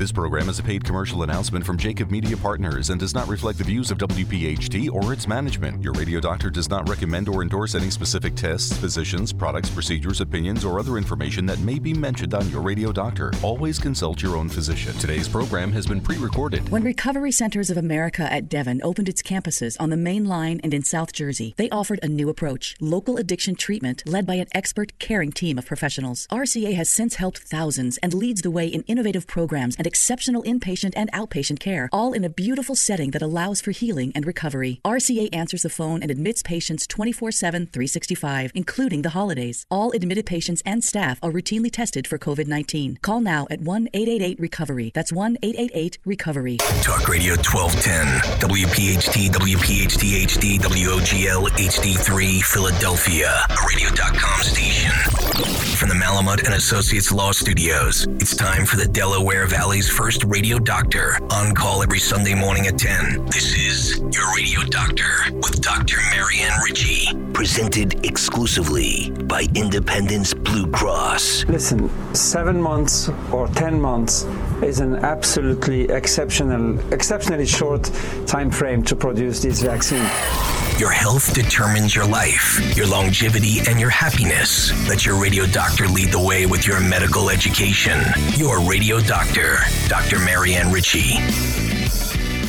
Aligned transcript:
This 0.00 0.12
program 0.12 0.48
is 0.48 0.58
a 0.58 0.62
paid 0.62 0.82
commercial 0.82 1.24
announcement 1.24 1.66
from 1.66 1.76
Jacob 1.76 2.10
Media 2.10 2.34
Partners 2.34 2.88
and 2.88 2.98
does 2.98 3.12
not 3.12 3.28
reflect 3.28 3.58
the 3.58 3.64
views 3.64 3.90
of 3.90 3.98
WPHT 3.98 4.90
or 4.90 5.12
its 5.12 5.28
management. 5.28 5.82
Your 5.84 5.92
radio 5.92 6.20
doctor 6.20 6.48
does 6.48 6.70
not 6.70 6.88
recommend 6.88 7.28
or 7.28 7.42
endorse 7.42 7.74
any 7.74 7.90
specific 7.90 8.34
tests, 8.34 8.74
physicians, 8.78 9.30
products, 9.30 9.68
procedures, 9.68 10.22
opinions, 10.22 10.64
or 10.64 10.80
other 10.80 10.96
information 10.96 11.44
that 11.44 11.58
may 11.58 11.78
be 11.78 11.92
mentioned 11.92 12.32
on 12.32 12.48
your 12.48 12.62
radio 12.62 12.92
doctor. 12.92 13.30
Always 13.42 13.78
consult 13.78 14.22
your 14.22 14.38
own 14.38 14.48
physician. 14.48 14.94
Today's 14.94 15.28
program 15.28 15.70
has 15.72 15.86
been 15.86 16.00
pre 16.00 16.16
recorded. 16.16 16.66
When 16.70 16.82
Recovery 16.82 17.30
Centers 17.30 17.68
of 17.68 17.76
America 17.76 18.22
at 18.32 18.48
Devon 18.48 18.80
opened 18.82 19.10
its 19.10 19.20
campuses 19.20 19.76
on 19.78 19.90
the 19.90 19.98
main 19.98 20.24
line 20.24 20.62
and 20.64 20.72
in 20.72 20.82
South 20.82 21.12
Jersey, 21.12 21.52
they 21.58 21.68
offered 21.68 22.00
a 22.02 22.08
new 22.08 22.30
approach 22.30 22.74
local 22.80 23.18
addiction 23.18 23.54
treatment 23.54 24.02
led 24.06 24.24
by 24.24 24.36
an 24.36 24.46
expert, 24.52 24.98
caring 24.98 25.30
team 25.30 25.58
of 25.58 25.66
professionals. 25.66 26.26
RCA 26.30 26.72
has 26.72 26.88
since 26.88 27.16
helped 27.16 27.40
thousands 27.40 27.98
and 27.98 28.14
leads 28.14 28.40
the 28.40 28.50
way 28.50 28.66
in 28.66 28.80
innovative 28.84 29.26
programs 29.26 29.76
and 29.76 29.89
exceptional 29.90 30.42
inpatient 30.44 30.94
and 30.94 31.10
outpatient 31.12 31.58
care, 31.58 31.88
all 31.92 32.12
in 32.12 32.24
a 32.24 32.34
beautiful 32.44 32.76
setting 32.76 33.10
that 33.10 33.26
allows 33.28 33.60
for 33.60 33.72
healing 33.72 34.12
and 34.14 34.24
recovery. 34.24 34.80
RCA 34.84 35.26
answers 35.42 35.62
the 35.62 35.76
phone 35.78 36.00
and 36.02 36.10
admits 36.10 36.42
patients 36.42 36.86
24 36.86 37.32
7, 37.32 37.66
365, 37.66 38.52
including 38.54 39.02
the 39.02 39.16
holidays. 39.18 39.66
All 39.70 39.90
admitted 39.90 40.26
patients 40.26 40.62
and 40.64 40.84
staff 40.84 41.18
are 41.22 41.32
routinely 41.32 41.72
tested 41.72 42.06
for 42.06 42.18
COVID 42.18 42.46
19. 42.46 42.98
Call 43.02 43.20
now 43.20 43.46
at 43.50 43.60
1 43.60 43.88
888 43.92 44.38
Recovery. 44.38 44.92
That's 44.94 45.12
1 45.12 45.38
888 45.42 45.98
Recovery. 46.04 46.56
Talk 46.82 47.08
Radio 47.08 47.34
1210, 47.34 48.06
WPHT, 48.48 49.30
WPHT 49.40 50.04
HD, 50.26 50.58
WOGL 50.60 51.48
HD3, 51.50 52.42
Philadelphia, 52.42 53.30
radio.com 53.66 54.42
station. 54.42 55.19
From 55.80 55.88
the 55.88 55.94
Malamud 55.94 56.44
and 56.44 56.52
Associates 56.52 57.10
Law 57.10 57.32
Studios, 57.32 58.06
it's 58.20 58.36
time 58.36 58.66
for 58.66 58.76
the 58.76 58.84
Delaware 58.84 59.46
Valley's 59.46 59.88
first 59.88 60.22
radio 60.24 60.58
doctor 60.58 61.18
on 61.30 61.54
call 61.54 61.82
every 61.82 61.98
Sunday 61.98 62.34
morning 62.34 62.66
at 62.66 62.76
10. 62.76 63.24
This 63.24 63.56
is 63.56 63.98
Your 64.14 64.30
Radio 64.36 64.60
Doctor 64.64 65.08
with 65.36 65.62
Dr. 65.62 65.96
Marianne 66.10 66.52
Ritchie, 66.62 67.08
presented 67.32 68.04
exclusively 68.04 69.10
by 69.24 69.46
Independence 69.54 70.34
Blue 70.34 70.70
Cross. 70.70 71.46
Listen, 71.46 71.88
seven 72.14 72.60
months 72.60 73.08
or 73.32 73.48
ten 73.48 73.80
months 73.80 74.24
is 74.62 74.80
an 74.80 74.96
absolutely 74.96 75.84
exceptional, 75.84 76.78
exceptionally 76.92 77.46
short 77.46 77.90
time 78.26 78.50
frame 78.50 78.82
to 78.82 78.94
produce 78.94 79.40
this 79.40 79.62
vaccine. 79.62 80.04
Your 80.80 80.90
health 80.90 81.34
determines 81.34 81.94
your 81.94 82.06
life, 82.06 82.58
your 82.74 82.86
longevity, 82.86 83.58
and 83.68 83.78
your 83.78 83.90
happiness. 83.90 84.72
Let 84.88 85.04
your 85.04 85.20
radio 85.20 85.44
doctor 85.44 85.86
lead 85.86 86.08
the 86.08 86.18
way 86.18 86.46
with 86.46 86.66
your 86.66 86.80
medical 86.80 87.28
education. 87.28 88.00
Your 88.36 88.66
radio 88.66 88.98
doctor, 88.98 89.58
Dr. 89.88 90.18
Marianne 90.20 90.72
Ritchie. 90.72 91.18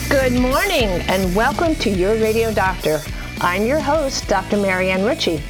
Good 0.08 0.32
morning 0.32 0.88
and 1.10 1.36
welcome 1.36 1.76
to 1.76 1.90
Your 1.90 2.14
Radio 2.14 2.54
Doctor. 2.54 3.02
I'm 3.42 3.66
your 3.66 3.82
host, 3.82 4.30
Dr. 4.30 4.56
Marianne 4.56 5.04
Ritchie. 5.04 5.44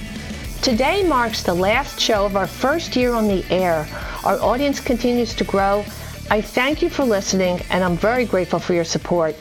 Today 0.63 1.03
marks 1.03 1.43
the 1.43 1.53
last 1.53 1.99
show 1.99 2.25
of 2.25 2.35
our 2.35 2.47
first 2.47 2.95
year 2.95 3.13
on 3.13 3.27
the 3.27 3.45
air. 3.51 3.87
Our 4.23 4.41
audience 4.41 4.79
continues 4.79 5.35
to 5.35 5.43
grow. 5.43 5.85
I 6.31 6.41
thank 6.41 6.81
you 6.81 6.89
for 6.89 7.03
listening 7.03 7.61
and 7.69 7.83
I'm 7.83 7.95
very 7.95 8.25
grateful 8.25 8.57
for 8.57 8.73
your 8.73 8.85
support. 8.85 9.35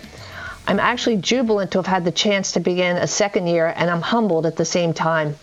I'm 0.70 0.78
actually 0.78 1.16
jubilant 1.16 1.72
to 1.72 1.78
have 1.78 1.88
had 1.88 2.04
the 2.04 2.12
chance 2.12 2.52
to 2.52 2.60
begin 2.60 2.96
a 2.96 3.08
second 3.08 3.48
year, 3.48 3.74
and 3.74 3.90
I'm 3.90 4.02
humbled 4.02 4.46
at 4.46 4.54
the 4.54 4.64
same 4.64 4.94
time. 4.94 5.34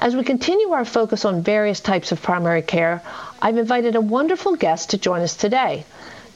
As 0.00 0.16
we 0.16 0.24
continue 0.24 0.70
our 0.72 0.84
focus 0.84 1.24
on 1.24 1.44
various 1.44 1.78
types 1.78 2.10
of 2.10 2.20
primary 2.20 2.62
care, 2.62 3.00
I've 3.40 3.56
invited 3.56 3.94
a 3.94 4.00
wonderful 4.00 4.56
guest 4.56 4.90
to 4.90 4.98
join 4.98 5.20
us 5.20 5.36
today, 5.36 5.84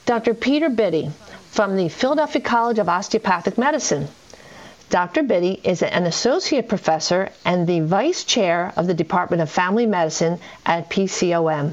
Dr. 0.07 0.35
Peter 0.35 0.71
Bidey 0.71 1.11
from 1.51 1.75
the 1.75 1.89
Philadelphia 1.89 2.41
College 2.41 2.79
of 2.79 2.89
Osteopathic 2.89 3.59
Medicine. 3.59 4.07
Dr. 4.89 5.25
Bidey 5.25 5.59
is 5.65 5.83
an 5.83 6.05
associate 6.05 6.69
professor 6.69 7.29
and 7.45 7.67
the 7.67 7.81
vice 7.81 8.23
chair 8.23 8.73
of 8.77 8.87
the 8.87 8.95
Department 8.95 9.43
of 9.43 9.51
Family 9.51 9.87
Medicine 9.87 10.39
at 10.65 10.89
PCOM. 10.89 11.73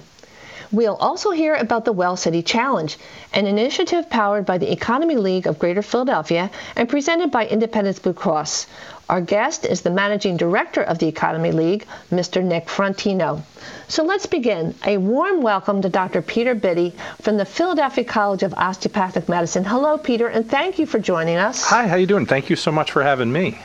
We'll 0.71 0.95
also 0.97 1.31
hear 1.31 1.55
about 1.55 1.85
the 1.85 1.91
Well 1.91 2.15
City 2.15 2.43
Challenge, 2.43 2.95
an 3.33 3.47
initiative 3.47 4.07
powered 4.07 4.45
by 4.45 4.59
the 4.59 4.71
Economy 4.71 5.15
League 5.15 5.47
of 5.47 5.57
Greater 5.57 5.81
Philadelphia 5.81 6.51
and 6.75 6.87
presented 6.87 7.31
by 7.31 7.47
Independence 7.47 7.97
Blue 7.97 8.13
Cross. 8.13 8.67
Our 9.09 9.19
guest 9.19 9.65
is 9.65 9.81
the 9.81 9.89
managing 9.89 10.37
director 10.37 10.83
of 10.83 10.99
the 10.99 11.07
Economy 11.07 11.51
League, 11.51 11.87
Mr. 12.11 12.43
Nick 12.43 12.67
Frontino. 12.67 13.41
So 13.87 14.03
let's 14.03 14.27
begin. 14.27 14.75
A 14.85 14.97
warm 14.97 15.41
welcome 15.41 15.81
to 15.81 15.89
Dr. 15.89 16.21
Peter 16.21 16.53
Bidey 16.53 16.93
from 17.19 17.37
the 17.37 17.45
Philadelphia 17.45 18.03
College 18.03 18.43
of 18.43 18.53
Osteopathic 18.53 19.27
Medicine. 19.27 19.65
Hello, 19.65 19.97
Peter, 19.97 20.27
and 20.27 20.47
thank 20.47 20.77
you 20.77 20.85
for 20.85 20.99
joining 20.99 21.37
us. 21.37 21.65
Hi, 21.65 21.87
how 21.87 21.95
are 21.95 21.99
you 21.99 22.05
doing? 22.05 22.27
Thank 22.27 22.51
you 22.51 22.55
so 22.55 22.71
much 22.71 22.91
for 22.91 23.01
having 23.01 23.31
me. 23.31 23.57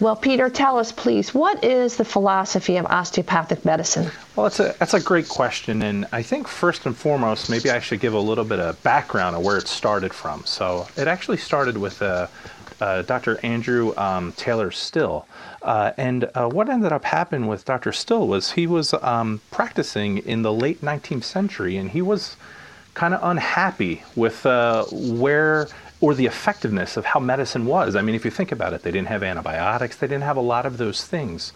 Well, 0.00 0.16
Peter, 0.16 0.50
tell 0.50 0.78
us, 0.78 0.92
please, 0.92 1.32
what 1.34 1.64
is 1.64 1.96
the 1.96 2.04
philosophy 2.04 2.76
of 2.76 2.86
osteopathic 2.86 3.64
medicine? 3.64 4.10
Well, 4.34 4.46
it's 4.46 4.60
a, 4.60 4.74
that's 4.78 4.94
a 4.94 5.00
great 5.00 5.28
question. 5.28 5.82
And 5.82 6.06
I 6.12 6.22
think 6.22 6.46
first 6.46 6.84
and 6.84 6.96
foremost, 6.96 7.48
maybe 7.48 7.70
I 7.70 7.80
should 7.80 8.00
give 8.00 8.12
a 8.12 8.20
little 8.20 8.44
bit 8.44 8.60
of 8.60 8.82
background 8.82 9.34
of 9.34 9.44
where 9.44 9.56
it 9.56 9.66
started 9.66 10.12
from. 10.12 10.44
So 10.44 10.86
it 10.96 11.08
actually 11.08 11.38
started 11.38 11.78
with 11.78 12.02
uh, 12.02 12.26
uh, 12.80 13.02
Dr. 13.02 13.38
Andrew 13.42 13.96
um, 13.96 14.32
Taylor 14.32 14.70
Still. 14.70 15.26
Uh, 15.62 15.92
and 15.96 16.30
uh, 16.34 16.48
what 16.48 16.68
ended 16.68 16.92
up 16.92 17.04
happening 17.04 17.48
with 17.48 17.64
Dr. 17.64 17.92
Still 17.92 18.26
was 18.28 18.52
he 18.52 18.66
was 18.66 18.94
um, 18.94 19.40
practicing 19.50 20.18
in 20.18 20.42
the 20.42 20.52
late 20.52 20.82
19th 20.82 21.24
century 21.24 21.76
and 21.76 21.90
he 21.90 22.02
was 22.02 22.36
kind 22.94 23.14
of 23.14 23.20
unhappy 23.22 24.02
with 24.14 24.46
uh, 24.46 24.84
where 24.90 25.68
or 26.00 26.14
the 26.14 26.26
effectiveness 26.26 26.96
of 26.96 27.06
how 27.06 27.20
medicine 27.20 27.64
was. 27.64 27.96
I 27.96 28.02
mean, 28.02 28.14
if 28.14 28.24
you 28.24 28.30
think 28.30 28.52
about 28.52 28.72
it, 28.72 28.82
they 28.82 28.90
didn't 28.90 29.08
have 29.08 29.22
antibiotics, 29.22 29.96
they 29.96 30.06
didn't 30.06 30.24
have 30.24 30.36
a 30.36 30.42
lot 30.42 30.66
of 30.66 30.76
those 30.76 31.04
things. 31.04 31.52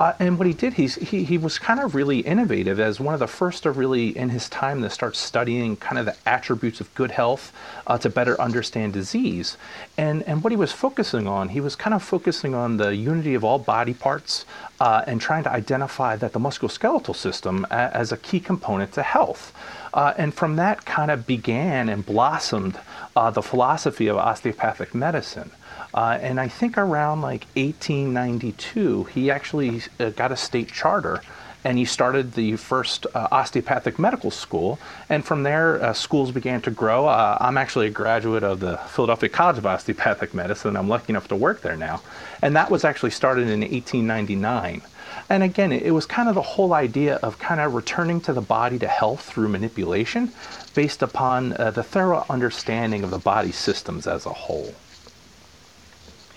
Uh, 0.00 0.14
and 0.18 0.38
what 0.38 0.46
he 0.46 0.54
did, 0.54 0.72
he's, 0.72 0.94
he, 0.94 1.24
he 1.24 1.36
was 1.36 1.58
kind 1.58 1.78
of 1.78 1.94
really 1.94 2.20
innovative 2.20 2.80
as 2.80 2.98
one 2.98 3.12
of 3.12 3.20
the 3.20 3.26
first 3.26 3.64
to 3.64 3.70
really, 3.70 4.16
in 4.16 4.30
his 4.30 4.48
time, 4.48 4.80
to 4.80 4.88
start 4.88 5.14
studying 5.14 5.76
kind 5.76 5.98
of 5.98 6.06
the 6.06 6.16
attributes 6.24 6.80
of 6.80 6.92
good 6.94 7.10
health 7.10 7.52
uh, 7.86 7.98
to 7.98 8.08
better 8.08 8.40
understand 8.40 8.94
disease. 8.94 9.58
And, 9.98 10.22
and 10.22 10.42
what 10.42 10.52
he 10.52 10.56
was 10.56 10.72
focusing 10.72 11.26
on, 11.26 11.50
he 11.50 11.60
was 11.60 11.76
kind 11.76 11.92
of 11.92 12.02
focusing 12.02 12.54
on 12.54 12.78
the 12.78 12.96
unity 12.96 13.34
of 13.34 13.44
all 13.44 13.58
body 13.58 13.92
parts 13.92 14.46
uh, 14.80 15.04
and 15.06 15.20
trying 15.20 15.44
to 15.44 15.52
identify 15.52 16.16
that 16.16 16.32
the 16.32 16.40
musculoskeletal 16.40 17.14
system 17.14 17.66
a, 17.70 17.94
as 17.94 18.10
a 18.10 18.16
key 18.16 18.40
component 18.40 18.92
to 18.92 19.02
health. 19.02 19.52
Uh, 19.92 20.14
and 20.16 20.32
from 20.32 20.56
that 20.56 20.86
kind 20.86 21.10
of 21.10 21.26
began 21.26 21.90
and 21.90 22.06
blossomed 22.06 22.80
uh, 23.16 23.30
the 23.30 23.42
philosophy 23.42 24.06
of 24.06 24.16
osteopathic 24.16 24.94
medicine. 24.94 25.50
Uh, 25.92 26.18
and 26.20 26.38
I 26.38 26.48
think 26.48 26.78
around 26.78 27.20
like 27.20 27.46
1892, 27.54 29.04
he 29.04 29.30
actually 29.30 29.82
uh, 29.98 30.10
got 30.10 30.32
a 30.32 30.36
state 30.36 30.68
charter 30.72 31.20
and 31.64 31.76
he 31.76 31.84
started 31.84 32.32
the 32.32 32.56
first 32.56 33.06
uh, 33.14 33.28
osteopathic 33.30 33.98
medical 33.98 34.30
school. 34.30 34.78
And 35.08 35.24
from 35.24 35.42
there, 35.42 35.82
uh, 35.82 35.92
schools 35.92 36.30
began 36.30 36.62
to 36.62 36.70
grow. 36.70 37.06
Uh, 37.06 37.36
I'm 37.40 37.58
actually 37.58 37.86
a 37.86 37.90
graduate 37.90 38.42
of 38.42 38.60
the 38.60 38.78
Philadelphia 38.78 39.28
College 39.28 39.58
of 39.58 39.66
Osteopathic 39.66 40.32
Medicine. 40.32 40.76
I'm 40.76 40.88
lucky 40.88 41.12
enough 41.12 41.28
to 41.28 41.36
work 41.36 41.60
there 41.60 41.76
now. 41.76 42.02
And 42.40 42.56
that 42.56 42.70
was 42.70 42.84
actually 42.84 43.10
started 43.10 43.48
in 43.48 43.60
1899. 43.60 44.82
And 45.28 45.42
again, 45.42 45.70
it 45.70 45.92
was 45.92 46.06
kind 46.06 46.28
of 46.28 46.34
the 46.34 46.42
whole 46.42 46.72
idea 46.72 47.16
of 47.16 47.38
kind 47.38 47.60
of 47.60 47.74
returning 47.74 48.20
to 48.22 48.32
the 48.32 48.40
body 48.40 48.78
to 48.78 48.88
health 48.88 49.22
through 49.22 49.48
manipulation 49.48 50.32
based 50.74 51.02
upon 51.02 51.52
uh, 51.52 51.70
the 51.70 51.82
thorough 51.82 52.24
understanding 52.30 53.04
of 53.04 53.10
the 53.10 53.18
body 53.18 53.52
systems 53.52 54.06
as 54.06 54.24
a 54.24 54.32
whole. 54.32 54.74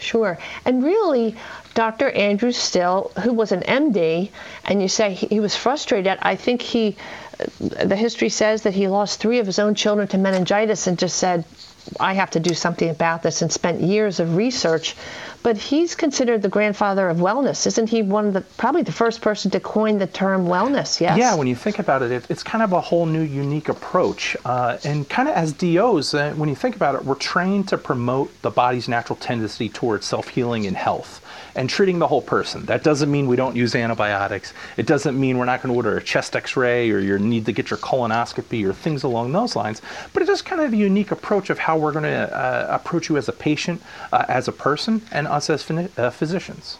Sure. 0.04 0.38
And 0.66 0.84
really, 0.84 1.36
Dr. 1.74 2.10
Andrew 2.12 2.52
Still, 2.52 3.12
who 3.22 3.34
was 3.34 3.52
an 3.52 3.62
MD, 3.62 4.30
and 4.66 4.82
you 4.82 4.88
say 4.88 5.14
he, 5.14 5.28
he 5.28 5.40
was 5.40 5.56
frustrated, 5.56 6.18
I 6.22 6.36
think 6.36 6.62
he, 6.62 6.98
uh, 7.40 7.86
the 7.86 7.96
history 7.96 8.30
says 8.30 8.64
that 8.64 8.74
he 8.74 8.88
lost 8.88 9.20
three 9.20 9.40
of 9.40 9.46
his 9.46 9.60
own 9.60 9.76
children 9.76 10.08
to 10.10 10.18
meningitis 10.18 10.88
and 10.88 11.00
just 11.00 11.18
said, 11.18 11.46
I 12.00 12.14
have 12.14 12.32
to 12.32 12.40
do 12.40 12.54
something 12.54 12.90
about 12.90 13.24
this 13.24 13.42
and 13.42 13.52
spent 13.52 13.82
years 13.82 14.20
of 14.20 14.36
research. 14.36 14.96
But 15.44 15.58
he's 15.58 15.94
considered 15.96 16.42
the 16.42 16.50
grandfather 16.50 17.10
of 17.10 17.18
wellness. 17.18 17.68
Isn't 17.68 17.90
he 17.90 18.02
one 18.02 18.28
of 18.28 18.34
the, 18.34 18.42
probably 18.42 18.84
the 18.84 18.94
first 18.94 19.22
person 19.22 19.52
to 19.52 19.60
coin 19.60 19.98
the 19.98 20.08
term 20.08 20.46
wellness? 20.46 21.02
Yes. 21.02 21.18
Yeah, 21.18 21.36
when 21.36 21.48
you 21.48 21.56
think 21.56 21.80
about 21.80 22.02
it, 22.02 22.12
it 22.12 22.26
it's 22.30 22.44
kind 22.44 22.64
of 22.64 22.72
a 22.72 22.80
whole 22.80 23.06
new, 23.06 23.22
unique 23.22 23.68
approach. 23.68 24.38
Uh, 24.46 24.78
and 24.86 25.08
kind 25.10 25.28
of 25.28 25.36
as 25.36 25.52
DOs, 25.52 26.14
uh, 26.14 26.34
when 26.38 26.48
you 26.48 26.56
think 26.56 26.78
about 26.78 26.96
it, 26.96 27.04
we're 27.04 27.16
trained 27.16 27.68
to 27.68 27.78
promote 27.78 28.42
the 28.42 28.52
body's 28.52 28.88
natural 28.88 29.18
tendency 29.18 29.68
towards 29.68 30.06
self 30.06 30.30
healing 30.30 30.66
and 30.66 30.78
health 30.78 31.23
and 31.56 31.70
treating 31.70 32.00
the 32.00 32.08
whole 32.08 32.22
person. 32.22 32.66
That 32.66 32.84
doesn't 32.84 33.12
mean 33.12 33.28
we 33.28 33.36
don't 33.36 33.56
use 33.56 33.76
antibiotics. 33.76 34.54
It 34.78 34.88
doesn't 34.88 35.20
mean 35.20 35.38
we're 35.38 35.46
not 35.46 35.62
going 35.62 35.74
to 35.74 35.76
order 35.76 35.98
a 35.98 36.04
chest 36.04 36.36
x-ray 36.36 36.92
or 36.92 37.00
you 37.00 37.20
need 37.20 37.46
to 37.46 37.52
get 37.52 37.70
your 37.70 37.78
colonoscopy 37.78 38.68
or 38.68 38.74
things 38.74 39.04
along 39.04 39.32
those 39.32 39.56
lines. 39.56 39.82
But 40.14 40.24
it's 40.24 40.30
just 40.30 40.46
kind 40.46 40.62
of 40.62 40.74
a 40.74 40.78
unique 40.78 41.12
approach 41.12 41.50
of 41.50 41.60
how 41.60 41.78
we're 41.78 41.92
going 41.92 42.04
to 42.04 42.36
uh, 42.36 42.68
approach 42.70 43.10
you 43.10 43.18
as 43.18 43.30
a 43.30 43.34
patient, 43.34 43.82
uh, 44.12 44.26
as 44.28 44.48
a 44.48 44.52
person, 44.52 45.02
and 45.12 45.28
us 45.28 45.50
as 45.50 45.70
uh, 45.70 46.10
physicians. 46.10 46.78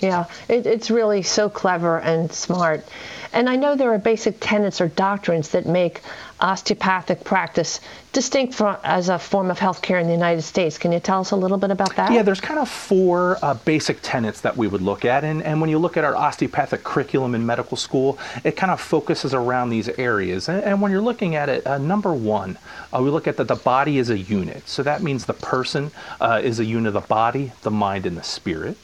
Yeah, 0.00 0.24
it, 0.48 0.66
it's 0.66 0.90
really 0.90 1.22
so 1.22 1.48
clever 1.48 2.00
and 2.00 2.32
smart. 2.32 2.86
And 3.32 3.48
I 3.48 3.56
know 3.56 3.76
there 3.76 3.92
are 3.92 3.98
basic 3.98 4.38
tenets 4.40 4.80
or 4.80 4.88
doctrines 4.88 5.50
that 5.50 5.66
make 5.66 6.00
osteopathic 6.40 7.24
practice 7.24 7.80
distinct 8.12 8.54
from 8.54 8.76
as 8.82 9.08
a 9.08 9.18
form 9.18 9.50
of 9.50 9.58
healthcare 9.58 10.00
in 10.00 10.06
the 10.06 10.12
United 10.12 10.42
States. 10.42 10.78
Can 10.78 10.92
you 10.92 11.00
tell 11.00 11.20
us 11.20 11.30
a 11.30 11.36
little 11.36 11.58
bit 11.58 11.70
about 11.70 11.94
that? 11.96 12.12
Yeah, 12.12 12.22
there's 12.22 12.40
kind 12.40 12.58
of 12.58 12.68
four 12.68 13.38
uh, 13.42 13.54
basic 13.54 13.98
tenets 14.02 14.40
that 14.40 14.56
we 14.56 14.66
would 14.66 14.82
look 14.82 15.04
at. 15.04 15.22
And, 15.24 15.42
and 15.42 15.60
when 15.60 15.70
you 15.70 15.78
look 15.78 15.96
at 15.96 16.04
our 16.04 16.16
osteopathic 16.16 16.82
curriculum 16.82 17.34
in 17.34 17.46
medical 17.46 17.76
school, 17.76 18.18
it 18.44 18.56
kind 18.56 18.72
of 18.72 18.80
focuses 18.80 19.32
around 19.34 19.70
these 19.70 19.88
areas. 19.90 20.48
And, 20.48 20.62
and 20.64 20.82
when 20.82 20.90
you're 20.90 21.00
looking 21.00 21.36
at 21.36 21.48
it, 21.48 21.66
uh, 21.66 21.78
number 21.78 22.12
one, 22.12 22.58
uh, 22.92 23.00
we 23.02 23.10
look 23.10 23.28
at 23.28 23.36
that 23.36 23.48
the 23.48 23.54
body 23.54 23.98
is 23.98 24.10
a 24.10 24.18
unit. 24.18 24.68
So 24.68 24.82
that 24.82 25.02
means 25.02 25.26
the 25.26 25.34
person 25.34 25.92
uh, 26.20 26.40
is 26.42 26.58
a 26.58 26.64
unit 26.64 26.88
of 26.88 26.94
the 26.94 27.08
body, 27.08 27.52
the 27.62 27.70
mind, 27.70 28.06
and 28.06 28.16
the 28.16 28.22
spirit. 28.22 28.76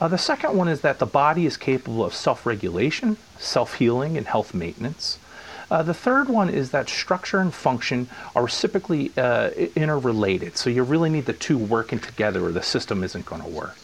Uh, 0.00 0.08
the 0.08 0.18
second 0.18 0.56
one 0.56 0.66
is 0.66 0.80
that 0.80 0.98
the 0.98 1.06
body 1.06 1.46
is 1.46 1.56
capable 1.56 2.04
of 2.04 2.12
self 2.12 2.44
regulation, 2.44 3.16
self 3.38 3.74
healing, 3.74 4.16
and 4.16 4.26
health 4.26 4.52
maintenance. 4.52 5.18
Uh, 5.72 5.82
the 5.82 5.94
third 5.94 6.28
one 6.28 6.50
is 6.50 6.70
that 6.72 6.86
structure 6.86 7.38
and 7.38 7.54
function 7.54 8.06
are 8.36 8.44
reciprocally 8.44 9.10
uh, 9.16 9.48
interrelated. 9.74 10.54
So 10.54 10.68
you 10.68 10.82
really 10.82 11.08
need 11.08 11.24
the 11.24 11.32
two 11.32 11.56
working 11.56 11.98
together 11.98 12.44
or 12.44 12.52
the 12.52 12.62
system 12.62 13.02
isn't 13.02 13.24
going 13.24 13.40
to 13.40 13.48
work. 13.48 13.78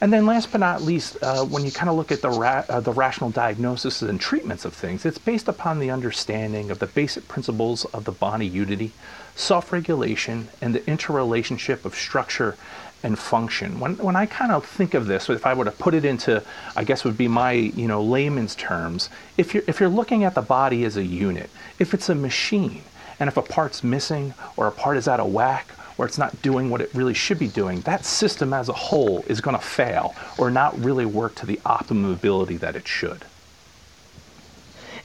And 0.00 0.12
then 0.12 0.26
last 0.26 0.50
but 0.50 0.58
not 0.58 0.82
least, 0.82 1.16
uh, 1.22 1.44
when 1.44 1.64
you 1.64 1.70
kind 1.70 1.88
of 1.88 1.94
look 1.94 2.10
at 2.10 2.22
the, 2.22 2.30
ra- 2.30 2.64
uh, 2.68 2.80
the 2.80 2.90
rational 2.90 3.30
diagnosis 3.30 4.02
and 4.02 4.20
treatments 4.20 4.64
of 4.64 4.74
things, 4.74 5.06
it's 5.06 5.18
based 5.18 5.46
upon 5.46 5.78
the 5.78 5.92
understanding 5.92 6.72
of 6.72 6.80
the 6.80 6.88
basic 6.88 7.28
principles 7.28 7.84
of 7.84 8.02
the 8.02 8.10
body 8.10 8.46
unity, 8.46 8.90
self-regulation, 9.36 10.48
and 10.60 10.74
the 10.74 10.84
interrelationship 10.90 11.84
of 11.84 11.94
structure 11.94 12.56
and 13.02 13.18
function. 13.18 13.78
When, 13.78 13.96
when 13.98 14.16
I 14.16 14.26
kind 14.26 14.52
of 14.52 14.64
think 14.66 14.94
of 14.94 15.06
this, 15.06 15.28
if 15.30 15.46
I 15.46 15.54
were 15.54 15.64
to 15.64 15.70
put 15.70 15.94
it 15.94 16.04
into, 16.04 16.42
I 16.76 16.84
guess 16.84 17.04
would 17.04 17.18
be 17.18 17.28
my, 17.28 17.52
you 17.52 17.86
know, 17.86 18.02
layman's 18.02 18.54
terms, 18.56 19.08
if 19.36 19.54
you're, 19.54 19.62
if 19.66 19.80
you're 19.80 19.88
looking 19.88 20.24
at 20.24 20.34
the 20.34 20.42
body 20.42 20.84
as 20.84 20.96
a 20.96 21.04
unit, 21.04 21.50
if 21.78 21.94
it's 21.94 22.08
a 22.08 22.14
machine, 22.14 22.82
and 23.20 23.28
if 23.28 23.36
a 23.36 23.42
part's 23.42 23.82
missing 23.82 24.34
or 24.56 24.66
a 24.66 24.72
part 24.72 24.96
is 24.96 25.08
out 25.08 25.20
of 25.20 25.32
whack 25.32 25.68
or 25.96 26.06
it's 26.06 26.18
not 26.18 26.40
doing 26.42 26.70
what 26.70 26.80
it 26.80 26.90
really 26.94 27.14
should 27.14 27.38
be 27.38 27.48
doing, 27.48 27.80
that 27.80 28.04
system 28.04 28.52
as 28.52 28.68
a 28.68 28.72
whole 28.72 29.24
is 29.26 29.40
going 29.40 29.56
to 29.56 29.62
fail 29.62 30.14
or 30.38 30.50
not 30.50 30.78
really 30.78 31.04
work 31.04 31.34
to 31.34 31.46
the 31.46 31.60
optimum 31.66 32.12
ability 32.12 32.56
that 32.56 32.76
it 32.76 32.86
should. 32.86 33.24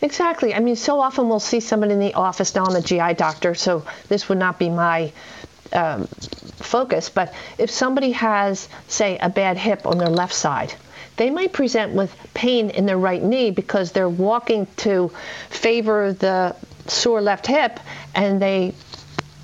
Exactly. 0.01 0.53
I 0.53 0.59
mean, 0.59 0.75
so 0.75 0.99
often 0.99 1.29
we'll 1.29 1.39
see 1.39 1.61
someone 1.61 1.89
in 1.89 1.99
the 1.99 2.13
office. 2.13 2.53
Now 2.53 2.65
I'm 2.65 2.75
a 2.75 2.81
GI 2.81 3.13
doctor, 3.13 3.55
so 3.55 3.85
this 4.09 4.27
would 4.27 4.37
not 4.37 4.59
be 4.59 4.69
my 4.69 5.13
um, 5.73 6.07
focus, 6.57 7.09
but 7.09 7.33
if 7.57 7.69
somebody 7.69 8.11
has, 8.11 8.67
say, 8.87 9.17
a 9.17 9.29
bad 9.29 9.57
hip 9.57 9.85
on 9.85 9.97
their 9.97 10.09
left 10.09 10.33
side, 10.33 10.73
they 11.17 11.29
might 11.29 11.53
present 11.53 11.93
with 11.93 12.15
pain 12.33 12.69
in 12.69 12.85
their 12.85 12.97
right 12.97 13.21
knee 13.21 13.51
because 13.51 13.91
they're 13.91 14.09
walking 14.09 14.67
to 14.77 15.11
favor 15.49 16.13
the 16.13 16.55
sore 16.87 17.21
left 17.21 17.47
hip 17.47 17.79
and 18.15 18.41
they 18.41 18.73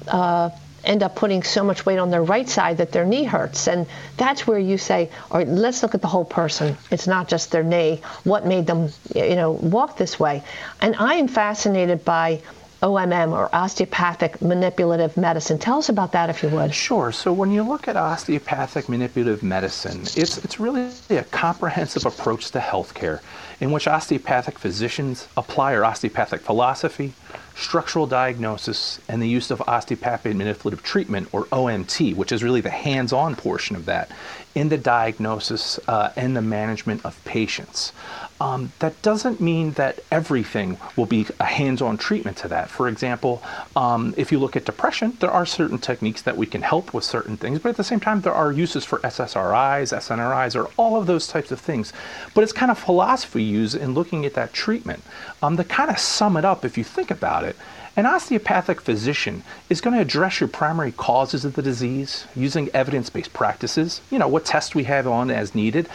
uh, 0.08 0.50
end 0.84 1.04
up 1.04 1.16
putting 1.16 1.44
so 1.44 1.64
much 1.64 1.86
weight 1.86 2.00
on 2.00 2.10
their 2.10 2.24
right 2.24 2.48
side 2.48 2.78
that 2.78 2.92
their 2.92 3.06
knee 3.06 3.24
hurts. 3.24 3.68
And 3.68 3.86
that's 4.18 4.48
where 4.48 4.60
you 4.60 4.78
say, 4.78 5.10
all 5.30 5.38
right, 5.38 5.48
let's 5.48 5.84
look 5.84 5.94
at 5.94 6.02
the 6.02 6.08
whole 6.08 6.26
person. 6.26 6.78
It's 6.90 7.08
not 7.08 7.28
just 7.28 7.52
their 7.52 7.64
knee. 7.64 8.02
What 8.24 8.46
made 8.46 8.66
them, 8.66 8.90
you 9.14 9.36
know, 9.36 9.52
walk 9.52 9.98
this 9.98 10.20
way? 10.20 10.44
And 10.82 10.96
I 10.96 11.16
am 11.16 11.28
fascinated 11.28 12.04
by 12.06 12.42
OMM 12.82 13.34
or 13.34 13.54
osteopathic 13.54 14.42
manipulative 14.42 15.18
medicine. 15.18 15.60
Tell 15.60 15.80
us 15.80 15.90
about 15.90 16.14
that 16.14 16.30
if 16.30 16.42
you 16.44 16.50
would. 16.50 16.74
Sure. 16.74 17.12
So 17.12 17.34
when 17.34 17.52
you 17.52 17.64
look 17.64 17.88
at 17.88 17.98
osteopathic 17.98 18.88
manipulative 18.88 19.44
medicine, 19.44 20.02
it's 20.16 20.38
it's 20.38 20.60
really 20.60 20.90
a 21.10 21.24
comprehensive 21.24 22.06
approach 22.06 22.52
to 22.52 22.60
healthcare 22.60 23.20
in 23.60 23.72
which 23.72 23.88
osteopathic 23.88 24.58
physicians 24.58 25.28
apply 25.36 25.76
our 25.76 25.84
osteopathic 25.84 26.42
philosophy, 26.42 27.14
structural 27.56 28.08
diagnosis, 28.08 29.02
and 29.10 29.22
the 29.22 29.28
use 29.28 29.52
of 29.52 29.62
osteopathic 29.68 30.34
manipulative 30.34 30.82
treatment 30.82 31.28
or 31.34 31.44
OMT, 31.46 32.16
which 32.16 32.32
is 32.32 32.44
really 32.44 32.62
the 32.62 32.70
hands-on 32.70 33.36
portion 33.36 33.76
of 33.76 33.86
that 33.86 34.10
in 34.56 34.70
the 34.70 34.78
diagnosis 34.78 35.80
uh, 35.88 36.12
and 36.16 36.36
the 36.36 36.42
management 36.42 37.06
of 37.06 37.22
patients. 37.26 37.92
Um, 38.42 38.72
that 38.80 39.02
doesn't 39.02 39.42
mean 39.42 39.72
that 39.74 40.00
everything 40.12 40.78
will 40.96 41.06
be 41.06 41.28
a 41.40 41.46
hands 41.46 41.82
on 41.82 41.98
treatment 41.98 42.38
to 42.38 42.48
that. 42.48 42.70
For 42.70 42.88
example, 42.88 43.44
um, 43.76 44.14
if 44.16 44.32
you 44.32 44.40
look 44.40 44.56
at 44.56 44.66
depression, 44.66 45.18
there 45.20 45.32
are 45.32 45.46
certain 45.46 45.78
techniques 45.78 46.22
that 46.22 46.38
we 46.38 46.46
can 46.46 46.62
help 46.62 46.94
with 46.94 47.04
certain 47.04 47.36
things, 47.36 47.60
but 47.60 47.70
at 47.70 47.78
the 47.78 47.84
same 47.84 48.00
time, 48.00 48.22
there 48.22 48.34
are 48.34 48.52
uses 48.52 48.86
for 48.86 49.00
SSRIs, 49.00 49.92
SNRIs, 49.96 50.56
or 50.56 50.70
all 50.78 50.96
of 50.96 51.06
those 51.06 51.28
types 51.28 51.52
of 51.52 51.60
things. 51.60 51.92
But 52.34 52.44
it's 52.44 52.54
kind 52.54 52.72
of 52.72 52.80
philosophy 52.80 53.44
used 53.44 53.76
in 53.76 53.94
looking 53.94 54.26
at 54.26 54.36
that 54.36 54.54
treatment. 54.54 55.04
Um, 55.44 55.58
to 55.58 55.64
kind 55.64 55.90
of 55.90 56.00
sum 56.00 56.38
it 56.38 56.46
up, 56.46 56.64
if 56.64 56.78
you 56.78 56.84
think 56.84 57.12
about 57.12 57.44
it, 57.44 57.58
an 58.00 58.06
osteopathic 58.06 58.80
physician 58.80 59.44
is 59.70 59.82
going 59.82 59.94
to 59.94 60.02
address 60.02 60.40
your 60.40 60.48
primary 60.48 60.94
causes 60.94 61.44
of 61.44 61.56
the 61.56 61.62
disease 61.62 62.26
using 62.34 62.70
evidence 62.74 63.10
based 63.10 63.34
practices, 63.34 64.00
you 64.10 64.18
know, 64.18 64.28
what 64.28 64.46
tests 64.46 64.74
we 64.74 64.86
have 64.86 65.06
on 65.06 65.30
as 65.30 65.54
needed, 65.54 65.90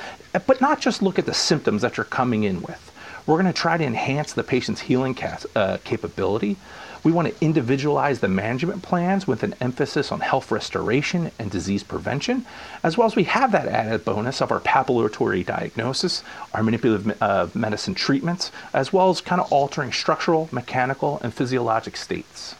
but 0.46 0.60
not 0.60 0.82
just 0.82 1.00
look 1.00 1.18
at 1.18 1.24
the 1.24 1.32
symptoms 1.32 1.80
that 1.80 1.96
you're 1.96 2.04
coming 2.04 2.44
in 2.44 2.60
with. 2.60 2.92
We're 3.26 3.40
going 3.40 3.50
to 3.50 3.58
try 3.58 3.78
to 3.78 3.84
enhance 3.84 4.34
the 4.34 4.44
patient's 4.44 4.82
healing 4.82 5.16
uh, 5.56 5.78
capability. 5.84 6.58
We 7.04 7.12
want 7.12 7.28
to 7.28 7.44
individualize 7.44 8.20
the 8.20 8.28
management 8.28 8.82
plans 8.82 9.26
with 9.26 9.42
an 9.42 9.54
emphasis 9.60 10.10
on 10.10 10.20
health 10.20 10.50
restoration 10.50 11.30
and 11.38 11.50
disease 11.50 11.82
prevention, 11.82 12.46
as 12.82 12.96
well 12.96 13.06
as 13.06 13.14
we 13.14 13.24
have 13.24 13.52
that 13.52 13.68
added 13.68 14.06
bonus 14.06 14.40
of 14.40 14.50
our 14.50 14.60
palpatory 14.60 15.44
diagnosis, 15.44 16.22
our 16.54 16.62
manipulative 16.62 17.22
uh, 17.22 17.48
medicine 17.52 17.94
treatments, 17.94 18.50
as 18.72 18.90
well 18.90 19.10
as 19.10 19.20
kind 19.20 19.38
of 19.38 19.52
altering 19.52 19.92
structural, 19.92 20.48
mechanical, 20.50 21.20
and 21.22 21.34
physiologic 21.34 21.98
states. 21.98 22.54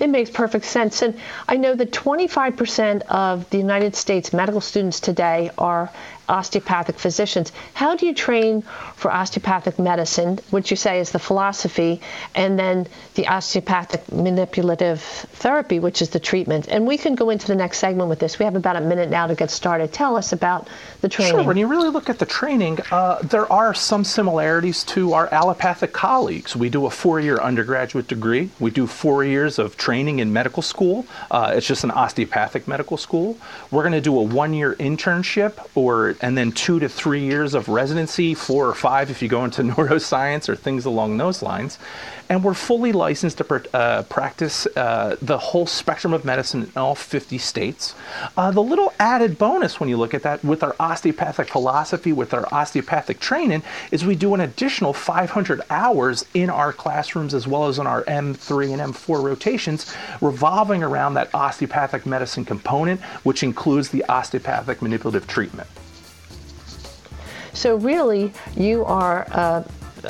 It 0.00 0.08
makes 0.08 0.30
perfect 0.30 0.64
sense. 0.64 1.02
And 1.02 1.16
I 1.48 1.56
know 1.56 1.74
that 1.74 1.92
25% 1.92 3.02
of 3.02 3.48
the 3.50 3.58
United 3.58 3.94
States 3.94 4.32
medical 4.32 4.60
students 4.60 5.00
today 5.00 5.50
are 5.56 5.90
osteopathic 6.28 6.98
physicians. 6.98 7.52
How 7.74 7.96
do 7.96 8.06
you 8.06 8.14
train 8.14 8.62
for 8.96 9.12
osteopathic 9.12 9.78
medicine, 9.78 10.38
which 10.50 10.70
you 10.70 10.76
say 10.76 11.00
is 11.00 11.10
the 11.10 11.18
philosophy, 11.18 12.00
and 12.34 12.58
then 12.58 12.86
the 13.14 13.26
osteopathic 13.26 14.10
manipulative 14.10 15.00
therapy, 15.00 15.78
which 15.78 16.00
is 16.00 16.10
the 16.10 16.20
treatment? 16.20 16.68
And 16.68 16.86
we 16.86 16.96
can 16.96 17.14
go 17.14 17.30
into 17.30 17.46
the 17.46 17.54
next 17.54 17.78
segment 17.78 18.08
with 18.08 18.18
this. 18.18 18.38
We 18.38 18.44
have 18.44 18.56
about 18.56 18.76
a 18.76 18.80
minute 18.80 19.10
now 19.10 19.26
to 19.26 19.34
get 19.34 19.50
started. 19.50 19.92
Tell 19.92 20.16
us 20.16 20.32
about 20.32 20.68
the 21.02 21.08
training. 21.08 21.34
Sure. 21.34 21.44
When 21.44 21.56
you 21.56 21.66
really 21.66 21.90
look 21.90 22.08
at 22.08 22.18
the 22.18 22.26
training, 22.26 22.78
uh, 22.90 23.18
there 23.22 23.50
are 23.52 23.74
some 23.74 24.04
similarities 24.04 24.84
to 24.84 25.12
our 25.12 25.32
allopathic 25.32 25.92
colleagues. 25.92 26.56
We 26.56 26.68
do 26.68 26.86
a 26.86 26.90
four-year 26.90 27.38
undergraduate 27.38 28.08
degree. 28.08 28.50
We 28.58 28.70
do 28.70 28.86
four 28.86 29.24
years 29.24 29.58
of 29.58 29.76
training 29.84 30.18
in 30.18 30.32
medical 30.32 30.62
school. 30.62 31.04
Uh, 31.30 31.52
it's 31.54 31.66
just 31.66 31.84
an 31.84 31.90
osteopathic 31.90 32.66
medical 32.66 32.96
school. 32.96 33.36
We're 33.70 33.82
going 33.82 33.92
to 33.92 34.00
do 34.00 34.18
a 34.18 34.22
one-year 34.22 34.76
internship 34.76 35.52
or 35.74 36.16
and 36.22 36.38
then 36.38 36.52
two 36.52 36.80
to 36.80 36.88
three 36.88 37.20
years 37.20 37.52
of 37.52 37.68
residency, 37.68 38.32
four 38.32 38.66
or 38.66 38.74
five 38.74 39.10
if 39.10 39.20
you 39.20 39.28
go 39.28 39.44
into 39.44 39.62
neuroscience 39.74 40.48
or 40.48 40.56
things 40.56 40.86
along 40.86 41.18
those 41.18 41.42
lines. 41.42 41.78
And 42.28 42.42
we're 42.42 42.54
fully 42.54 42.92
licensed 42.92 43.38
to 43.38 43.76
uh, 43.76 44.02
practice 44.04 44.66
uh, 44.76 45.16
the 45.20 45.36
whole 45.36 45.66
spectrum 45.66 46.12
of 46.12 46.24
medicine 46.24 46.64
in 46.64 46.72
all 46.76 46.94
50 46.94 47.38
states. 47.38 47.94
Uh, 48.36 48.50
the 48.50 48.62
little 48.62 48.92
added 48.98 49.38
bonus 49.38 49.78
when 49.78 49.88
you 49.88 49.96
look 49.96 50.14
at 50.14 50.22
that 50.22 50.42
with 50.42 50.62
our 50.62 50.74
osteopathic 50.80 51.48
philosophy, 51.48 52.12
with 52.12 52.32
our 52.32 52.46
osteopathic 52.52 53.20
training, 53.20 53.62
is 53.90 54.04
we 54.04 54.14
do 54.14 54.34
an 54.34 54.40
additional 54.40 54.92
500 54.92 55.60
hours 55.68 56.24
in 56.34 56.48
our 56.48 56.72
classrooms 56.72 57.34
as 57.34 57.46
well 57.46 57.66
as 57.66 57.78
in 57.78 57.86
our 57.86 58.02
M3 58.04 58.72
and 58.72 58.94
M4 58.94 59.22
rotations, 59.22 59.94
revolving 60.20 60.82
around 60.82 61.14
that 61.14 61.34
osteopathic 61.34 62.06
medicine 62.06 62.44
component, 62.44 63.00
which 63.24 63.42
includes 63.42 63.90
the 63.90 64.04
osteopathic 64.08 64.80
manipulative 64.80 65.26
treatment. 65.26 65.68
So 67.52 67.76
really, 67.76 68.32
you 68.56 68.84
are 68.84 69.26
uh, 69.30 69.62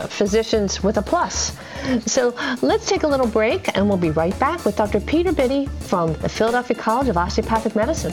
physicians 0.08 0.82
with 0.82 0.96
a 0.96 1.02
plus. 1.02 1.56
So 2.06 2.34
let's 2.62 2.86
take 2.86 3.02
a 3.02 3.06
little 3.06 3.26
break 3.26 3.76
and 3.76 3.88
we'll 3.88 3.98
be 3.98 4.10
right 4.10 4.38
back 4.38 4.64
with 4.64 4.76
Dr. 4.76 5.00
Peter 5.00 5.32
Bidey 5.32 5.68
from 5.68 6.12
the 6.14 6.28
Philadelphia 6.28 6.76
College 6.76 7.08
of 7.08 7.16
Osteopathic 7.16 7.76
Medicine. 7.76 8.12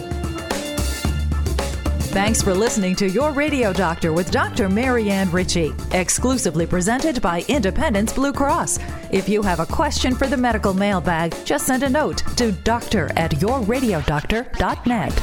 Thanks 2.11 2.41
for 2.41 2.53
listening 2.53 2.95
to 2.97 3.07
Your 3.09 3.31
Radio 3.31 3.71
Doctor 3.71 4.11
with 4.11 4.31
Dr. 4.31 4.67
Marianne 4.67 5.31
Ritchie, 5.31 5.71
exclusively 5.93 6.65
presented 6.65 7.21
by 7.21 7.45
Independence 7.47 8.11
Blue 8.11 8.33
Cross. 8.33 8.79
If 9.11 9.29
you 9.29 9.41
have 9.41 9.61
a 9.61 9.65
question 9.65 10.13
for 10.15 10.27
the 10.27 10.35
medical 10.35 10.73
mailbag, 10.73 11.33
just 11.45 11.67
send 11.67 11.83
a 11.83 11.89
note 11.89 12.17
to 12.35 12.51
doctor 12.51 13.09
at 13.15 13.31
yourradiodoctor.net. 13.31 15.21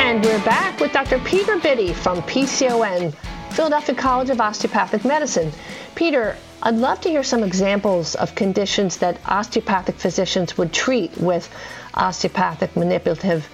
And 0.00 0.24
we're 0.24 0.44
back 0.44 0.80
with 0.80 0.90
Dr. 0.90 1.20
Peter 1.20 1.56
Bidey 1.56 1.94
from 1.94 2.20
PCOM, 2.22 3.14
Philadelphia 3.52 3.94
College 3.94 4.30
of 4.30 4.40
Osteopathic 4.40 5.04
Medicine. 5.04 5.52
Peter, 5.94 6.36
I'd 6.62 6.76
love 6.76 7.00
to 7.02 7.08
hear 7.08 7.22
some 7.22 7.42
examples 7.42 8.14
of 8.14 8.34
conditions 8.34 8.98
that 8.98 9.18
osteopathic 9.26 9.96
physicians 9.96 10.56
would 10.56 10.72
treat 10.72 11.16
with 11.18 11.48
osteopathic 11.94 12.76
manipulative 12.76 13.48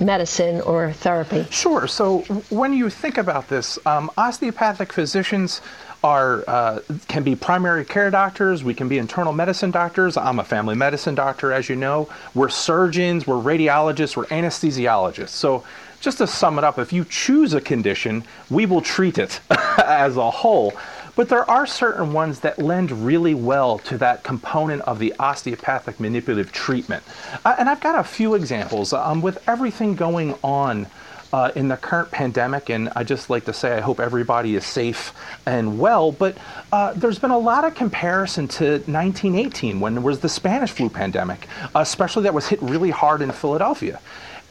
medicine 0.00 0.60
or 0.62 0.92
therapy? 0.92 1.46
Sure. 1.50 1.86
So 1.86 2.20
when 2.50 2.72
you 2.72 2.90
think 2.90 3.18
about 3.18 3.48
this, 3.48 3.78
um, 3.86 4.10
osteopathic 4.16 4.92
physicians 4.92 5.60
are 6.04 6.42
uh, 6.48 6.80
can 7.06 7.22
be 7.22 7.36
primary 7.36 7.84
care 7.84 8.10
doctors. 8.10 8.64
We 8.64 8.74
can 8.74 8.88
be 8.88 8.98
internal 8.98 9.32
medicine 9.32 9.70
doctors. 9.70 10.16
I'm 10.16 10.40
a 10.40 10.44
family 10.44 10.74
medicine 10.74 11.14
doctor, 11.14 11.52
as 11.52 11.68
you 11.68 11.76
know. 11.76 12.08
We're 12.34 12.48
surgeons. 12.48 13.26
We're 13.26 13.36
radiologists. 13.36 14.16
We're 14.16 14.26
anesthesiologists. 14.26 15.28
So 15.28 15.62
just 16.02 16.18
to 16.18 16.26
sum 16.26 16.58
it 16.58 16.64
up, 16.64 16.78
if 16.78 16.92
you 16.92 17.04
choose 17.04 17.54
a 17.54 17.60
condition, 17.60 18.24
we 18.50 18.66
will 18.66 18.82
treat 18.82 19.18
it 19.18 19.40
as 19.78 20.16
a 20.16 20.30
whole. 20.30 20.74
But 21.14 21.28
there 21.28 21.48
are 21.48 21.66
certain 21.66 22.12
ones 22.12 22.40
that 22.40 22.58
lend 22.58 22.90
really 22.90 23.34
well 23.34 23.78
to 23.80 23.98
that 23.98 24.24
component 24.24 24.82
of 24.82 24.98
the 24.98 25.14
osteopathic 25.18 26.00
manipulative 26.00 26.52
treatment. 26.52 27.04
Uh, 27.44 27.54
and 27.58 27.68
I've 27.68 27.80
got 27.80 27.98
a 27.98 28.04
few 28.04 28.34
examples. 28.34 28.92
Um, 28.92 29.22
with 29.22 29.46
everything 29.48 29.94
going 29.94 30.34
on 30.42 30.86
uh, 31.32 31.50
in 31.54 31.68
the 31.68 31.76
current 31.76 32.10
pandemic, 32.10 32.68
and 32.68 32.90
I 32.96 33.04
just 33.04 33.30
like 33.30 33.44
to 33.44 33.52
say 33.52 33.76
I 33.76 33.80
hope 33.80 34.00
everybody 34.00 34.54
is 34.54 34.66
safe 34.66 35.14
and 35.46 35.78
well. 35.78 36.12
But 36.12 36.36
uh, 36.72 36.94
there's 36.94 37.18
been 37.18 37.30
a 37.30 37.38
lot 37.38 37.64
of 37.64 37.74
comparison 37.74 38.48
to 38.48 38.64
1918 38.64 39.80
when 39.80 39.94
there 39.94 40.02
was 40.02 40.20
the 40.20 40.28
Spanish 40.28 40.70
flu 40.70 40.88
pandemic, 40.88 41.46
especially 41.74 42.24
that 42.24 42.34
was 42.34 42.48
hit 42.48 42.60
really 42.60 42.90
hard 42.90 43.22
in 43.22 43.30
Philadelphia. 43.30 44.00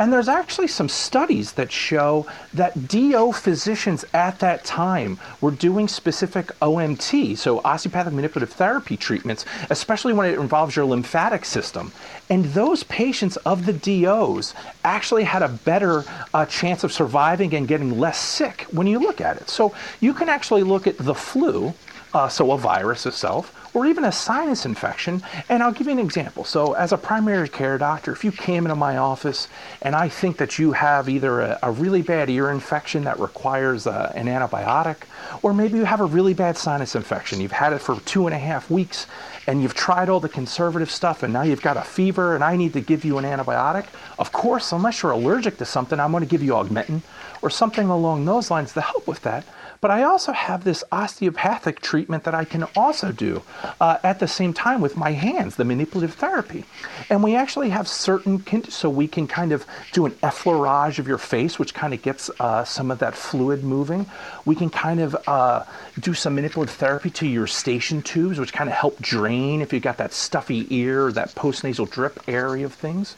And 0.02 0.12
there's 0.12 0.28
actually 0.28 0.68
some 0.68 0.90
studies 0.90 1.52
that 1.52 1.72
show 1.72 2.26
that 2.56 2.88
DO 2.88 3.34
physicians 3.34 4.04
at 4.16 4.40
that 4.40 4.66
time 4.66 5.20
were 5.42 5.52
doing 5.52 5.88
specific 5.88 6.48
OMT, 6.60 7.38
so 7.38 7.60
osteopathic 7.60 8.12
manipulative 8.12 8.52
therapy 8.52 8.98
treatments, 8.98 9.46
especially 9.70 10.14
when 10.14 10.26
it 10.26 10.40
involves 10.40 10.76
your 10.76 10.86
lymphatic 10.86 11.46
system. 11.46 11.92
And 12.32 12.46
those 12.46 12.82
patients 12.82 13.38
of 13.46 13.68
the 13.68 13.74
DOs 13.74 14.56
actually 14.84 15.24
had 15.24 15.44
a 15.44 15.50
better 15.50 16.04
uh, 16.34 16.48
chance 16.48 16.84
of 16.84 16.92
surviving 16.92 17.54
and 17.54 17.68
getting 17.68 18.00
less 18.00 18.18
sick 18.18 18.66
when 18.72 18.88
you 18.88 18.98
look 18.98 19.22
at 19.22 19.38
it. 19.38 19.52
So 19.52 19.72
you 20.00 20.16
can 20.16 20.30
actually 20.30 20.64
look 20.64 20.88
at 20.88 20.98
the 20.98 21.14
flu, 21.14 21.76
uh, 22.16 22.28
so 22.28 22.54
a 22.54 22.58
virus 22.58 23.06
itself, 23.06 23.56
or 23.74 23.86
even 23.86 24.04
a 24.04 24.12
sinus 24.12 24.66
infection. 24.66 25.22
And 25.50 25.64
I'll 25.64 25.72
give 25.72 25.88
you 25.88 25.94
an 25.94 26.00
example. 26.00 26.44
So, 26.44 26.74
as 26.74 26.92
a 26.92 26.98
primary 26.98 27.50
care 27.50 27.78
doctor, 27.78 28.12
if 28.12 28.24
you 28.24 28.32
came 28.32 28.66
into 28.66 28.76
my 28.76 28.98
office 28.98 29.48
and 29.82 29.96
I 29.96 30.10
think 30.10 30.38
that 30.38 30.60
you 30.60 30.74
have 30.74 31.10
either 31.10 31.42
a, 31.42 31.60
a 31.64 31.72
really 31.72 32.02
bad 32.02 32.30
ear 32.30 32.52
infection 32.52 33.04
that 33.06 33.20
requires 33.20 33.88
uh, 33.88 34.12
an 34.16 34.28
antibiotic, 34.28 34.98
or 35.42 35.54
maybe 35.54 35.78
you 35.78 35.86
have 35.86 36.02
a 36.02 36.06
really 36.06 36.34
bad 36.34 36.58
sinus 36.58 36.96
infection, 36.96 37.40
you've 37.40 37.52
had 37.52 37.74
it 37.74 37.80
for 37.80 38.00
two 38.02 38.28
and 38.28 38.36
a 38.36 38.40
half 38.40 38.70
weeks, 38.70 39.08
and 39.48 39.62
you've 39.62 39.74
tried 39.74 40.10
all 40.10 40.20
the 40.20 40.30
conservative 40.30 40.92
stuff, 40.92 41.24
and 41.24 41.34
now 41.34 41.42
you've 41.42 41.62
got 41.62 41.78
a 41.78 41.82
fever, 41.82 42.36
and 42.36 42.44
I 42.44 42.56
need 42.56 42.74
to 42.74 42.82
give 42.82 43.04
you 43.04 43.18
an 43.18 43.26
antibiotic, 43.26 43.86
of 44.20 44.32
course, 44.32 44.72
unless 44.72 45.02
you're 45.02 45.12
allergic 45.12 45.58
to 45.58 45.66
something, 45.66 46.00
I'm 46.00 46.12
going 46.12 46.24
to 46.24 46.30
give 46.30 46.44
you 46.44 46.54
augmentin 46.54 47.02
or 47.42 47.50
something 47.50 47.88
along 47.88 48.26
those 48.26 48.52
lines 48.52 48.74
to 48.74 48.82
help 48.82 49.08
with 49.08 49.22
that. 49.22 49.46
But 49.82 49.90
I 49.90 50.04
also 50.04 50.32
have 50.32 50.64
this 50.64 50.84
osteopathic 50.92 51.82
treatment 51.82 52.24
that 52.26 52.36
I 52.36 52.46
can 52.46 52.66
also 52.76 53.12
do 53.12 53.42
uh, 53.80 53.98
at 54.04 54.20
the 54.20 54.28
same 54.28 54.54
time 54.54 54.80
with 54.80 54.96
my 54.96 55.12
hands, 55.12 55.56
the 55.56 55.66
manipulative 55.66 56.14
therapy. 56.14 56.66
And 57.10 57.24
we 57.24 57.36
actually 57.36 57.72
have 57.72 57.88
certain, 57.88 58.44
so 58.70 58.92
we 58.92 59.08
can 59.08 59.28
kind 59.28 59.52
of 59.52 59.66
do 59.92 60.06
an 60.06 60.12
effleurage 60.22 61.00
of 61.00 61.08
your 61.08 61.18
face, 61.18 61.58
which 61.58 61.74
kind 61.74 61.96
of 61.96 62.02
gets 62.04 62.30
uh, 62.40 62.64
some 62.64 62.92
of 62.92 63.00
that 63.00 63.16
fluid 63.16 63.64
moving. 63.64 64.06
We 64.46 64.56
can 64.56 64.70
kind 64.70 65.00
of 65.00 65.16
uh, 65.28 65.64
do 66.00 66.14
some 66.14 66.36
manipulative 66.36 66.76
therapy 66.76 67.10
to 67.10 67.26
your 67.26 67.42
eustachian 67.42 68.04
tubes, 68.04 68.40
which 68.40 68.54
kind 68.54 68.70
of 68.70 68.76
help 68.76 69.02
drain 69.02 69.62
if 69.62 69.74
you've 69.74 69.82
got 69.82 69.98
that 69.98 70.14
stuffy 70.14 70.68
ear, 70.70 71.12
that 71.12 71.34
postnasal 71.34 71.90
drip 71.90 72.20
area 72.28 72.66
of 72.66 72.74
things. 72.74 73.16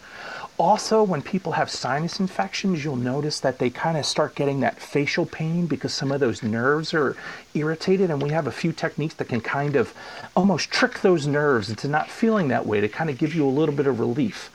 Also, 0.56 1.02
when 1.02 1.20
people 1.20 1.52
have 1.52 1.68
sinus 1.68 2.20
infections, 2.20 2.84
you'll 2.84 2.94
notice 2.94 3.40
that 3.40 3.58
they 3.58 3.68
kind 3.70 3.98
of 3.98 4.06
start 4.06 4.36
getting 4.36 4.60
that 4.60 4.80
facial 4.80 5.26
pain 5.26 5.66
because 5.66 5.92
some 5.92 6.12
of 6.12 6.20
those 6.20 6.44
nerves 6.44 6.94
are 6.94 7.16
irritated. 7.54 8.08
And 8.08 8.22
we 8.22 8.30
have 8.30 8.46
a 8.46 8.52
few 8.52 8.72
techniques 8.72 9.14
that 9.14 9.28
can 9.28 9.40
kind 9.40 9.74
of 9.74 9.92
almost 10.36 10.70
trick 10.70 11.00
those 11.00 11.26
nerves 11.26 11.70
into 11.70 11.88
not 11.88 12.08
feeling 12.08 12.48
that 12.48 12.66
way 12.66 12.80
to 12.80 12.88
kind 12.88 13.10
of 13.10 13.18
give 13.18 13.34
you 13.34 13.44
a 13.44 13.50
little 13.50 13.74
bit 13.74 13.88
of 13.88 13.98
relief. 13.98 14.52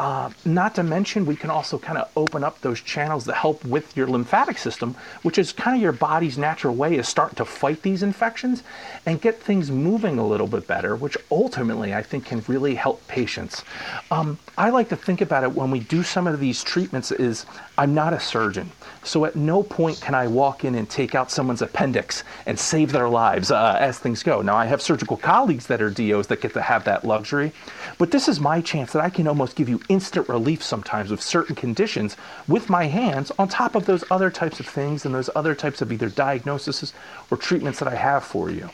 Uh, 0.00 0.30
not 0.46 0.74
to 0.74 0.82
mention, 0.82 1.26
we 1.26 1.36
can 1.36 1.50
also 1.50 1.78
kind 1.78 1.98
of 1.98 2.10
open 2.16 2.42
up 2.42 2.58
those 2.62 2.80
channels 2.80 3.26
that 3.26 3.34
help 3.34 3.62
with 3.66 3.94
your 3.94 4.06
lymphatic 4.06 4.56
system, 4.56 4.96
which 5.24 5.36
is 5.36 5.52
kind 5.52 5.76
of 5.76 5.82
your 5.82 5.92
body's 5.92 6.38
natural 6.38 6.74
way 6.74 6.96
of 6.96 7.04
starting 7.04 7.36
to 7.36 7.44
fight 7.44 7.82
these 7.82 8.02
infections 8.02 8.62
and 9.04 9.20
get 9.20 9.38
things 9.38 9.70
moving 9.70 10.18
a 10.18 10.26
little 10.26 10.46
bit 10.46 10.66
better, 10.66 10.96
which 10.96 11.18
ultimately 11.30 11.92
I 11.92 12.02
think 12.02 12.24
can 12.24 12.42
really 12.48 12.74
help 12.74 13.06
patients. 13.08 13.62
Um, 14.10 14.38
I 14.56 14.70
like 14.70 14.88
to 14.88 14.96
think 14.96 15.20
about 15.20 15.44
it 15.44 15.52
when 15.52 15.70
we 15.70 15.80
do 15.80 16.02
some 16.02 16.26
of 16.26 16.40
these 16.40 16.64
treatments 16.64 17.12
is 17.12 17.44
I'm 17.76 17.92
not 17.92 18.14
a 18.14 18.20
surgeon. 18.20 18.72
So 19.04 19.26
at 19.26 19.36
no 19.36 19.62
point 19.62 20.00
can 20.00 20.14
I 20.14 20.28
walk 20.28 20.64
in 20.64 20.76
and 20.76 20.88
take 20.88 21.14
out 21.14 21.30
someone's 21.30 21.60
appendix 21.60 22.24
and 22.46 22.58
save 22.58 22.90
their 22.92 23.08
lives 23.10 23.50
uh, 23.50 23.76
as 23.78 23.98
things 23.98 24.22
go. 24.22 24.40
Now 24.40 24.56
I 24.56 24.64
have 24.64 24.80
surgical 24.80 25.18
colleagues 25.18 25.66
that 25.66 25.82
are 25.82 25.90
DOs 25.90 26.26
that 26.28 26.40
get 26.40 26.54
to 26.54 26.62
have 26.62 26.84
that 26.84 27.04
luxury, 27.04 27.52
but 27.98 28.10
this 28.10 28.28
is 28.28 28.40
my 28.40 28.62
chance 28.62 28.92
that 28.92 29.02
I 29.02 29.10
can 29.10 29.26
almost 29.26 29.56
give 29.56 29.68
you 29.68 29.80
instant 29.90 30.28
relief 30.28 30.62
sometimes 30.62 31.10
of 31.10 31.20
certain 31.20 31.54
conditions 31.56 32.16
with 32.48 32.70
my 32.70 32.84
hands 32.86 33.30
on 33.38 33.48
top 33.48 33.74
of 33.74 33.84
those 33.86 34.04
other 34.10 34.30
types 34.30 34.60
of 34.60 34.66
things 34.66 35.04
and 35.04 35.14
those 35.14 35.28
other 35.34 35.54
types 35.54 35.82
of 35.82 35.90
either 35.92 36.08
diagnoses 36.08 36.92
or 37.30 37.36
treatments 37.36 37.80
that 37.80 37.88
I 37.88 37.96
have 37.96 38.22
for 38.24 38.48
you. 38.50 38.70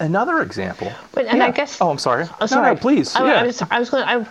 Another 0.00 0.40
example. 0.40 0.90
But, 1.12 1.26
and 1.26 1.38
yeah. 1.38 1.46
I 1.46 1.50
guess. 1.50 1.78
Oh, 1.80 1.90
I'm 1.90 1.98
sorry. 1.98 2.26
Oh, 2.40 2.46
sorry. 2.46 2.66
No, 2.68 2.72
no, 2.74 2.80
please. 2.80 3.14
I, 3.14 3.26
yeah. 3.26 3.40
I 3.42 3.46
was, 3.46 3.62
I 3.70 3.78
was 3.78 3.90
going. 3.90 4.04
I, 4.04 4.26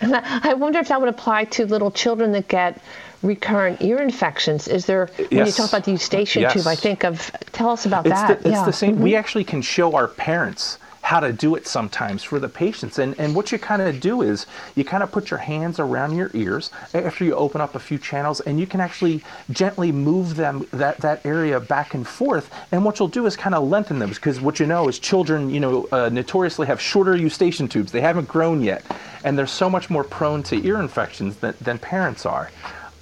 I 0.50 0.54
wonder 0.54 0.78
if 0.80 0.88
that 0.88 1.00
would 1.00 1.08
apply 1.08 1.44
to 1.44 1.64
little 1.66 1.90
children 1.90 2.32
that 2.32 2.46
get 2.48 2.80
recurrent 3.22 3.80
ear 3.82 3.98
infections. 3.98 4.68
Is 4.68 4.84
there 4.84 5.06
when 5.16 5.28
Yes. 5.30 5.46
you 5.48 5.52
talk 5.54 5.70
about 5.70 5.84
the 5.84 5.92
eustachian 5.92 6.42
Yes. 6.42 6.52
tube? 6.52 6.66
I 6.66 6.74
think 6.76 7.04
of. 7.04 7.30
Tell 7.52 7.70
us 7.70 7.86
about 7.86 8.06
it's 8.06 8.14
that. 8.14 8.42
The, 8.42 8.48
it's 8.50 8.56
yeah. 8.58 8.64
the 8.66 8.72
same. 8.72 8.96
Mhm. 8.96 9.00
We 9.00 9.16
actually 9.16 9.44
can 9.44 9.62
show 9.62 9.94
our 9.96 10.08
parents 10.08 10.78
how 11.02 11.20
to 11.20 11.32
do 11.32 11.54
it 11.54 11.66
sometimes 11.66 12.22
for 12.22 12.38
the 12.38 12.48
patients. 12.48 12.98
And, 12.98 13.18
and 13.18 13.34
what 13.34 13.50
you 13.50 13.58
kind 13.58 13.80
of 13.82 14.00
do 14.00 14.22
is 14.22 14.46
you 14.74 14.84
kind 14.84 15.02
of 15.02 15.10
put 15.10 15.30
your 15.30 15.38
hands 15.38 15.78
around 15.78 16.16
your 16.16 16.30
ears 16.34 16.70
after 16.92 17.24
you 17.24 17.34
open 17.34 17.60
up 17.60 17.74
a 17.74 17.78
few 17.78 17.98
channels 17.98 18.40
and 18.40 18.60
you 18.60 18.66
can 18.66 18.80
actually 18.80 19.22
gently 19.50 19.92
move 19.92 20.36
them, 20.36 20.66
that, 20.72 20.98
that 20.98 21.24
area 21.24 21.60
back 21.60 21.94
and 21.94 22.06
forth. 22.06 22.50
And 22.72 22.84
what 22.84 22.98
you'll 22.98 23.08
do 23.08 23.26
is 23.26 23.36
kind 23.36 23.54
of 23.54 23.68
lengthen 23.68 23.98
them 23.98 24.10
because 24.10 24.40
what 24.40 24.60
you 24.60 24.66
know 24.66 24.88
is 24.88 24.98
children, 24.98 25.50
you 25.50 25.60
know, 25.60 25.88
uh, 25.92 26.08
notoriously 26.10 26.66
have 26.66 26.80
shorter 26.80 27.16
eustachian 27.16 27.68
tubes. 27.68 27.92
They 27.92 28.00
haven't 28.00 28.28
grown 28.28 28.62
yet. 28.62 28.84
And 29.24 29.38
they're 29.38 29.46
so 29.46 29.68
much 29.68 29.90
more 29.90 30.04
prone 30.04 30.42
to 30.44 30.64
ear 30.66 30.80
infections 30.80 31.36
than, 31.36 31.54
than 31.60 31.78
parents 31.78 32.26
are 32.26 32.50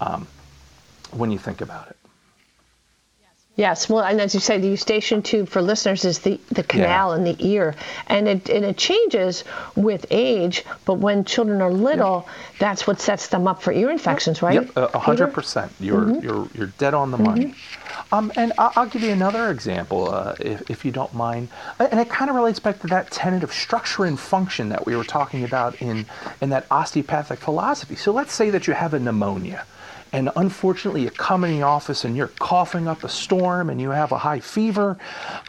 um, 0.01 0.27
when 1.11 1.31
you 1.31 1.39
think 1.39 1.61
about 1.61 1.89
it. 1.89 1.96
Yes, 3.57 3.89
well, 3.89 4.05
and 4.05 4.21
as 4.21 4.35
you 4.35 4.41
say, 4.41 4.59
the 4.59 4.69
eustachian 4.69 5.23
tube 5.23 5.49
for 5.49 5.63
listeners 5.63 6.05
is 6.05 6.19
the, 6.19 6.39
the 6.51 6.63
canal 6.63 7.15
in 7.15 7.25
the 7.25 7.37
ear, 7.39 7.75
and 8.07 8.29
it 8.29 8.51
and 8.51 8.67
it 8.67 8.77
changes 8.77 9.45
with 9.75 10.05
age. 10.11 10.63
But 10.85 10.95
when 10.99 11.25
children 11.25 11.63
are 11.63 11.73
little, 11.73 12.29
that's 12.59 12.87
what 12.87 13.01
sets 13.01 13.29
them 13.29 13.49
up 13.49 13.63
for 13.63 13.73
ear 13.73 13.91
infections, 13.91 14.43
right? 14.43 14.63
Yep, 14.77 14.93
hundred 14.93 15.27
Peter? 15.29 15.35
percent. 15.35 15.73
You're 15.81 16.21
you're 16.21 16.49
you're 16.55 16.73
dead 16.79 16.93
on 16.93 17.11
the 17.11 17.17
money. 17.17 17.55
Um, 18.13 18.31
and 18.37 18.53
I'll, 18.59 18.73
I'll 18.77 18.87
give 18.87 19.03
you 19.03 19.11
another 19.11 19.51
example, 19.51 20.11
uh, 20.11 20.37
if, 20.39 20.71
if 20.71 20.85
you 20.85 20.93
don't 20.93 21.15
mind, 21.15 21.49
and 21.81 21.99
it 21.99 22.11
kind 22.11 22.29
of 22.29 22.37
relates 22.37 22.61
back 22.61 22.79
to 22.81 22.87
that 22.89 23.11
tenet 23.11 23.43
of 23.43 23.53
structure 23.53 24.05
and 24.05 24.21
function 24.21 24.69
that 24.69 24.85
we 24.85 24.95
were 24.95 25.05
talking 25.05 25.45
about 25.45 25.81
in 25.81 26.05
in 26.43 26.51
that 26.51 26.67
osteopathic 26.71 27.39
philosophy. 27.39 27.97
So 27.97 28.13
let's 28.13 28.35
say 28.35 28.51
that 28.51 28.67
you 28.67 28.75
have 28.75 28.93
a 28.93 28.99
pneumonia. 28.99 29.65
And 30.13 30.31
unfortunately, 30.37 31.03
you 31.03 31.11
come 31.11 31.45
in 31.45 31.51
the 31.53 31.63
office 31.63 32.05
and 32.05 32.17
you're 32.17 32.29
coughing 32.39 32.89
up 32.89 33.05
a 33.05 33.09
storm 33.09 33.71
and 33.71 33.81
you 33.81 33.91
have 33.91 34.13
a 34.13 34.19
high 34.19 34.41
fever. 34.41 34.97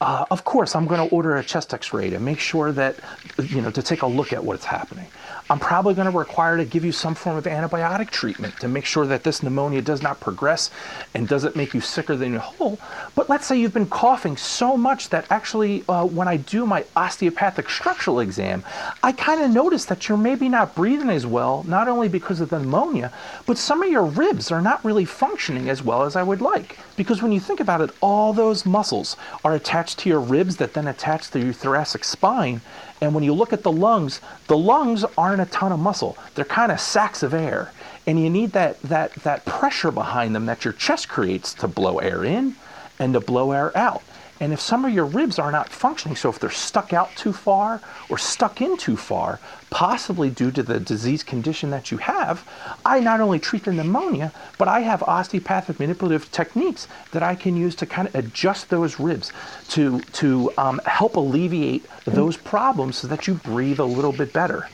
Uh, 0.01 0.25
of 0.31 0.43
course, 0.43 0.75
I'm 0.75 0.87
going 0.87 1.07
to 1.07 1.13
order 1.15 1.37
a 1.37 1.43
chest 1.43 1.73
x 1.73 1.93
ray 1.93 2.09
to 2.09 2.19
make 2.19 2.39
sure 2.39 2.71
that, 2.71 2.95
you 3.43 3.61
know, 3.61 3.71
to 3.71 3.81
take 3.81 4.01
a 4.01 4.07
look 4.07 4.33
at 4.33 4.43
what's 4.43 4.65
happening. 4.65 5.07
I'm 5.49 5.59
probably 5.59 5.93
going 5.93 6.11
to 6.11 6.17
require 6.17 6.57
to 6.57 6.65
give 6.65 6.83
you 6.83 6.91
some 6.91 7.15
form 7.15 7.37
of 7.37 7.45
antibiotic 7.45 8.09
treatment 8.09 8.59
to 8.59 8.67
make 8.67 8.83
sure 8.85 9.05
that 9.07 9.23
this 9.23 9.41
pneumonia 9.41 9.81
does 9.81 10.01
not 10.01 10.19
progress 10.19 10.69
and 11.13 11.27
doesn't 11.27 11.55
make 11.55 11.73
you 11.73 11.79
sicker 11.79 12.17
than 12.17 12.33
you're 12.33 12.41
whole. 12.41 12.79
But 13.15 13.29
let's 13.29 13.45
say 13.47 13.57
you've 13.57 13.73
been 13.73 13.87
coughing 13.87 14.35
so 14.35 14.75
much 14.75 15.09
that 15.09 15.25
actually, 15.29 15.85
uh, 15.87 16.05
when 16.05 16.27
I 16.27 16.37
do 16.37 16.65
my 16.65 16.83
osteopathic 16.95 17.69
structural 17.69 18.19
exam, 18.19 18.63
I 19.03 19.13
kind 19.13 19.41
of 19.41 19.51
notice 19.51 19.85
that 19.85 20.09
you're 20.09 20.17
maybe 20.17 20.49
not 20.49 20.75
breathing 20.75 21.09
as 21.09 21.25
well, 21.25 21.63
not 21.67 21.87
only 21.87 22.09
because 22.09 22.41
of 22.41 22.49
the 22.49 22.59
pneumonia, 22.59 23.13
but 23.45 23.57
some 23.57 23.81
of 23.81 23.89
your 23.89 24.05
ribs 24.05 24.51
are 24.51 24.61
not 24.61 24.83
really 24.83 25.05
functioning 25.05 25.69
as 25.69 25.81
well 25.81 26.03
as 26.03 26.15
I 26.15 26.23
would 26.23 26.41
like. 26.41 26.77
Because 26.97 27.21
when 27.21 27.31
you 27.31 27.39
think 27.39 27.59
about 27.59 27.81
it, 27.81 27.91
all 28.01 28.33
those 28.33 28.65
muscles 28.65 29.15
are 29.45 29.53
attached 29.53 29.99
to 29.99 30.09
your 30.09 30.19
ribs 30.19 30.57
that 30.57 30.73
then 30.73 30.87
attach 30.87 31.31
to 31.31 31.39
your 31.39 31.53
thoracic 31.53 32.03
spine. 32.03 32.61
And 33.01 33.13
when 33.13 33.23
you 33.23 33.33
look 33.33 33.53
at 33.53 33.63
the 33.63 33.71
lungs, 33.71 34.21
the 34.47 34.57
lungs 34.57 35.05
aren't 35.17 35.41
a 35.41 35.45
ton 35.45 35.71
of 35.71 35.79
muscle. 35.79 36.17
They're 36.35 36.45
kind 36.45 36.71
of 36.71 36.79
sacks 36.79 37.23
of 37.23 37.33
air. 37.33 37.71
And 38.07 38.21
you 38.21 38.29
need 38.29 38.53
that, 38.53 38.81
that, 38.83 39.13
that 39.23 39.45
pressure 39.45 39.91
behind 39.91 40.33
them 40.33 40.45
that 40.47 40.65
your 40.65 40.73
chest 40.73 41.09
creates 41.09 41.53
to 41.55 41.67
blow 41.67 41.99
air 41.99 42.23
in 42.23 42.55
and 42.99 43.13
to 43.13 43.19
blow 43.19 43.51
air 43.51 43.75
out. 43.77 44.01
And 44.39 44.53
if 44.53 44.61
some 44.61 44.85
of 44.85 44.93
your 44.93 45.05
ribs 45.05 45.39
are 45.39 45.51
not 45.51 45.69
functioning, 45.69 46.15
so 46.15 46.29
if 46.29 46.39
they're 46.39 46.49
stuck 46.49 46.93
out 46.93 47.15
too 47.15 47.33
far 47.33 47.81
or 48.09 48.17
stuck 48.17 48.61
in 48.61 48.77
too 48.77 48.95
far, 48.95 49.39
possibly 49.69 50.29
due 50.29 50.51
to 50.51 50.63
the 50.63 50.79
disease 50.79 51.23
condition 51.23 51.71
that 51.71 51.91
you 51.91 51.97
have, 51.97 52.47
I 52.85 52.99
not 52.99 53.19
only 53.19 53.39
treat 53.39 53.65
the 53.65 53.73
pneumonia, 53.73 54.31
but 54.57 54.67
I 54.67 54.81
have 54.81 55.01
osteopathic 55.03 55.79
manipulative 55.79 56.31
techniques 56.31 56.87
that 57.11 57.23
I 57.23 57.35
can 57.35 57.57
use 57.57 57.75
to 57.75 57.85
kind 57.85 58.07
of 58.07 58.15
adjust 58.15 58.69
those 58.69 58.99
ribs 58.99 59.31
to, 59.69 60.01
to 60.01 60.51
um, 60.57 60.79
help 60.85 61.15
alleviate 61.15 61.85
those 62.05 62.37
problems 62.37 62.97
so 62.97 63.07
that 63.07 63.27
you 63.27 63.35
breathe 63.35 63.79
a 63.79 63.85
little 63.85 64.13
bit 64.13 64.33
better. 64.33 64.67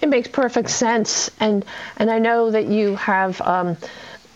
It 0.00 0.08
makes 0.08 0.28
perfect 0.28 0.70
sense, 0.70 1.30
and 1.40 1.62
and 1.98 2.10
I 2.10 2.18
know 2.18 2.50
that 2.50 2.66
you 2.66 2.96
have 2.96 3.38
um, 3.42 3.76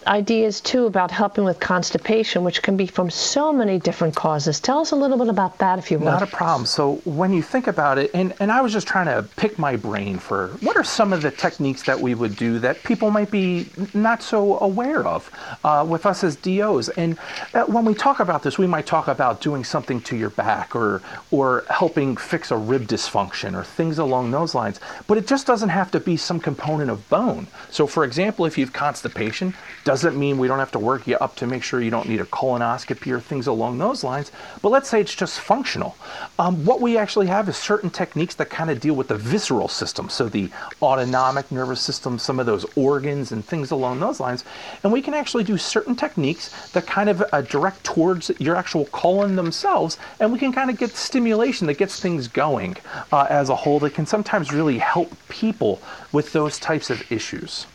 ideas 0.07 0.61
too 0.61 0.87
about 0.87 1.11
helping 1.11 1.45
with 1.45 1.61
constipation, 1.61 2.45
which 2.45 2.63
can 2.63 2.77
be 2.77 2.87
from 2.87 3.11
so 3.11 3.53
many 3.53 3.79
different 3.79 4.15
causes. 4.15 4.61
Tell 4.61 4.81
us 4.81 4.91
a 4.91 4.97
little 4.97 5.19
bit 5.19 5.29
about 5.29 5.59
that, 5.59 5.79
if 5.79 5.91
you 5.91 5.99
will. 5.99 6.07
Not 6.07 6.23
a 6.23 6.27
problem. 6.27 6.67
So 6.67 6.97
when 7.05 7.33
you 7.33 7.43
think 7.43 7.67
about 7.67 7.99
it, 7.99 8.11
and, 8.15 8.35
and 8.41 8.51
I 8.51 8.61
was 8.61 8.73
just 8.73 8.87
trying 8.87 9.07
to 9.07 9.29
pick 9.37 9.59
my 9.59 9.77
brain 9.77 10.19
for 10.19 10.49
what 10.61 10.77
are 10.77 10.85
some 10.85 11.13
of 11.13 11.23
the 11.23 11.31
techniques 11.31 11.83
that 11.85 11.99
we 11.99 12.15
would 12.15 12.37
do 12.37 12.59
that 12.61 12.83
people 12.83 13.11
might 13.11 13.31
be 13.31 13.67
not 13.93 14.23
so 14.23 14.59
aware 14.61 15.07
of 15.07 15.31
uh, 15.65 15.85
with 15.89 16.07
us 16.07 16.25
as 16.25 16.37
DOs. 16.37 16.89
And 16.91 17.19
uh, 17.53 17.65
when 17.65 17.85
we 17.85 17.95
talk 17.95 18.21
about 18.21 18.43
this, 18.43 18.59
we 18.59 18.67
might 18.67 18.87
talk 18.87 19.09
about 19.09 19.41
doing 19.41 19.65
something 19.65 20.01
to 20.03 20.17
your 20.17 20.31
back 20.31 20.75
or 20.75 21.03
or 21.31 21.65
helping 21.71 22.17
fix 22.17 22.51
a 22.51 22.57
rib 22.57 22.83
dysfunction 22.83 23.55
or 23.55 23.65
things 23.65 23.99
along 23.99 24.31
those 24.31 24.55
lines. 24.55 24.81
But 25.07 25.19
it 25.19 25.27
just 25.27 25.47
doesn't 25.47 25.69
have 25.69 25.91
to 25.93 26.01
be 26.01 26.17
some 26.17 26.41
component 26.41 26.91
of 26.91 27.09
bone. 27.09 27.47
So 27.71 27.87
for 27.87 28.05
example, 28.05 28.47
if 28.47 28.59
you 28.59 28.65
have 28.65 28.73
constipation, 28.73 29.55
doesn't 29.95 30.19
mean 30.19 30.39
we 30.39 30.49
don't 30.49 30.59
have 30.59 30.73
to 30.73 30.79
work 30.81 31.07
you 31.07 31.17
up 31.19 31.37
to 31.37 31.47
make 31.47 31.63
sure 31.63 31.81
you 31.81 31.89
don't 31.89 32.09
need 32.09 32.21
a 32.21 32.25
colonoscopy 32.25 33.13
or 33.13 33.21
things 33.21 33.47
along 33.47 33.79
those 33.79 34.03
lines. 34.03 34.33
But 34.61 34.71
let's 34.71 34.89
say 34.89 35.01
it's 35.01 35.15
just 35.15 35.39
functional. 35.39 35.97
Um, 36.37 36.65
what 36.65 36.81
we 36.81 36.99
actually 36.99 37.29
have 37.29 37.49
is 37.49 37.57
certain 37.57 37.91
techniques 37.91 38.35
that 38.35 38.51
kind 38.51 38.71
of 38.71 38.81
deal 38.81 38.95
with 38.95 39.07
the 39.07 39.17
visceral 39.17 39.69
system, 39.69 40.09
so 40.09 40.29
the 40.29 40.51
autonomic 40.83 41.53
nervous 41.53 41.81
system, 41.81 42.19
some 42.19 42.41
of 42.41 42.47
those 42.47 42.67
organs 42.75 43.31
and 43.31 43.45
things 43.45 43.71
along 43.71 44.01
those 44.01 44.19
lines. 44.19 44.43
And 44.83 44.93
we 44.93 45.01
can 45.01 45.15
actually 45.15 45.45
do 45.45 45.57
certain 45.57 45.95
techniques 45.95 46.73
that 46.73 46.89
kind 46.89 47.09
of 47.09 47.23
uh, 47.33 47.43
direct 47.43 47.85
towards 47.85 48.33
your 48.41 48.57
actual 48.57 48.87
colon 48.87 49.37
themselves, 49.37 49.97
and 50.19 50.33
we 50.33 50.41
can 50.41 50.53
kind 50.53 50.71
of 50.71 50.77
get 50.77 50.91
stimulation 50.97 51.69
that 51.69 51.79
gets 51.79 52.01
things 52.01 52.27
going 52.27 52.77
uh, 53.13 53.29
as 53.31 53.49
a 53.49 53.55
whole 53.55 53.79
that 53.79 53.95
can 53.95 54.07
sometimes 54.07 54.53
really 54.53 54.79
help 54.79 55.13
people 55.29 55.81
with 56.11 56.33
those 56.33 56.59
types 56.59 56.91
of 56.91 57.13
issues. 57.13 57.67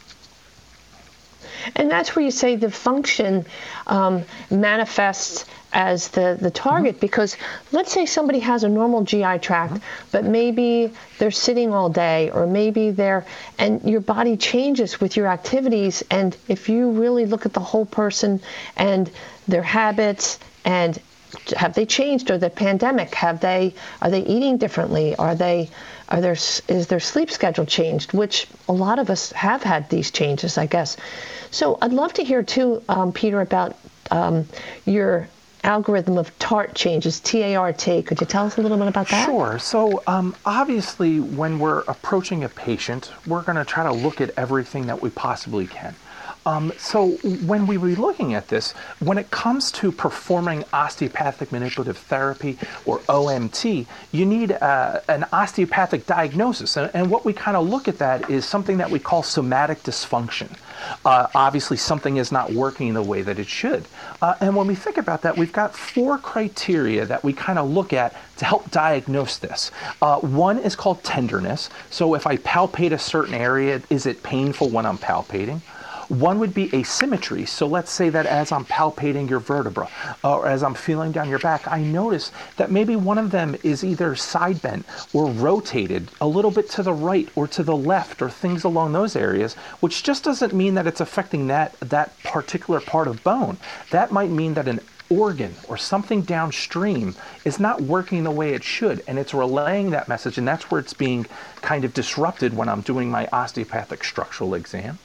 And 1.75 1.89
that's 1.89 2.15
where 2.15 2.23
you 2.23 2.31
say 2.31 2.55
the 2.55 2.71
function 2.71 3.45
um, 3.87 4.23
manifests 4.49 5.45
as 5.71 6.09
the, 6.09 6.37
the 6.39 6.51
target 6.51 6.95
mm-hmm. 6.95 7.01
because 7.01 7.37
let's 7.71 7.91
say 7.91 8.05
somebody 8.05 8.39
has 8.39 8.63
a 8.63 8.69
normal 8.69 9.03
GI 9.03 9.39
tract, 9.39 9.73
mm-hmm. 9.73 10.09
but 10.11 10.25
maybe 10.25 10.91
they're 11.17 11.31
sitting 11.31 11.73
all 11.73 11.89
day 11.89 12.31
or 12.31 12.47
maybe 12.47 12.91
they're, 12.91 13.25
and 13.57 13.83
your 13.83 14.01
body 14.01 14.37
changes 14.37 14.99
with 14.99 15.15
your 15.15 15.27
activities. 15.27 16.03
And 16.09 16.35
if 16.47 16.69
you 16.69 16.91
really 16.91 17.25
look 17.25 17.45
at 17.45 17.53
the 17.53 17.59
whole 17.59 17.85
person 17.85 18.41
and 18.75 19.09
their 19.47 19.63
habits 19.63 20.39
and 20.65 20.99
have 21.55 21.73
they 21.75 21.85
changed 21.85 22.31
or 22.31 22.37
the 22.37 22.49
pandemic 22.49 23.13
have 23.13 23.39
they 23.39 23.73
are 24.01 24.09
they 24.09 24.21
eating 24.21 24.57
differently 24.57 25.15
are 25.15 25.35
they 25.35 25.69
are 26.09 26.21
there 26.21 26.33
is 26.67 26.87
their 26.87 26.99
sleep 26.99 27.31
schedule 27.31 27.65
changed 27.65 28.13
which 28.13 28.47
a 28.67 28.73
lot 28.73 28.99
of 28.99 29.09
us 29.09 29.31
have 29.31 29.63
had 29.63 29.89
these 29.89 30.11
changes 30.11 30.57
i 30.57 30.65
guess 30.65 30.97
so 31.51 31.77
I'd 31.81 31.93
love 31.93 32.13
to 32.13 32.23
hear 32.23 32.43
too, 32.43 32.83
um, 32.89 33.11
Peter, 33.11 33.41
about 33.41 33.75
um, 34.11 34.47
your 34.85 35.27
algorithm 35.63 36.17
of 36.17 36.37
TART 36.39 36.73
changes, 36.73 37.19
T-A-R-T. 37.19 38.03
Could 38.03 38.21
you 38.21 38.27
tell 38.27 38.45
us 38.45 38.57
a 38.57 38.61
little 38.61 38.77
bit 38.77 38.87
about 38.87 39.07
that? 39.09 39.25
Sure. 39.25 39.59
So 39.59 40.03
um, 40.07 40.35
obviously, 40.45 41.19
when 41.19 41.59
we're 41.59 41.81
approaching 41.81 42.43
a 42.43 42.49
patient, 42.49 43.11
we're 43.25 43.41
going 43.41 43.57
to 43.57 43.65
try 43.65 43.83
to 43.83 43.91
look 43.91 44.21
at 44.21 44.31
everything 44.37 44.87
that 44.87 45.01
we 45.01 45.09
possibly 45.09 45.67
can. 45.67 45.95
Um, 46.45 46.71
so 46.77 47.11
when 47.45 47.67
we 47.67 47.77
were 47.77 47.89
looking 47.89 48.33
at 48.33 48.47
this, 48.47 48.71
when 48.99 49.17
it 49.17 49.29
comes 49.29 49.71
to 49.73 49.91
performing 49.91 50.63
osteopathic 50.73 51.51
manipulative 51.51 51.97
therapy 51.97 52.57
or 52.85 52.99
OMT, 52.99 53.85
you 54.11 54.25
need 54.25 54.53
uh, 54.53 55.01
an 55.07 55.25
osteopathic 55.31 56.05
diagnosis. 56.05 56.77
And, 56.77 56.89
and 56.93 57.09
what 57.09 57.25
we 57.25 57.33
kind 57.33 57.57
of 57.57 57.67
look 57.67 57.87
at 57.87 57.97
that 57.99 58.29
is 58.29 58.45
something 58.45 58.77
that 58.77 58.89
we 58.89 58.99
call 58.99 59.23
somatic 59.23 59.83
dysfunction. 59.83 60.49
Uh, 61.05 61.27
obviously, 61.35 61.77
something 61.77 62.17
is 62.17 62.31
not 62.31 62.51
working 62.53 62.93
the 62.93 63.03
way 63.03 63.21
that 63.21 63.37
it 63.37 63.47
should. 63.47 63.85
Uh, 64.21 64.35
and 64.39 64.55
when 64.55 64.67
we 64.67 64.75
think 64.75 64.97
about 64.97 65.21
that, 65.21 65.37
we've 65.37 65.53
got 65.53 65.75
four 65.75 66.17
criteria 66.17 67.05
that 67.05 67.23
we 67.23 67.33
kind 67.33 67.59
of 67.59 67.69
look 67.69 67.93
at 67.93 68.15
to 68.37 68.45
help 68.45 68.71
diagnose 68.71 69.37
this. 69.37 69.71
Uh, 70.01 70.19
one 70.19 70.57
is 70.57 70.75
called 70.75 71.03
tenderness. 71.03 71.69
So 71.89 72.15
if 72.15 72.25
I 72.25 72.37
palpate 72.37 72.93
a 72.93 72.99
certain 72.99 73.33
area, 73.33 73.81
is 73.89 74.05
it 74.05 74.23
painful 74.23 74.69
when 74.69 74.85
I'm 74.85 74.97
palpating? 74.97 75.61
One 76.09 76.39
would 76.39 76.55
be 76.55 76.75
asymmetry. 76.75 77.45
So 77.45 77.67
let's 77.67 77.91
say 77.91 78.09
that 78.09 78.25
as 78.25 78.51
I'm 78.51 78.65
palpating 78.65 79.29
your 79.29 79.39
vertebra 79.39 79.87
uh, 80.23 80.37
or 80.37 80.47
as 80.47 80.63
I'm 80.63 80.73
feeling 80.73 81.11
down 81.11 81.29
your 81.29 81.37
back, 81.37 81.67
I 81.67 81.83
notice 81.83 82.31
that 82.57 82.71
maybe 82.71 82.95
one 82.95 83.19
of 83.19 83.29
them 83.29 83.55
is 83.61 83.83
either 83.83 84.15
side 84.15 84.59
bent 84.59 84.87
or 85.13 85.27
rotated 85.27 86.09
a 86.19 86.27
little 86.27 86.49
bit 86.49 86.67
to 86.71 86.83
the 86.83 86.93
right 86.93 87.29
or 87.35 87.47
to 87.49 87.61
the 87.61 87.77
left 87.77 88.23
or 88.23 88.29
things 88.29 88.63
along 88.63 88.91
those 88.91 89.15
areas, 89.15 89.53
which 89.81 90.01
just 90.01 90.23
doesn't 90.23 90.51
mean 90.51 90.73
that 90.73 90.87
it's 90.87 90.99
affecting 90.99 91.45
that, 91.47 91.79
that 91.79 92.17
particular 92.23 92.79
part 92.81 93.07
of 93.07 93.23
bone. 93.23 93.57
That 93.91 94.11
might 94.11 94.31
mean 94.31 94.55
that 94.55 94.67
an 94.67 94.79
organ 95.11 95.53
or 95.67 95.77
something 95.77 96.23
downstream 96.23 97.15
is 97.45 97.59
not 97.59 97.81
working 97.81 98.23
the 98.23 98.31
way 98.31 98.55
it 98.55 98.63
should 98.63 99.03
and 99.07 99.19
it's 99.19 99.33
relaying 99.33 99.91
that 99.91 100.07
message 100.07 100.39
and 100.39 100.47
that's 100.47 100.71
where 100.71 100.79
it's 100.79 100.93
being 100.93 101.25
kind 101.61 101.85
of 101.85 101.93
disrupted 101.93 102.55
when 102.55 102.67
I'm 102.67 102.81
doing 102.81 103.11
my 103.11 103.27
osteopathic 103.31 104.03
structural 104.03 104.55
exam. 104.55 104.97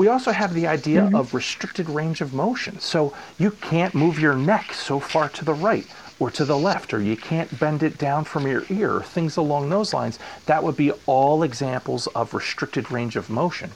We 0.00 0.08
also 0.08 0.32
have 0.32 0.54
the 0.54 0.66
idea 0.66 1.02
mm-hmm. 1.02 1.14
of 1.14 1.34
restricted 1.34 1.90
range 1.90 2.22
of 2.22 2.32
motion. 2.32 2.80
So 2.80 3.12
you 3.38 3.50
can't 3.50 3.94
move 3.94 4.18
your 4.18 4.34
neck 4.34 4.72
so 4.72 4.98
far 4.98 5.28
to 5.28 5.44
the 5.44 5.52
right 5.52 5.86
or 6.18 6.30
to 6.30 6.46
the 6.46 6.56
left, 6.56 6.94
or 6.94 7.02
you 7.02 7.18
can't 7.18 7.58
bend 7.58 7.82
it 7.82 7.98
down 7.98 8.24
from 8.24 8.46
your 8.46 8.64
ear, 8.70 8.96
or 8.96 9.02
things 9.02 9.36
along 9.36 9.68
those 9.68 9.92
lines. 9.92 10.18
That 10.46 10.64
would 10.64 10.74
be 10.74 10.92
all 11.04 11.42
examples 11.42 12.06
of 12.08 12.32
restricted 12.32 12.90
range 12.90 13.14
of 13.14 13.28
motion. 13.28 13.72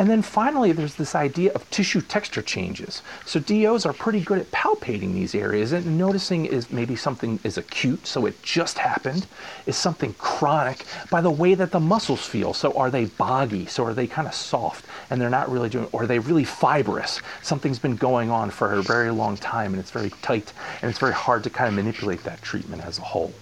And 0.00 0.08
then 0.08 0.22
finally, 0.22 0.72
there's 0.72 0.94
this 0.94 1.14
idea 1.14 1.52
of 1.52 1.68
tissue 1.68 2.00
texture 2.00 2.40
changes. 2.40 3.02
So 3.26 3.38
DOs 3.38 3.84
are 3.84 3.92
pretty 3.92 4.22
good 4.22 4.38
at 4.38 4.50
palpating 4.50 5.12
these 5.12 5.34
areas 5.34 5.72
and 5.72 5.98
noticing 5.98 6.46
is 6.46 6.70
maybe 6.70 6.96
something 6.96 7.38
is 7.44 7.58
acute, 7.58 8.06
so 8.06 8.24
it 8.24 8.42
just 8.42 8.78
happened, 8.78 9.26
is 9.66 9.76
something 9.76 10.14
chronic 10.14 10.86
by 11.10 11.20
the 11.20 11.30
way 11.30 11.52
that 11.52 11.70
the 11.70 11.80
muscles 11.80 12.24
feel. 12.26 12.54
So 12.54 12.72
are 12.78 12.90
they 12.90 13.04
boggy? 13.04 13.66
So 13.66 13.84
are 13.84 13.92
they 13.92 14.06
kind 14.06 14.26
of 14.26 14.32
soft 14.32 14.86
and 15.10 15.20
they're 15.20 15.28
not 15.28 15.50
really 15.50 15.68
doing, 15.68 15.86
or 15.92 16.04
are 16.04 16.06
they 16.06 16.18
really 16.18 16.44
fibrous? 16.44 17.20
Something's 17.42 17.78
been 17.78 17.96
going 17.96 18.30
on 18.30 18.48
for 18.48 18.72
a 18.72 18.82
very 18.82 19.10
long 19.10 19.36
time 19.36 19.74
and 19.74 19.80
it's 19.80 19.90
very 19.90 20.08
tight 20.22 20.50
and 20.80 20.88
it's 20.88 20.98
very 20.98 21.12
hard 21.12 21.44
to 21.44 21.50
kind 21.50 21.68
of 21.68 21.74
manipulate 21.74 22.24
that 22.24 22.40
treatment 22.40 22.82
as 22.86 22.96
a 22.98 23.02
whole. 23.02 23.34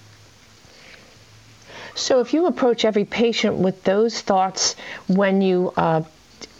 So, 1.94 2.18
if 2.18 2.34
you 2.34 2.46
approach 2.46 2.84
every 2.84 3.04
patient 3.04 3.54
with 3.54 3.84
those 3.84 4.20
thoughts 4.20 4.74
when 5.06 5.40
you 5.40 5.72
uh, 5.76 6.02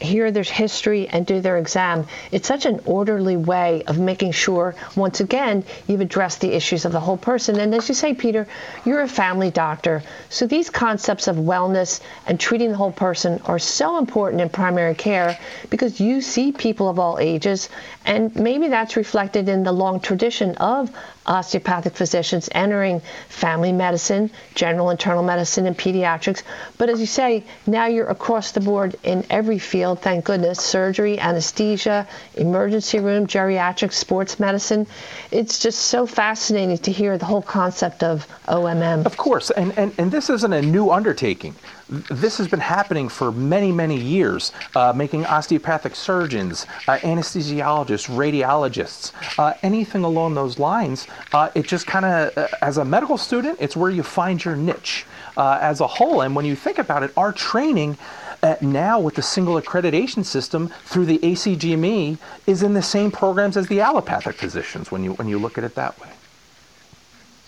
hear 0.00 0.30
their 0.30 0.42
history 0.42 1.08
and 1.08 1.26
do 1.26 1.40
their 1.40 1.58
exam. 1.58 2.06
It's 2.30 2.48
such 2.48 2.66
an 2.66 2.80
orderly 2.86 3.36
way 3.36 3.82
of 3.86 3.98
making 3.98 4.32
sure, 4.32 4.74
once 4.96 5.20
again, 5.20 5.64
you've 5.86 6.00
addressed 6.00 6.40
the 6.40 6.52
issues 6.54 6.84
of 6.84 6.92
the 6.92 7.00
whole 7.00 7.16
person. 7.16 7.58
And 7.58 7.74
as 7.74 7.88
you 7.88 7.94
say, 7.94 8.14
Peter, 8.14 8.46
you're 8.84 9.00
a 9.00 9.08
family 9.08 9.50
doctor. 9.50 10.02
So 10.28 10.46
these 10.46 10.70
concepts 10.70 11.28
of 11.28 11.36
wellness 11.36 12.00
and 12.26 12.38
treating 12.38 12.70
the 12.70 12.76
whole 12.76 12.92
person 12.92 13.40
are 13.44 13.58
so 13.58 13.98
important 13.98 14.42
in 14.42 14.48
primary 14.48 14.94
care 14.94 15.38
because 15.70 16.00
you 16.00 16.20
see 16.20 16.52
people 16.52 16.88
of 16.88 16.98
all 16.98 17.18
ages. 17.18 17.68
And 18.04 18.34
maybe 18.36 18.68
that's 18.68 18.96
reflected 18.96 19.48
in 19.48 19.64
the 19.64 19.72
long 19.72 20.00
tradition 20.00 20.56
of 20.56 20.90
osteopathic 21.26 21.94
physicians 21.94 22.48
entering 22.52 23.00
family 23.28 23.72
medicine, 23.72 24.30
general 24.54 24.90
internal 24.90 25.22
medicine, 25.22 25.66
and 25.66 25.76
pediatrics. 25.76 26.42
But 26.78 26.88
as 26.88 27.00
you 27.00 27.06
say, 27.06 27.44
now 27.66 27.86
you're 27.86 28.08
across 28.08 28.52
the 28.52 28.60
board 28.60 28.96
in 29.04 29.24
every 29.28 29.58
field, 29.58 29.87
thank 29.94 30.24
goodness 30.24 30.58
surgery, 30.58 31.18
anesthesia, 31.18 32.06
emergency 32.34 32.98
room, 32.98 33.26
geriatrics, 33.26 33.94
sports 33.94 34.40
medicine. 34.40 34.86
It's 35.30 35.58
just 35.58 35.78
so 35.80 36.06
fascinating 36.06 36.78
to 36.78 36.92
hear 36.92 37.18
the 37.18 37.26
whole 37.26 37.42
concept 37.42 38.02
of 38.02 38.26
OMM. 38.46 39.06
Of 39.06 39.16
course, 39.16 39.50
and, 39.50 39.76
and, 39.78 39.92
and 39.98 40.10
this 40.10 40.30
isn't 40.30 40.52
a 40.52 40.62
new 40.62 40.90
undertaking 40.90 41.54
this 41.88 42.36
has 42.38 42.48
been 42.48 42.60
happening 42.60 43.08
for 43.08 43.32
many, 43.32 43.72
many 43.72 43.98
years, 43.98 44.52
uh, 44.76 44.92
making 44.94 45.24
osteopathic 45.24 45.94
surgeons, 45.94 46.66
uh, 46.86 46.98
anesthesiologists, 46.98 48.08
radiologists, 48.14 49.12
uh, 49.38 49.54
anything 49.62 50.04
along 50.04 50.34
those 50.34 50.58
lines. 50.58 51.06
Uh, 51.32 51.50
it 51.54 51.66
just 51.66 51.86
kind 51.86 52.04
of, 52.04 52.36
uh, 52.36 52.48
as 52.60 52.78
a 52.78 52.84
medical 52.84 53.16
student, 53.16 53.58
it's 53.60 53.76
where 53.76 53.90
you 53.90 54.02
find 54.02 54.44
your 54.44 54.56
niche 54.56 55.06
uh, 55.36 55.58
as 55.60 55.80
a 55.80 55.86
whole. 55.86 56.20
And 56.20 56.36
when 56.36 56.44
you 56.44 56.54
think 56.54 56.78
about 56.78 57.02
it, 57.02 57.12
our 57.16 57.32
training 57.32 57.96
uh, 58.42 58.56
now 58.60 59.00
with 59.00 59.14
the 59.14 59.22
single 59.22 59.60
accreditation 59.60 60.24
system 60.24 60.68
through 60.84 61.06
the 61.06 61.18
ACGME 61.18 62.18
is 62.46 62.62
in 62.62 62.74
the 62.74 62.82
same 62.82 63.10
programs 63.10 63.56
as 63.56 63.66
the 63.66 63.80
allopathic 63.80 64.36
physicians 64.36 64.90
when 64.90 65.02
you 65.02 65.12
when 65.14 65.28
you 65.28 65.38
look 65.38 65.58
at 65.58 65.64
it 65.64 65.74
that 65.74 65.98
way. 66.00 66.10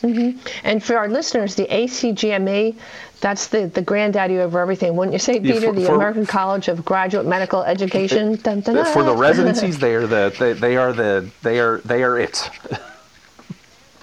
Mm-hmm. 0.02 0.38
And 0.64 0.82
for 0.82 0.96
our 0.96 1.08
listeners, 1.08 1.54
the 1.56 1.66
ACGME, 1.66 2.74
that's 3.20 3.48
the, 3.48 3.66
the 3.66 3.82
granddaddy 3.82 4.38
over 4.38 4.58
everything. 4.58 4.96
Wouldn't 4.96 5.12
you 5.12 5.18
say, 5.18 5.38
Peter? 5.40 5.54
Yeah, 5.54 5.60
for, 5.60 5.72
the 5.74 5.86
for, 5.86 5.94
American 5.94 6.24
College 6.24 6.68
of 6.68 6.84
Graduate 6.84 7.26
Medical 7.26 7.62
Education. 7.62 8.36
Dun, 8.36 8.60
dun, 8.60 8.76
dun, 8.76 8.92
for 8.94 9.02
the 9.02 9.14
residencies, 9.14 9.78
they 9.80 9.94
are 9.94 10.06
the 10.06 10.34
they, 10.38 10.54
they 10.54 10.76
are 10.76 10.92
the 10.92 11.30
they 11.42 11.60
are 11.60 11.78
they 11.84 12.02
are 12.02 12.18
it. 12.18 12.50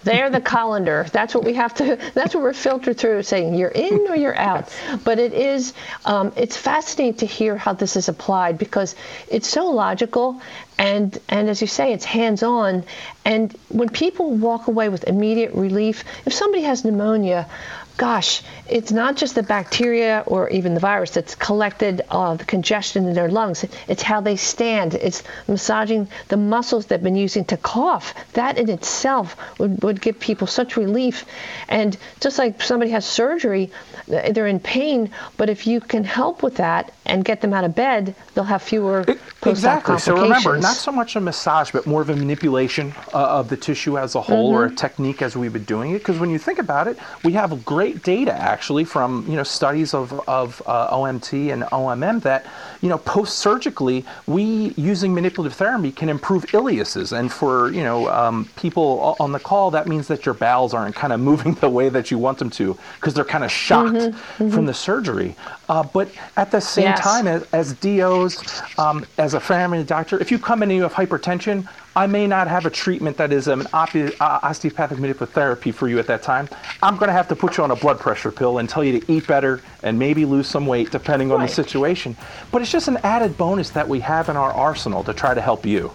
They're 0.08 0.30
the 0.30 0.40
colander. 0.42 1.06
That's 1.12 1.36
what 1.36 1.44
we 1.44 1.54
have 1.56 1.74
to. 1.76 1.98
That's 2.14 2.34
what 2.34 2.42
we're 2.42 2.54
filtered 2.54 2.98
through, 2.98 3.24
saying 3.24 3.56
you're 3.56 3.70
in 3.70 4.08
or 4.08 4.16
you're 4.16 4.38
out. 4.38 4.74
But 5.04 5.20
it 5.20 5.34
is. 5.34 5.74
Um, 6.06 6.32
it's 6.38 6.56
fascinating 6.56 7.16
to 7.16 7.26
hear 7.26 7.58
how 7.58 7.74
this 7.74 7.98
is 7.98 8.08
applied 8.08 8.58
because 8.58 8.96
it's 9.28 9.50
so 9.50 9.70
logical, 9.72 10.42
and 10.78 11.18
and 11.28 11.50
as 11.50 11.60
you 11.60 11.68
say, 11.68 11.92
it's 11.92 12.06
hands-on. 12.06 12.86
And 13.26 13.52
when 13.68 13.90
people 13.90 14.32
walk 14.32 14.68
away 14.68 14.88
with 14.88 15.04
immediate 15.04 15.54
relief, 15.54 16.06
if 16.26 16.34
somebody 16.34 16.64
has 16.64 16.86
pneumonia, 16.86 17.50
gosh, 17.98 18.44
it's 18.70 18.92
not 18.92 19.18
just 19.18 19.36
the 19.36 19.44
bacteria 19.44 20.24
or 20.28 20.50
even 20.50 20.74
the 20.74 20.80
virus 20.80 21.12
that's 21.12 21.36
collected 21.36 22.02
uh, 22.10 22.36
the 22.36 22.46
congestion 22.46 23.08
in 23.08 23.14
their 23.14 23.30
lungs. 23.30 23.66
It's 23.88 24.04
how 24.04 24.22
they 24.22 24.36
stand. 24.36 24.94
It's 24.94 25.24
massaging 25.48 26.08
the 26.28 26.38
muscles 26.38 26.86
they've 26.86 27.02
been 27.02 27.16
using 27.16 27.46
to 27.46 27.58
cough. 27.58 28.14
That 28.34 28.58
in 28.58 28.70
itself 28.70 29.36
would, 29.60 29.84
would 29.84 30.02
give 30.02 30.20
people 30.20 30.48
such 30.48 30.78
relief. 30.78 31.26
And 31.68 31.98
just 32.20 32.38
like 32.38 32.62
somebody 32.62 32.92
has 32.92 33.06
surgery, 33.06 33.72
they're 34.08 34.48
in 34.48 34.60
pain, 34.60 35.10
but 35.38 35.50
if 35.50 35.68
you 35.68 35.82
can 35.82 36.04
help 36.04 36.44
with 36.44 36.58
that 36.58 36.94
and 37.06 37.26
get 37.26 37.42
them 37.42 37.54
out 37.54 37.64
of 37.64 37.76
bed, 37.76 38.16
they'll 38.34 38.44
have 38.44 38.62
fewer 38.62 39.02
it, 39.08 39.20
exactly. 39.46 39.98
So 39.98 40.22
remember, 40.22 40.58
not 40.58 40.76
so 40.76 40.92
much 40.92 41.16
a 41.16 41.22
massage, 41.22 41.72
but 41.72 41.86
more 41.86 42.02
of 42.02 42.10
a 42.10 42.16
manipulation 42.16 42.94
uh, 43.14 43.40
of 43.40 43.50
the 43.50 43.58
tissue 43.58 43.98
as 43.98 44.16
a 44.16 44.22
whole, 44.22 44.52
mm-hmm. 44.52 44.64
or 44.64 44.66
a 44.66 44.76
technique 44.76 45.22
as 45.22 45.36
we've 45.36 45.54
been 45.54 45.64
doing 45.64 45.92
it. 45.92 46.00
Because 46.00 46.20
when 46.20 46.30
you 46.30 46.40
think 46.40 46.60
about 46.60 46.88
it, 46.88 46.98
we 47.24 47.34
have 47.34 47.52
a 47.52 47.58
great 47.58 47.87
data 47.94 48.34
actually 48.34 48.84
from 48.86 49.26
you 49.28 49.36
know 49.36 49.44
studies 49.44 49.94
of 49.94 50.14
of 50.28 50.62
uh, 50.66 50.96
OMT 50.96 51.52
and 51.54 51.64
OMM 51.64 52.22
that 52.22 52.46
you 52.82 52.90
know 52.90 52.98
post 52.98 53.40
surgically 53.40 54.06
we 54.26 54.74
using 54.76 55.14
manipulative 55.14 55.58
therapy 55.58 55.92
can 55.92 56.10
improve 56.10 56.46
ileuses, 56.48 57.18
and 57.18 57.32
for 57.32 57.72
you 57.72 57.84
know 57.84 58.10
um, 58.10 58.50
people 58.56 59.16
on 59.20 59.32
the 59.32 59.40
call, 59.40 59.72
that 59.72 59.88
means 59.88 60.08
that 60.08 60.26
your 60.26 60.36
bowels 60.36 60.74
aren't 60.74 60.96
kind 60.96 61.14
of 61.14 61.20
moving 61.30 61.54
the 61.56 61.70
way 61.70 61.90
that 61.90 62.12
you 62.12 62.18
want 62.18 62.38
them 62.38 62.50
to 62.50 62.78
because 62.96 63.14
they're 63.14 63.26
kind 63.26 63.44
of 63.44 63.52
shocked 63.52 63.94
mm-hmm. 63.94 64.44
Mm-hmm. 64.44 64.50
from 64.50 64.66
the 64.66 64.74
surgery. 64.74 65.36
Uh, 65.70 65.84
but 65.84 66.10
at 66.38 66.52
the 66.52 66.62
same 66.62 66.86
yes. 66.86 67.00
time, 67.00 67.28
as, 67.28 67.44
as 67.54 67.74
DOs, 67.74 68.62
um, 68.78 69.06
as 69.18 69.34
a 69.34 69.40
family 69.40 69.84
doctor, 69.84 70.20
if 70.20 70.32
you 70.32 70.40
come 70.40 70.64
in 70.64 70.70
and 70.70 70.78
you 70.78 70.84
have 70.84 70.94
hypertension, 70.94 71.68
I 71.98 72.06
may 72.06 72.28
not 72.28 72.48
have 72.48 72.68
a 72.68 72.70
treatment 72.70 73.18
that 73.18 73.34
is 73.34 73.48
an 73.48 73.66
osteopathic 73.74 75.00
manipulative 75.00 75.34
therapy 75.34 75.72
for 75.72 75.90
you 75.90 75.98
at 75.98 76.06
that 76.06 76.22
time. 76.22 76.48
I'm 76.84 76.96
going 76.96 77.08
to 77.08 77.14
have 77.14 77.28
to 77.30 77.36
put 77.36 77.58
you 77.58 77.64
on 77.64 77.72
a 77.72 77.76
blood 77.76 78.00
pressure 78.00 78.32
pill 78.32 78.60
and 78.60 78.70
tell 78.70 78.84
you 78.84 79.00
to 79.00 79.12
eat 79.12 79.26
better 79.26 79.62
and 79.82 79.98
maybe 79.98 80.24
lose 80.24 80.48
some 80.48 80.68
weight 80.68 80.92
depending 80.92 81.30
right. 81.30 81.38
on 81.38 81.42
the 81.42 81.48
situation. 81.48 82.16
But 82.52 82.62
it's 82.62 82.72
just 82.72 82.88
an 82.88 82.98
added 82.98 83.36
bonus 83.36 83.72
that 83.72 83.90
we 83.90 84.00
have 84.02 84.30
in 84.30 84.38
our 84.38 84.52
arsenal 84.52 85.04
to 85.06 85.12
try 85.12 85.34
to 85.34 85.42
help 85.42 85.66
you. 85.66 85.92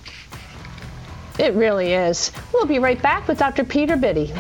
It 1.38 1.55
really 1.55 1.93
is. 1.93 2.33
We'll 2.53 2.67
be 2.67 2.81
right 2.81 3.01
back 3.01 3.29
with 3.29 3.38
Dr. 3.38 3.62
Peter 3.62 3.97
Bidey. 3.97 4.35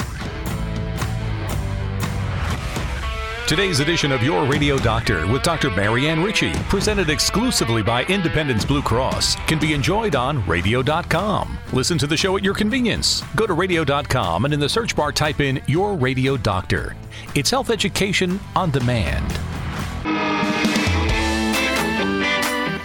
Today's 3.52 3.80
edition 3.80 4.12
of 4.12 4.22
Your 4.22 4.46
Radio 4.46 4.78
Doctor 4.78 5.26
with 5.26 5.42
Dr. 5.42 5.68
Marianne 5.68 6.24
Ritchie, 6.24 6.54
presented 6.70 7.10
exclusively 7.10 7.82
by 7.82 8.02
Independence 8.04 8.64
Blue 8.64 8.80
Cross, 8.80 9.36
can 9.46 9.58
be 9.58 9.74
enjoyed 9.74 10.16
on 10.16 10.42
radio.com. 10.46 11.58
Listen 11.70 11.98
to 11.98 12.06
the 12.06 12.16
show 12.16 12.34
at 12.38 12.42
your 12.42 12.54
convenience. 12.54 13.22
Go 13.36 13.46
to 13.46 13.52
radio.com 13.52 14.46
and 14.46 14.54
in 14.54 14.58
the 14.58 14.70
search 14.70 14.96
bar 14.96 15.12
type 15.12 15.40
in 15.40 15.60
Your 15.66 15.96
Radio 15.96 16.38
Doctor. 16.38 16.96
It's 17.34 17.50
health 17.50 17.68
education 17.68 18.40
on 18.56 18.70
demand. 18.70 19.30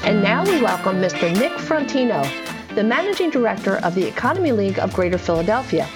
And 0.04 0.22
now 0.22 0.44
we 0.44 0.62
welcome 0.62 0.98
Mr. 0.98 1.34
Nick 1.40 1.54
Frontino, 1.54 2.30
the 2.76 2.84
Managing 2.84 3.30
Director 3.30 3.78
of 3.86 3.96
the 3.96 4.06
Economy 4.06 4.52
League 4.52 4.80
of 4.80 4.94
Greater 4.94 5.18
Philadelphia, 5.18 5.88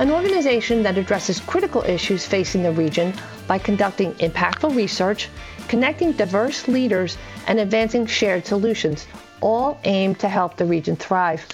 an 0.00 0.10
organization 0.10 0.82
that 0.82 0.98
addresses 0.98 1.38
critical 1.40 1.82
issues 1.82 2.26
facing 2.26 2.64
the 2.64 2.72
region 2.72 3.14
by 3.46 3.58
conducting 3.58 4.12
impactful 4.14 4.74
research, 4.74 5.28
connecting 5.68 6.12
diverse 6.12 6.66
leaders, 6.66 7.16
and 7.46 7.60
advancing 7.60 8.04
shared 8.04 8.44
solutions, 8.44 9.06
all 9.40 9.78
aimed 9.84 10.18
to 10.18 10.28
help 10.28 10.56
the 10.56 10.64
region 10.64 10.96
thrive. 10.96 11.46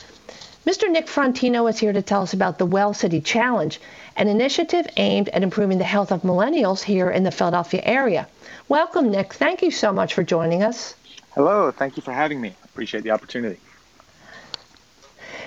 Mr. 0.67 0.91
Nick 0.91 1.07
Frontino 1.07 1.69
is 1.69 1.79
here 1.79 1.93
to 1.93 2.03
tell 2.03 2.23
us 2.23 2.33
about 2.33 2.59
the 2.59 2.67
Well 2.67 2.95
City 2.95 3.21
Challenge, 3.21 3.79
an 4.17 4.29
initiative 4.29 4.87
aimed 4.97 5.29
at 5.31 5.43
improving 5.43 5.79
the 5.79 5.85
health 5.85 6.11
of 6.11 6.23
millennials 6.23 6.83
here 6.83 7.11
in 7.11 7.25
the 7.25 7.31
Philadelphia 7.31 7.83
area. 7.85 8.27
Welcome, 8.69 9.11
Nick. 9.11 9.35
Thank 9.35 9.63
you 9.63 9.71
so 9.71 9.93
much 9.93 10.15
for 10.15 10.23
joining 10.23 10.63
us. 10.63 10.95
Hello. 11.35 11.71
Thank 11.71 11.97
you 11.97 12.03
for 12.03 12.13
having 12.13 12.41
me. 12.41 12.55
Appreciate 12.65 13.05
the 13.05 13.11
opportunity. 13.11 13.59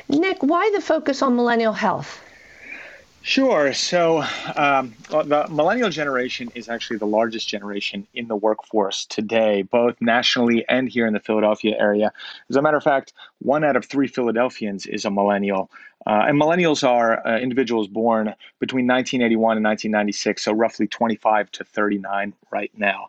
Nick, 0.10 0.44
why 0.44 0.72
the 0.76 0.82
focus 0.82 1.22
on 1.22 1.36
millennial 1.36 1.74
health? 1.74 2.20
Sure. 3.26 3.72
So 3.72 4.22
um, 4.58 4.94
the 5.10 5.48
millennial 5.50 5.90
generation 5.90 6.52
is 6.56 6.68
actually 6.68 6.98
the 6.98 7.08
largest 7.08 7.48
generation 7.48 8.06
in 8.14 8.28
the 8.28 8.36
workforce 8.36 9.06
today, 9.06 9.62
both 9.62 9.96
nationally 10.02 10.66
and 10.68 10.90
here 10.90 11.08
in 11.08 11.14
the 11.14 11.22
Philadelphia 11.22 11.74
area. 11.80 12.12
As 12.50 12.58
a 12.58 12.62
matter 12.62 12.76
of 12.76 12.84
fact, 12.84 13.14
one 13.40 13.64
out 13.64 13.78
of 13.78 13.86
three 13.86 14.08
Philadelphians 14.08 14.86
is 14.86 15.06
a 15.06 15.10
millennial. 15.10 15.72
Uh, 16.06 16.26
and 16.28 16.40
millennials 16.40 16.86
are 16.86 17.26
uh, 17.26 17.40
individuals 17.40 17.88
born 17.88 18.36
between 18.60 18.88
1981 18.88 19.56
and 19.56 19.66
1996, 19.66 20.44
so 20.44 20.52
roughly 20.52 20.86
25 20.86 21.50
to 21.54 21.64
39 21.64 22.34
right 22.52 22.72
now. 22.76 23.08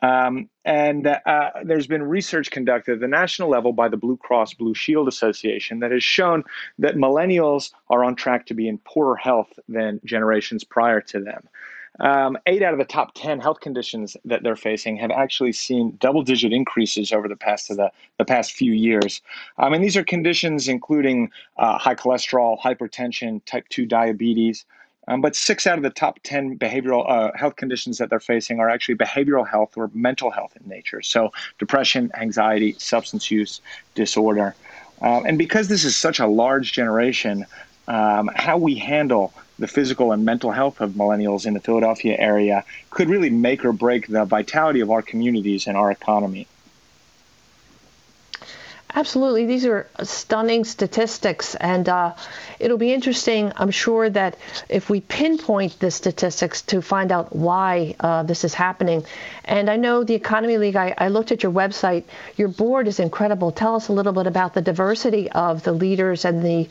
Um, 0.00 0.48
and 0.64 1.06
uh, 1.06 1.50
there's 1.64 1.86
been 1.86 2.02
research 2.02 2.50
conducted 2.50 2.94
at 2.94 3.00
the 3.00 3.08
national 3.08 3.48
level 3.48 3.72
by 3.72 3.88
the 3.88 3.96
Blue 3.96 4.16
Cross 4.16 4.54
Blue 4.54 4.74
Shield 4.74 5.08
Association 5.08 5.80
that 5.80 5.90
has 5.90 6.04
shown 6.04 6.44
that 6.78 6.96
millennials 6.96 7.72
are 7.90 8.04
on 8.04 8.14
track 8.14 8.46
to 8.46 8.54
be 8.54 8.68
in 8.68 8.78
poorer 8.78 9.16
health 9.16 9.58
than 9.68 10.00
generations 10.04 10.62
prior 10.62 11.00
to 11.00 11.20
them. 11.20 11.48
Um, 12.00 12.38
eight 12.46 12.62
out 12.62 12.72
of 12.72 12.78
the 12.78 12.84
top 12.84 13.12
10 13.14 13.40
health 13.40 13.60
conditions 13.60 14.16
that 14.24 14.42
they're 14.42 14.56
facing 14.56 14.96
have 14.98 15.10
actually 15.10 15.52
seen 15.52 15.96
double 15.98 16.22
digit 16.22 16.52
increases 16.52 17.12
over 17.12 17.26
the 17.26 17.36
past, 17.36 17.68
the, 17.68 17.90
the 18.18 18.24
past 18.24 18.52
few 18.52 18.72
years. 18.72 19.20
Um, 19.58 19.72
and 19.72 19.82
these 19.82 19.96
are 19.96 20.04
conditions 20.04 20.68
including 20.68 21.30
uh, 21.56 21.76
high 21.76 21.96
cholesterol, 21.96 22.60
hypertension, 22.60 23.44
type 23.46 23.68
2 23.70 23.84
diabetes, 23.86 24.64
um, 25.08 25.22
but 25.22 25.34
six 25.34 25.66
out 25.66 25.78
of 25.78 25.82
the 25.82 25.90
top 25.90 26.20
10 26.22 26.58
behavioral 26.58 27.10
uh, 27.10 27.32
health 27.34 27.56
conditions 27.56 27.98
that 27.98 28.10
they're 28.10 28.20
facing 28.20 28.60
are 28.60 28.68
actually 28.68 28.94
behavioral 28.94 29.48
health 29.48 29.76
or 29.76 29.90
mental 29.94 30.30
health 30.30 30.56
in 30.60 30.68
nature. 30.68 31.02
So, 31.02 31.32
depression, 31.58 32.10
anxiety, 32.14 32.76
substance 32.78 33.30
use 33.30 33.60
disorder. 33.94 34.54
Um, 35.00 35.24
and 35.26 35.38
because 35.38 35.68
this 35.68 35.84
is 35.84 35.96
such 35.96 36.20
a 36.20 36.26
large 36.26 36.72
generation, 36.72 37.46
um, 37.88 38.30
how 38.34 38.58
we 38.58 38.74
handle 38.74 39.32
the 39.58 39.66
physical 39.66 40.12
and 40.12 40.24
mental 40.24 40.52
health 40.52 40.80
of 40.80 40.90
millennials 40.90 41.46
in 41.46 41.54
the 41.54 41.60
Philadelphia 41.60 42.16
area 42.18 42.64
could 42.90 43.08
really 43.08 43.30
make 43.30 43.64
or 43.64 43.72
break 43.72 44.08
the 44.08 44.24
vitality 44.24 44.80
of 44.80 44.90
our 44.90 45.02
communities 45.02 45.66
and 45.66 45.76
our 45.76 45.90
economy. 45.90 46.46
Absolutely. 48.94 49.44
These 49.44 49.66
are 49.66 49.86
stunning 50.02 50.64
statistics, 50.64 51.54
and 51.54 51.88
uh, 51.88 52.14
it'll 52.58 52.78
be 52.78 52.92
interesting, 52.92 53.52
I'm 53.56 53.70
sure, 53.70 54.08
that 54.08 54.38
if 54.70 54.88
we 54.88 55.02
pinpoint 55.02 55.78
the 55.78 55.90
statistics 55.90 56.62
to 56.62 56.80
find 56.80 57.12
out 57.12 57.36
why 57.36 57.94
uh, 58.00 58.22
this 58.22 58.44
is 58.44 58.54
happening. 58.54 59.04
And 59.44 59.68
I 59.68 59.76
know 59.76 60.04
the 60.04 60.14
Economy 60.14 60.56
League, 60.56 60.76
I, 60.76 60.94
I, 60.96 61.08
looked 61.08 61.32
at 61.32 61.42
your 61.42 61.52
website. 61.52 62.04
Your 62.36 62.48
board 62.48 62.88
is 62.88 62.98
incredible. 62.98 63.52
Tell 63.52 63.76
us 63.76 63.88
a 63.88 63.92
little 63.92 64.12
bit 64.12 64.26
about 64.26 64.54
the 64.54 64.62
diversity 64.62 65.30
of 65.30 65.62
the 65.64 65.72
leaders 65.72 66.24
and 66.24 66.42
the 66.42 66.68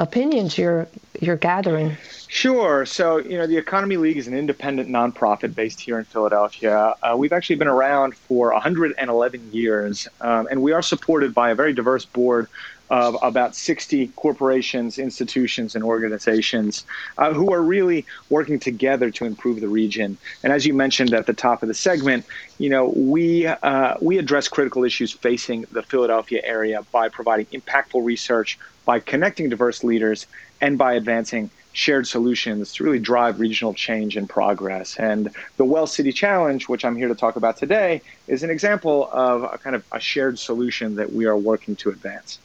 opinions 0.00 0.58
you're, 0.58 0.88
you're 1.20 1.36
gathering. 1.36 1.96
Sure. 2.26 2.86
So, 2.86 3.18
you 3.18 3.36
know, 3.36 3.46
the 3.46 3.56
Economy 3.56 3.96
League 3.96 4.16
is 4.16 4.26
an 4.26 4.34
independent 4.34 4.88
nonprofit 4.88 5.54
based 5.54 5.80
here 5.80 5.98
in 5.98 6.04
Philadelphia. 6.04 6.94
Uh, 7.02 7.14
we've 7.16 7.32
actually 7.32 7.56
been 7.56 7.68
around 7.68 8.16
for 8.16 8.52
111 8.52 9.52
years, 9.52 10.08
um, 10.20 10.48
and 10.50 10.62
we 10.62 10.72
are 10.72 10.82
supported 10.82 11.34
by 11.34 11.50
a 11.50 11.54
very 11.54 11.74
diverse 11.74 12.04
board 12.04 12.48
of 12.90 13.16
about 13.22 13.54
60 13.54 14.08
corporations, 14.16 14.98
institutions, 14.98 15.74
and 15.74 15.84
organizations 15.84 16.84
uh, 17.18 17.32
who 17.32 17.52
are 17.52 17.62
really 17.62 18.04
working 18.28 18.58
together 18.58 19.10
to 19.10 19.24
improve 19.24 19.60
the 19.60 19.68
region. 19.68 20.18
And 20.42 20.52
as 20.52 20.66
you 20.66 20.74
mentioned 20.74 21.14
at 21.14 21.26
the 21.26 21.32
top 21.32 21.62
of 21.62 21.68
the 21.68 21.74
segment, 21.74 22.26
you 22.58 22.68
know, 22.68 22.92
we 22.96 23.46
uh, 23.46 23.94
we 24.00 24.18
address 24.18 24.48
critical 24.48 24.84
issues 24.84 25.12
facing 25.12 25.66
the 25.70 25.82
Philadelphia 25.82 26.40
area 26.44 26.84
by 26.90 27.08
providing 27.08 27.46
impactful 27.46 28.04
research, 28.04 28.58
by 28.84 28.98
connecting 28.98 29.48
diverse 29.48 29.84
leaders, 29.84 30.26
and 30.60 30.76
by 30.76 30.94
advancing 30.94 31.50
shared 31.72 32.06
solutions 32.06 32.72
to 32.72 32.82
really 32.84 32.98
drive 32.98 33.38
regional 33.38 33.72
change 33.72 34.16
and 34.16 34.28
progress. 34.28 34.96
And 34.96 35.30
the 35.56 35.64
Well 35.64 35.86
City 35.86 36.12
Challenge, 36.12 36.68
which 36.68 36.84
I'm 36.84 36.96
here 36.96 37.06
to 37.06 37.14
talk 37.14 37.36
about 37.36 37.56
today, 37.56 38.02
is 38.26 38.42
an 38.42 38.50
example 38.50 39.08
of 39.12 39.44
a 39.44 39.58
kind 39.58 39.76
of 39.76 39.84
a 39.92 40.00
shared 40.00 40.38
solution 40.38 40.96
that 40.96 41.12
we 41.12 41.26
are 41.26 41.36
working 41.36 41.76
to 41.76 41.90
advance. 41.90 42.40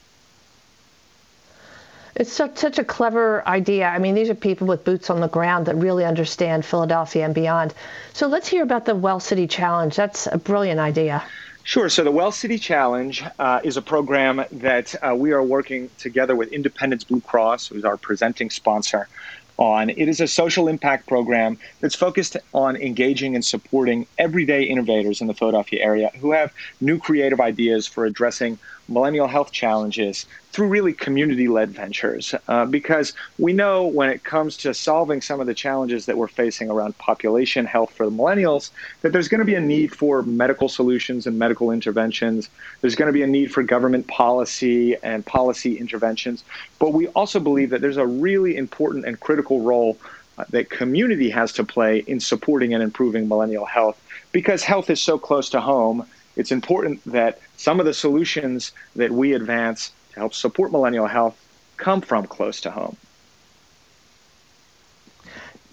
It's 2.15 2.31
such, 2.31 2.57
such 2.57 2.79
a 2.79 2.83
clever 2.83 3.45
idea. 3.45 3.87
I 3.87 3.99
mean, 3.99 4.15
these 4.15 4.29
are 4.29 4.35
people 4.35 4.67
with 4.67 4.85
boots 4.85 5.09
on 5.09 5.19
the 5.19 5.27
ground 5.27 5.65
that 5.65 5.75
really 5.75 6.05
understand 6.05 6.63
Philadelphia 6.63 7.25
and 7.25 7.35
beyond. 7.35 7.73
So 8.13 8.27
let's 8.27 8.47
hear 8.47 8.63
about 8.63 8.85
the 8.85 8.95
Well 8.95 9.19
City 9.19 9.47
Challenge. 9.47 9.93
That's 9.93 10.27
a 10.27 10.37
brilliant 10.37 10.79
idea. 10.79 11.23
Sure. 11.63 11.89
So 11.89 12.05
the 12.05 12.11
Well 12.11 12.31
City 12.31 12.57
Challenge 12.57 13.23
uh, 13.37 13.59
is 13.65 13.75
a 13.75 13.81
program 13.81 14.45
that 14.51 14.95
uh, 15.03 15.13
we 15.13 15.33
are 15.33 15.43
working 15.43 15.89
together 15.97 16.37
with 16.37 16.53
Independence 16.53 17.03
Blue 17.03 17.19
Cross, 17.19 17.67
who's 17.67 17.83
our 17.83 17.97
presenting 17.97 18.49
sponsor, 18.49 19.09
on. 19.57 19.89
It 19.89 20.07
is 20.09 20.19
a 20.19 20.27
social 20.27 20.67
impact 20.67 21.07
program 21.07 21.57
that's 21.79 21.95
focused 21.95 22.37
on 22.53 22.75
engaging 22.75 23.35
and 23.35 23.43
supporting 23.43 24.07
everyday 24.17 24.63
innovators 24.63 25.21
in 25.21 25.27
the 25.27 25.33
Philadelphia 25.33 25.83
area 25.83 26.11
who 26.19 26.31
have 26.31 26.51
new 26.81 26.97
creative 26.97 27.39
ideas 27.39 27.87
for 27.87 28.05
addressing 28.05 28.57
millennial 28.87 29.27
health 29.27 29.51
challenges 29.51 30.25
through 30.51 30.67
really 30.67 30.93
community 30.93 31.47
led 31.47 31.71
ventures. 31.71 32.33
Uh, 32.47 32.65
because 32.65 33.13
we 33.37 33.51
know 33.51 33.85
when 33.85 34.09
it 34.09 34.23
comes 34.23 34.55
to 34.55 34.73
solving 34.73 35.21
some 35.21 35.41
of 35.41 35.47
the 35.47 35.53
challenges 35.53 36.05
that 36.05 36.17
we're 36.17 36.27
facing 36.27 36.69
around 36.69 36.97
population 36.97 37.65
health 37.65 37.91
for 37.93 38.05
the 38.05 38.11
millennials, 38.11 38.71
that 39.01 39.11
there's 39.11 39.27
going 39.27 39.39
to 39.39 39.45
be 39.45 39.55
a 39.55 39.59
need 39.59 39.93
for 39.93 40.21
medical 40.23 40.69
solutions 40.69 41.27
and 41.27 41.37
medical 41.37 41.71
interventions. 41.71 42.49
There's 42.81 42.95
going 42.95 43.07
to 43.07 43.13
be 43.13 43.23
a 43.23 43.27
need 43.27 43.51
for 43.51 43.63
government 43.63 44.07
policy 44.07 44.95
and 45.03 45.25
policy 45.25 45.77
interventions. 45.77 46.43
But 46.79 46.93
we 46.93 47.07
also 47.09 47.39
believe 47.39 47.71
that 47.71 47.81
there's 47.81 47.97
a 47.97 48.07
really 48.07 48.55
important 48.55 49.05
and 49.05 49.19
critical 49.19 49.61
role 49.61 49.97
uh, 50.37 50.45
that 50.49 50.69
community 50.69 51.29
has 51.29 51.53
to 51.53 51.63
play 51.63 51.99
in 52.07 52.19
supporting 52.19 52.73
and 52.73 52.83
improving 52.83 53.27
millennial 53.27 53.65
health 53.65 54.01
because 54.31 54.63
health 54.63 54.89
is 54.89 55.01
so 55.01 55.17
close 55.17 55.49
to 55.49 55.61
home 55.61 56.05
it's 56.35 56.51
important 56.51 57.03
that 57.05 57.39
some 57.57 57.79
of 57.79 57.85
the 57.85 57.93
solutions 57.93 58.71
that 58.95 59.11
we 59.11 59.33
advance 59.33 59.91
to 60.13 60.19
help 60.19 60.33
support 60.33 60.71
millennial 60.71 61.07
health 61.07 61.37
come 61.77 62.01
from 62.01 62.25
close 62.27 62.61
to 62.61 62.71
home. 62.71 62.97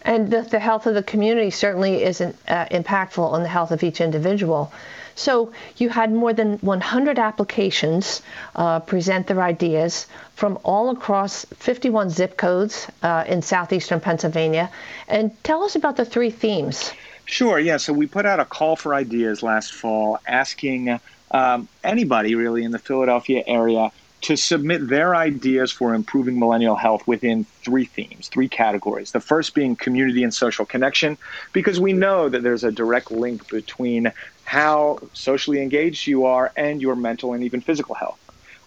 And 0.04 0.30
the, 0.30 0.42
the 0.42 0.58
health 0.58 0.86
of 0.86 0.94
the 0.94 1.02
community 1.02 1.50
certainly 1.50 2.02
isn't 2.02 2.36
uh, 2.48 2.66
impactful 2.66 3.24
on 3.24 3.42
the 3.42 3.48
health 3.48 3.70
of 3.70 3.84
each 3.84 4.00
individual. 4.00 4.72
So 5.14 5.52
you 5.76 5.90
had 5.90 6.12
more 6.12 6.32
than 6.32 6.58
100 6.58 7.18
applications 7.18 8.22
uh, 8.56 8.80
present 8.80 9.26
their 9.26 9.42
ideas 9.42 10.06
from 10.34 10.58
all 10.64 10.90
across 10.90 11.44
51 11.56 12.10
zip 12.10 12.36
codes 12.36 12.88
uh, 13.02 13.24
in 13.28 13.42
southeastern 13.42 14.00
Pennsylvania. 14.00 14.70
And 15.08 15.30
tell 15.44 15.62
us 15.62 15.76
about 15.76 15.96
the 15.96 16.04
three 16.04 16.30
themes. 16.30 16.92
Sure. 17.32 17.58
Yeah. 17.58 17.78
So 17.78 17.94
we 17.94 18.06
put 18.06 18.26
out 18.26 18.40
a 18.40 18.44
call 18.44 18.76
for 18.76 18.94
ideas 18.94 19.42
last 19.42 19.72
fall, 19.72 20.18
asking 20.26 21.00
um, 21.30 21.66
anybody 21.82 22.34
really 22.34 22.62
in 22.62 22.72
the 22.72 22.78
Philadelphia 22.78 23.42
area 23.46 23.90
to 24.20 24.36
submit 24.36 24.86
their 24.86 25.16
ideas 25.16 25.72
for 25.72 25.94
improving 25.94 26.38
millennial 26.38 26.76
health 26.76 27.06
within 27.06 27.44
three 27.64 27.86
themes, 27.86 28.28
three 28.28 28.48
categories. 28.48 29.12
The 29.12 29.20
first 29.20 29.54
being 29.54 29.76
community 29.76 30.22
and 30.22 30.34
social 30.34 30.66
connection, 30.66 31.16
because 31.54 31.80
we 31.80 31.94
know 31.94 32.28
that 32.28 32.42
there's 32.42 32.64
a 32.64 32.70
direct 32.70 33.10
link 33.10 33.48
between 33.48 34.12
how 34.44 34.98
socially 35.14 35.62
engaged 35.62 36.06
you 36.06 36.26
are 36.26 36.52
and 36.54 36.82
your 36.82 36.96
mental 36.96 37.32
and 37.32 37.42
even 37.44 37.62
physical 37.62 37.94
health. 37.94 38.18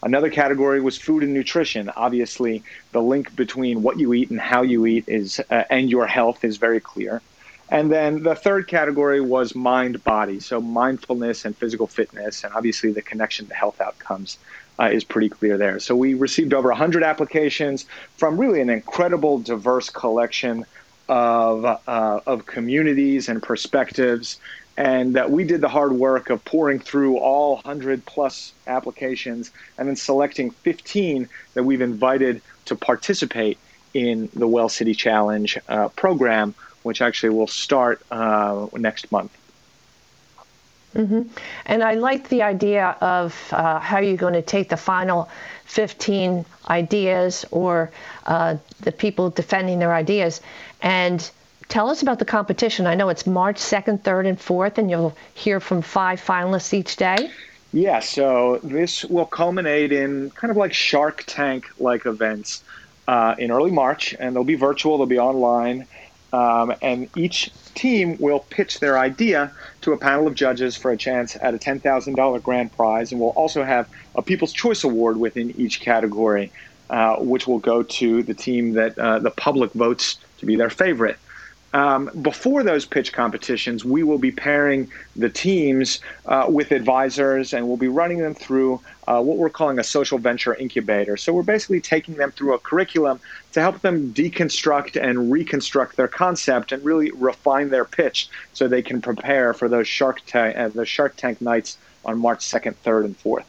Another 0.01 0.31
category 0.31 0.81
was 0.81 0.97
food 0.97 1.21
and 1.21 1.35
nutrition. 1.35 1.91
Obviously, 1.95 2.63
the 2.93 3.01
link 3.01 3.35
between 3.35 3.83
what 3.83 3.99
you 3.99 4.11
eat 4.15 4.31
and 4.31 4.39
how 4.39 4.63
you 4.63 4.87
eat 4.87 5.03
is 5.07 5.39
uh, 5.51 5.65
and 5.69 5.91
your 5.91 6.07
health 6.07 6.43
is 6.43 6.57
very 6.57 6.79
clear. 6.79 7.21
And 7.69 7.91
then 7.91 8.21
the 8.23 8.35
third 8.35 8.67
category 8.67 9.21
was 9.21 9.55
mind 9.55 10.03
body. 10.03 10.39
So 10.39 10.61
mindfulness 10.61 11.45
and 11.45 11.57
physical 11.57 11.87
fitness, 11.87 12.43
and 12.43 12.53
obviously 12.53 12.91
the 12.91 13.01
connection 13.01 13.47
to 13.47 13.53
health 13.53 13.81
outcomes 13.81 14.37
uh, 14.79 14.85
is 14.85 15.03
pretty 15.03 15.29
clear 15.29 15.57
there. 15.57 15.79
So 15.79 15.95
we 15.95 16.13
received 16.13 16.53
over 16.53 16.69
100 16.69 17.03
applications 17.03 17.85
from 18.17 18.37
really 18.37 18.61
an 18.61 18.69
incredible, 18.69 19.39
diverse 19.39 19.89
collection 19.89 20.65
of, 21.09 21.65
uh, 21.65 22.19
of 22.25 22.45
communities 22.45 23.29
and 23.29 23.41
perspectives. 23.41 24.39
And 24.77 25.15
that 25.15 25.31
we 25.31 25.45
did 25.45 25.61
the 25.61 25.69
hard 25.69 25.93
work 25.93 26.29
of 26.29 26.43
pouring 26.43 26.79
through 26.79 27.17
all 27.17 27.55
100 27.55 28.05
plus 28.05 28.51
applications 28.67 29.51
and 29.77 29.87
then 29.87 29.95
selecting 29.95 30.51
15 30.51 31.29
that 31.53 31.63
we've 31.63 31.81
invited 31.81 32.41
to 32.65 32.75
participate 32.75 33.57
in 33.93 34.29
the 34.35 34.47
Well 34.47 34.67
City 34.67 34.93
Challenge 34.93 35.57
uh, 35.69 35.87
program 35.89 36.53
which 36.85 37.01
actually 37.01 37.29
will 37.29 37.47
start 37.47 38.01
uh, 38.11 38.67
next 38.73 39.11
month. 39.11 39.35
Mm-hmm. 40.95 41.23
And 41.65 41.83
I 41.83 41.95
like 41.95 42.29
the 42.29 42.43
idea 42.43 42.95
of 43.01 43.49
uh, 43.51 43.79
how 43.79 43.99
you're 43.99 44.15
going 44.17 44.35
to 44.35 44.41
take 44.41 44.69
the 44.69 44.77
final 44.77 45.27
15 45.65 46.45
ideas 46.69 47.43
or 47.51 47.91
uh, 48.25 48.57
the 48.81 48.91
people 48.91 49.31
defending 49.31 49.79
their 49.79 49.93
ideas 49.93 50.41
and 50.81 51.29
tell 51.67 51.89
us 51.89 52.01
about 52.03 52.19
the 52.19 52.25
competition. 52.25 52.85
I 52.87 52.93
know 52.93 53.09
it's 53.09 53.25
March 53.25 53.57
2nd, 53.57 54.03
3rd, 54.03 54.27
and 54.27 54.39
4th, 54.39 54.77
and 54.77 54.89
you'll 54.89 55.17
hear 55.33 55.59
from 55.59 55.81
five 55.81 56.21
finalists 56.21 56.73
each 56.73 56.95
day. 56.95 57.31
Yeah, 57.73 57.99
so 57.99 58.59
this 58.63 59.03
will 59.03 59.25
culminate 59.25 59.91
in 59.91 60.29
kind 60.31 60.51
of 60.51 60.55
like 60.55 60.73
Shark 60.73 61.23
Tank 61.25 61.67
like 61.79 62.05
events 62.05 62.63
uh, 63.07 63.35
in 63.37 63.51
early 63.51 63.71
March, 63.71 64.15
and 64.17 64.35
they'll 64.35 64.45
be 64.45 64.55
virtual, 64.55 64.97
they'll 64.97 65.07
be 65.07 65.19
online. 65.19 65.87
Um, 66.35 66.73
and 66.81 67.09
each 67.15 67.49
team 67.75 68.17
will 68.19 68.39
pitch 68.39 68.81
their 68.81 68.99
idea 68.99 69.53
to 69.81 69.93
a 69.93 69.97
panel 69.97 70.27
of 70.27 70.35
judges 70.35 70.75
for 70.75 70.91
a 70.91 70.97
chance 70.97 71.37
at 71.39 71.53
a 71.53 71.57
$10,000 71.57 72.43
grand 72.43 72.75
prize. 72.75 73.13
And 73.13 73.21
we'll 73.21 73.29
also 73.29 73.63
have 73.63 73.87
a 74.15 74.21
People's 74.21 74.51
Choice 74.51 74.83
Award 74.83 75.15
within 75.15 75.51
each 75.57 75.79
category, 75.79 76.51
uh, 76.89 77.15
which 77.19 77.47
will 77.47 77.59
go 77.59 77.83
to 77.83 78.21
the 78.21 78.33
team 78.33 78.73
that 78.73 78.99
uh, 78.99 79.19
the 79.19 79.31
public 79.31 79.71
votes 79.71 80.17
to 80.39 80.45
be 80.45 80.57
their 80.57 80.69
favorite. 80.69 81.17
Um, 81.75 82.09
before 82.21 82.63
those 82.63 82.85
pitch 82.85 83.11
competitions, 83.11 83.83
we 83.83 84.01
will 84.01 84.17
be 84.17 84.31
pairing 84.31 84.89
the 85.17 85.27
teams 85.27 85.99
uh, 86.25 86.45
with 86.47 86.71
advisors 86.71 87.53
and 87.53 87.67
we'll 87.67 87.75
be 87.75 87.89
running 87.89 88.19
them 88.19 88.33
through 88.33 88.79
uh, 89.09 89.21
what 89.21 89.35
we're 89.35 89.49
calling 89.49 89.77
a 89.77 89.83
social 89.83 90.17
venture 90.17 90.55
incubator. 90.55 91.17
So 91.17 91.33
we're 91.33 91.43
basically 91.43 91.81
taking 91.81 92.15
them 92.15 92.31
through 92.31 92.53
a 92.53 92.59
curriculum 92.59 93.19
to 93.51 93.59
help 93.59 93.81
them 93.81 94.13
deconstruct 94.13 94.95
and 94.95 95.29
reconstruct 95.29 95.97
their 95.97 96.07
concept 96.07 96.71
and 96.71 96.81
really 96.85 97.11
refine 97.11 97.67
their 97.67 97.83
pitch 97.83 98.29
so 98.53 98.69
they 98.69 98.81
can 98.81 99.01
prepare 99.01 99.53
for 99.53 99.67
those 99.67 99.85
Shark, 99.85 100.21
uh, 100.33 100.69
the 100.69 100.85
Shark 100.85 101.17
Tank 101.17 101.41
nights 101.41 101.77
on 102.05 102.19
March 102.19 102.39
2nd, 102.39 102.75
3rd, 102.85 103.03
and 103.03 103.19
4th. 103.21 103.43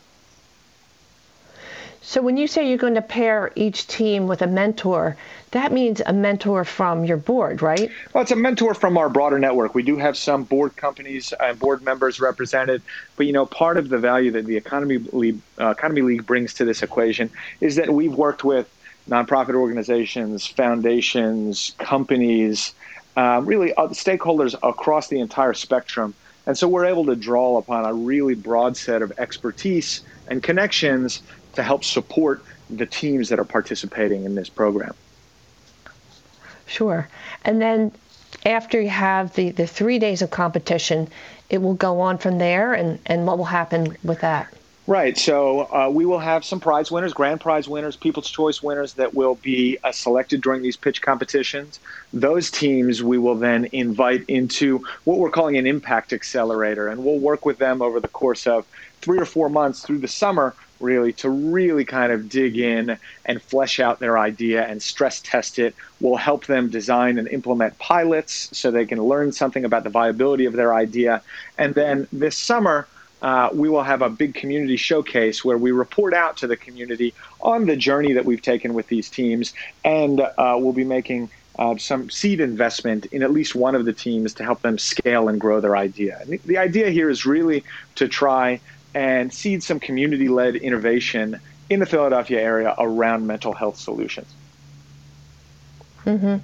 So 2.08 2.22
when 2.22 2.36
you 2.36 2.46
say 2.46 2.68
you're 2.68 2.78
going 2.78 2.94
to 2.94 3.02
pair 3.02 3.50
each 3.56 3.88
team 3.88 4.28
with 4.28 4.40
a 4.40 4.46
mentor, 4.46 5.16
that 5.50 5.72
means 5.72 6.00
a 6.06 6.12
mentor 6.12 6.64
from 6.64 7.04
your 7.04 7.16
board, 7.16 7.62
right? 7.62 7.90
Well, 8.12 8.22
it's 8.22 8.30
a 8.30 8.36
mentor 8.36 8.74
from 8.74 8.96
our 8.96 9.08
broader 9.08 9.40
network. 9.40 9.74
We 9.74 9.82
do 9.82 9.96
have 9.96 10.16
some 10.16 10.44
board 10.44 10.76
companies 10.76 11.34
and 11.40 11.58
board 11.58 11.82
members 11.82 12.20
represented, 12.20 12.82
but 13.16 13.26
you 13.26 13.32
know, 13.32 13.44
part 13.44 13.76
of 13.76 13.88
the 13.88 13.98
value 13.98 14.30
that 14.30 14.46
the 14.46 14.56
Economy 14.56 14.98
League, 14.98 15.40
uh, 15.60 15.70
Economy 15.70 16.02
League 16.02 16.24
brings 16.24 16.54
to 16.54 16.64
this 16.64 16.84
equation 16.84 17.28
is 17.60 17.74
that 17.74 17.92
we've 17.92 18.14
worked 18.14 18.44
with 18.44 18.72
nonprofit 19.10 19.56
organizations, 19.56 20.46
foundations, 20.46 21.74
companies, 21.78 22.72
uh, 23.16 23.42
really 23.44 23.72
stakeholders 23.76 24.54
across 24.62 25.08
the 25.08 25.18
entire 25.18 25.54
spectrum. 25.54 26.14
And 26.46 26.56
so 26.56 26.68
we're 26.68 26.86
able 26.86 27.06
to 27.06 27.16
draw 27.16 27.58
upon 27.58 27.84
a 27.84 27.92
really 27.92 28.36
broad 28.36 28.76
set 28.76 29.02
of 29.02 29.12
expertise 29.18 30.02
and 30.28 30.42
connections 30.42 31.22
to 31.56 31.62
help 31.62 31.84
support 31.84 32.42
the 32.70 32.86
teams 32.86 33.28
that 33.28 33.38
are 33.38 33.44
participating 33.44 34.24
in 34.24 34.34
this 34.34 34.48
program. 34.48 34.94
Sure. 36.66 37.08
And 37.44 37.60
then 37.60 37.92
after 38.44 38.80
you 38.80 38.88
have 38.88 39.34
the, 39.34 39.50
the 39.50 39.66
three 39.66 39.98
days 39.98 40.22
of 40.22 40.30
competition, 40.30 41.08
it 41.48 41.62
will 41.62 41.74
go 41.74 42.00
on 42.00 42.18
from 42.18 42.38
there, 42.38 42.74
and, 42.74 42.98
and 43.06 43.26
what 43.26 43.38
will 43.38 43.44
happen 43.44 43.96
with 44.02 44.20
that? 44.20 44.52
Right. 44.88 45.18
So 45.18 45.62
uh, 45.72 45.90
we 45.90 46.06
will 46.06 46.20
have 46.20 46.44
some 46.44 46.60
prize 46.60 46.92
winners, 46.92 47.12
grand 47.12 47.40
prize 47.40 47.68
winners, 47.68 47.96
People's 47.96 48.30
Choice 48.30 48.62
winners 48.62 48.92
that 48.94 49.14
will 49.14 49.34
be 49.36 49.78
uh, 49.82 49.90
selected 49.90 50.40
during 50.40 50.62
these 50.62 50.76
pitch 50.76 51.02
competitions. 51.02 51.80
Those 52.12 52.52
teams 52.52 53.02
we 53.02 53.18
will 53.18 53.34
then 53.34 53.68
invite 53.72 54.24
into 54.28 54.84
what 55.02 55.18
we're 55.18 55.30
calling 55.30 55.56
an 55.56 55.66
impact 55.66 56.12
accelerator, 56.12 56.86
and 56.86 57.04
we'll 57.04 57.18
work 57.18 57.44
with 57.44 57.58
them 57.58 57.82
over 57.82 57.98
the 57.98 58.08
course 58.08 58.46
of 58.46 58.64
three 59.00 59.18
or 59.18 59.24
four 59.24 59.48
months 59.48 59.82
through 59.82 59.98
the 59.98 60.08
summer 60.08 60.54
really 60.80 61.12
to 61.14 61.30
really 61.30 61.84
kind 61.84 62.12
of 62.12 62.28
dig 62.28 62.58
in 62.58 62.98
and 63.24 63.42
flesh 63.42 63.80
out 63.80 63.98
their 63.98 64.18
idea 64.18 64.66
and 64.66 64.82
stress 64.82 65.20
test 65.20 65.58
it. 65.58 65.74
Will 66.00 66.16
help 66.16 66.46
them 66.46 66.68
design 66.68 67.18
and 67.18 67.26
implement 67.28 67.78
pilots 67.78 68.50
so 68.52 68.70
they 68.70 68.84
can 68.84 69.02
learn 69.02 69.32
something 69.32 69.64
about 69.64 69.84
the 69.84 69.90
viability 69.90 70.44
of 70.44 70.52
their 70.52 70.74
idea. 70.74 71.22
And 71.56 71.74
then 71.74 72.06
this 72.12 72.36
summer 72.36 72.86
uh, 73.22 73.48
we 73.52 73.68
will 73.68 73.82
have 73.82 74.02
a 74.02 74.10
big 74.10 74.34
community 74.34 74.76
showcase 74.76 75.44
where 75.44 75.58
we 75.58 75.72
report 75.72 76.12
out 76.12 76.36
to 76.36 76.46
the 76.46 76.56
community 76.56 77.14
on 77.40 77.66
the 77.66 77.76
journey 77.76 78.12
that 78.12 78.24
we've 78.24 78.42
taken 78.42 78.74
with 78.74 78.86
these 78.88 79.08
teams, 79.08 79.54
and 79.84 80.20
uh, 80.20 80.56
we'll 80.58 80.72
be 80.72 80.84
making 80.84 81.30
uh, 81.58 81.76
some 81.78 82.10
seed 82.10 82.40
investment 82.40 83.06
in 83.06 83.22
at 83.22 83.30
least 83.30 83.54
one 83.54 83.74
of 83.74 83.86
the 83.86 83.92
teams 83.92 84.34
to 84.34 84.44
help 84.44 84.60
them 84.60 84.76
scale 84.76 85.28
and 85.28 85.40
grow 85.40 85.60
their 85.60 85.76
idea. 85.76 86.20
The, 86.26 86.36
the 86.44 86.58
idea 86.58 86.90
here 86.90 87.08
is 87.08 87.24
really 87.24 87.64
to 87.94 88.06
try 88.06 88.60
and 88.96 89.30
seed 89.30 89.62
some 89.62 89.78
community 89.78 90.26
led 90.26 90.56
innovation 90.56 91.38
in 91.68 91.80
the 91.80 91.86
Philadelphia 91.86 92.40
area 92.40 92.74
around 92.78 93.26
mental 93.26 93.52
health 93.52 93.76
solutions. 93.76 94.26
Mm-hmm. 96.06 96.36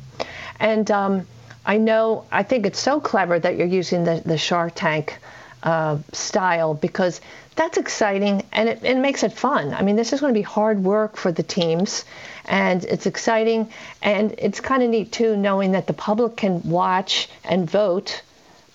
And 0.61 0.91
um, 0.91 1.27
I 1.65 1.79
know, 1.79 2.27
I 2.31 2.43
think 2.43 2.67
it's 2.67 2.79
so 2.79 3.01
clever 3.01 3.39
that 3.39 3.57
you're 3.57 3.67
using 3.67 4.05
the, 4.05 4.23
the 4.27 4.37
Shark 4.37 4.75
Tank 4.75 5.19
uh, 5.63 5.97
style 6.13 6.75
because 6.75 7.23
that's 7.57 7.79
exciting 7.79 8.45
and 8.53 8.69
it, 8.69 8.85
it, 8.85 8.99
makes 8.99 9.23
it 9.23 9.33
fun. 9.33 9.73
I 9.73 9.81
mean, 9.81 9.97
this 9.97 10.13
is 10.13 10.21
going 10.21 10.35
to 10.35 10.39
be 10.39 10.43
hard 10.43 10.85
work 10.85 11.17
for 11.17 11.33
the 11.33 11.43
teams 11.43 12.05
and 12.45 12.85
it's 12.85 13.07
exciting 13.07 13.71
and 14.03 14.35
it's 14.37 14.61
kind 14.61 14.83
of 14.83 14.91
neat 14.91 15.11
too 15.11 15.39
knowing 15.39 15.73
that 15.73 15.87
the 15.87 15.95
public 15.95 16.37
can 16.37 16.61
watch 16.65 17.31
and 17.45 17.71
vote 17.71 18.21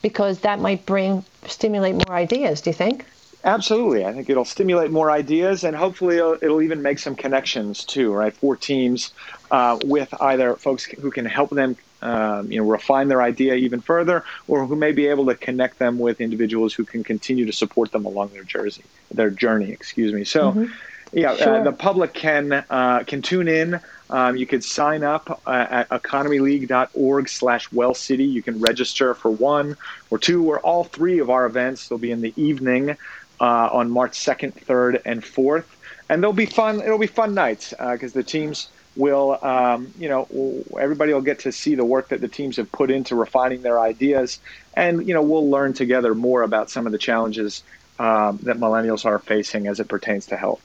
because 0.02 0.40
that 0.40 0.60
might 0.60 0.88
bring 0.88 1.24
stimulate 1.46 1.94
more 2.08 2.18
ideas. 2.18 2.62
Do 2.62 2.72
you 2.72 2.74
think? 2.74 3.06
Absolutely. 3.44 4.06
I 4.06 4.14
think 4.14 4.30
it'll 4.30 4.46
stimulate 4.46 4.92
more 4.92 5.10
ideas 5.12 5.64
and 5.64 5.76
hopefully 5.76 6.18
it'll, 6.18 6.38
it'll 6.42 6.62
even 6.62 6.82
make 6.82 7.00
some 7.00 7.16
connections 7.16 7.86
too, 7.86 8.12
right? 8.12 8.34
For 8.34 8.56
teams 8.56 9.14
uh, 9.52 9.80
with 9.86 10.14
either 10.20 10.56
folks 10.56 10.86
who 10.86 11.12
can 11.12 11.26
help 11.26 11.52
them 11.52 11.78
um, 12.02 12.52
you 12.52 12.60
know, 12.60 12.68
refine 12.68 13.08
their 13.08 13.22
idea 13.22 13.56
even 13.56 13.82
further, 13.82 14.24
or 14.48 14.66
who 14.66 14.76
may 14.76 14.92
be 14.92 15.08
able 15.08 15.26
to 15.28 15.36
connect 15.36 15.80
them 15.80 15.98
with 15.98 16.22
individuals 16.22 16.74
who 16.74 16.86
can 16.86 17.04
continue 17.04 17.46
to 17.46 17.52
support 17.52 17.92
them 17.92 18.06
along 18.06 18.30
their 18.30 18.44
jersey, 18.44 18.84
their 19.12 19.30
journey. 19.30 19.72
Excuse 19.72 20.14
me. 20.14 20.24
So, 20.24 20.52
mm-hmm. 20.52 20.66
yeah, 21.14 21.32
uh, 21.32 21.38
sure. 21.38 21.56
uh, 21.62 21.64
the 21.64 21.72
public 21.72 22.14
can 22.14 22.54
uh, 22.54 23.04
can 23.08 23.22
tune 23.22 23.48
in. 23.48 23.80
Um, 24.10 24.38
you 24.38 24.46
could 24.46 24.64
sign 24.64 25.04
up 25.04 25.42
uh, 25.46 25.66
at 25.70 25.90
economyleague.org/slash 25.90 27.72
Well 27.72 27.94
City. 27.94 28.26
You 28.26 28.44
can 28.44 28.60
register 28.60 29.14
for 29.14 29.32
one 29.32 29.76
or 30.10 30.20
two 30.20 30.46
or 30.46 30.60
all 30.60 30.84
three 30.84 31.20
of 31.20 31.30
our 31.30 31.46
events. 31.46 31.90
They'll 31.90 31.98
be 31.98 32.12
in 32.12 32.22
the 32.22 32.34
evening 32.38 32.96
uh, 33.40 33.70
on 33.72 33.90
March 33.90 34.18
2nd, 34.20 34.54
3rd, 34.54 35.02
and 35.06 35.22
4th, 35.22 35.66
and 36.10 36.24
they'll 36.24 36.34
be 36.34 36.46
fun. 36.46 36.82
It'll 36.82 36.98
be 36.98 37.08
fun 37.08 37.34
nights 37.34 37.72
because 37.72 38.16
uh, 38.16 38.20
the 38.20 38.24
teams 38.24 38.70
will, 38.96 39.38
um, 39.42 39.94
you 40.00 40.10
know, 40.10 40.64
everybody 40.80 41.14
will 41.14 41.22
get 41.22 41.40
to 41.40 41.52
see 41.52 41.76
the 41.76 41.86
work 41.86 42.10
that 42.10 42.22
the 42.22 42.28
teams 42.28 42.58
have 42.58 42.72
put 42.72 42.90
into 42.90 43.16
refining 43.16 43.62
their 43.62 43.80
ideas, 43.80 44.40
and 44.76 45.08
you 45.08 45.14
know, 45.14 45.22
we'll 45.22 45.50
learn 45.50 45.74
together 45.74 46.16
more 46.16 46.42
about 46.42 46.70
some 46.70 46.86
of 46.86 46.92
the 46.92 46.98
challenges 46.98 47.64
um, 48.00 48.40
that 48.44 48.58
millennials 48.58 49.06
are 49.06 49.20
facing 49.20 49.68
as 49.68 49.80
it 49.80 49.88
pertains 49.88 50.28
to 50.28 50.38
health. 50.38 50.62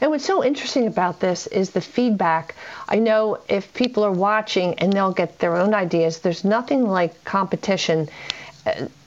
And 0.00 0.10
what's 0.10 0.24
so 0.24 0.42
interesting 0.42 0.88
about 0.88 1.20
this 1.20 1.46
is 1.46 1.70
the 1.70 1.80
feedback. 1.80 2.56
I 2.88 2.96
know 2.96 3.38
if 3.48 3.72
people 3.72 4.02
are 4.04 4.10
watching 4.10 4.74
and 4.80 4.92
they'll 4.92 5.12
get 5.12 5.38
their 5.38 5.56
own 5.56 5.74
ideas, 5.74 6.20
there's 6.20 6.44
nothing 6.44 6.88
like 6.88 7.22
competition, 7.24 8.08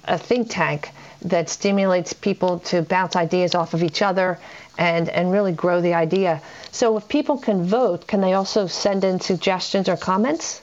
a 0.05 0.17
think 0.17 0.49
tank 0.49 0.91
that 1.25 1.49
stimulates 1.49 2.13
people 2.13 2.59
to 2.59 2.81
bounce 2.81 3.15
ideas 3.15 3.55
off 3.55 3.73
of 3.73 3.83
each 3.83 4.01
other 4.01 4.39
and, 4.77 5.09
and 5.09 5.31
really 5.31 5.51
grow 5.51 5.81
the 5.81 5.93
idea. 5.93 6.41
So 6.71 6.97
if 6.97 7.07
people 7.07 7.37
can 7.37 7.65
vote, 7.65 8.07
can 8.07 8.21
they 8.21 8.33
also 8.33 8.67
send 8.67 9.03
in 9.03 9.19
suggestions 9.19 9.89
or 9.89 9.97
comments? 9.97 10.61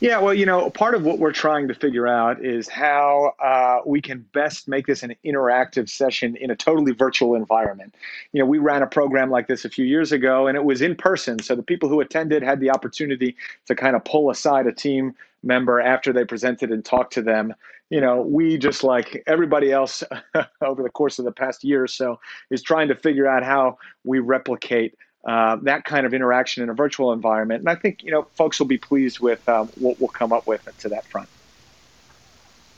Yeah, 0.00 0.20
well, 0.20 0.32
you 0.32 0.46
know, 0.46 0.70
part 0.70 0.94
of 0.94 1.02
what 1.02 1.18
we're 1.18 1.32
trying 1.32 1.66
to 1.68 1.74
figure 1.74 2.06
out 2.06 2.44
is 2.44 2.68
how 2.68 3.34
uh, 3.40 3.80
we 3.84 4.00
can 4.00 4.24
best 4.32 4.68
make 4.68 4.86
this 4.86 5.02
an 5.02 5.16
interactive 5.24 5.88
session 5.88 6.36
in 6.36 6.52
a 6.52 6.56
totally 6.56 6.92
virtual 6.92 7.34
environment. 7.34 7.92
You 8.32 8.38
know, 8.38 8.46
we 8.46 8.58
ran 8.58 8.82
a 8.82 8.86
program 8.86 9.28
like 9.28 9.48
this 9.48 9.64
a 9.64 9.68
few 9.68 9.84
years 9.84 10.12
ago, 10.12 10.46
and 10.46 10.56
it 10.56 10.62
was 10.62 10.82
in 10.82 10.94
person. 10.94 11.40
So 11.40 11.56
the 11.56 11.64
people 11.64 11.88
who 11.88 12.00
attended 12.00 12.44
had 12.44 12.60
the 12.60 12.70
opportunity 12.70 13.34
to 13.66 13.74
kind 13.74 13.96
of 13.96 14.04
pull 14.04 14.30
aside 14.30 14.68
a 14.68 14.72
team 14.72 15.16
member 15.42 15.80
after 15.80 16.12
they 16.12 16.24
presented 16.24 16.70
and 16.70 16.84
talk 16.84 17.10
to 17.12 17.22
them 17.22 17.54
you 17.90 18.00
know, 18.00 18.20
we 18.20 18.58
just 18.58 18.84
like 18.84 19.22
everybody 19.26 19.72
else 19.72 20.02
over 20.60 20.82
the 20.82 20.90
course 20.90 21.18
of 21.18 21.24
the 21.24 21.32
past 21.32 21.64
year 21.64 21.82
or 21.82 21.88
so 21.88 22.20
is 22.50 22.62
trying 22.62 22.88
to 22.88 22.94
figure 22.94 23.26
out 23.26 23.42
how 23.42 23.78
we 24.04 24.18
replicate 24.18 24.94
uh, 25.26 25.56
that 25.62 25.84
kind 25.84 26.06
of 26.06 26.14
interaction 26.14 26.62
in 26.62 26.68
a 26.68 26.74
virtual 26.74 27.12
environment. 27.12 27.60
And 27.60 27.68
I 27.68 27.74
think, 27.74 28.02
you 28.02 28.10
know, 28.10 28.22
folks 28.34 28.58
will 28.58 28.66
be 28.66 28.78
pleased 28.78 29.20
with 29.20 29.46
um, 29.48 29.68
what 29.76 29.98
we'll 30.00 30.08
come 30.08 30.32
up 30.32 30.46
with 30.46 30.66
to 30.78 30.88
that 30.90 31.04
front. 31.06 31.28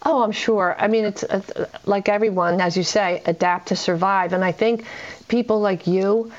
Oh, 0.03 0.23
I'm 0.23 0.33
sure. 0.33 0.75
I 0.79 0.89
mean, 0.89 1.05
it's, 1.05 1.23
it's 1.25 1.53
like 1.85 2.09
everyone, 2.09 2.61
as 2.61 2.77
you 2.77 2.83
say, 2.83 3.23
adapt 3.27 3.69
to 3.69 3.77
survive. 3.77 4.33
And 4.33 4.43
I 4.43 4.53
think 4.53 4.85
people 5.29 5.61
like 5.61 5.87
you, 5.87 6.33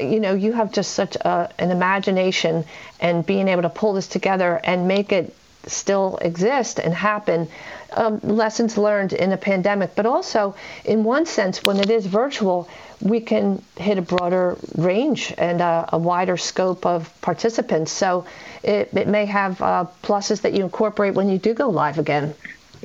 you 0.00 0.18
know, 0.18 0.34
you 0.34 0.52
have 0.52 0.72
just 0.72 0.92
such 0.92 1.14
a, 1.16 1.52
an 1.58 1.70
imagination 1.70 2.64
and 2.98 3.24
being 3.24 3.46
able 3.46 3.62
to 3.62 3.70
pull 3.70 3.92
this 3.92 4.08
together 4.08 4.60
and 4.64 4.88
make 4.88 5.12
it 5.12 5.34
still 5.66 6.18
exist 6.20 6.78
and 6.78 6.94
happen. 6.94 7.48
Um, 7.92 8.20
lessons 8.22 8.76
learned 8.76 9.12
in 9.12 9.32
a 9.32 9.36
pandemic, 9.36 9.94
but 9.94 10.06
also, 10.06 10.54
in 10.84 11.04
one 11.04 11.26
sense, 11.26 11.64
when 11.64 11.78
it 11.78 11.90
is 11.90 12.06
virtual, 12.06 12.68
we 13.00 13.20
can 13.20 13.62
hit 13.76 13.98
a 13.98 14.02
broader 14.02 14.56
range 14.76 15.32
and 15.38 15.60
a, 15.60 15.88
a 15.92 15.98
wider 15.98 16.36
scope 16.36 16.84
of 16.84 17.12
participants. 17.20 17.92
So 17.92 18.26
it, 18.62 18.90
it 18.94 19.08
may 19.08 19.26
have 19.26 19.60
uh, 19.62 19.86
pluses 20.02 20.42
that 20.42 20.52
you 20.52 20.64
incorporate 20.64 21.14
when 21.14 21.28
you 21.28 21.38
do 21.38 21.54
go 21.54 21.68
live 21.68 21.98
again. 21.98 22.34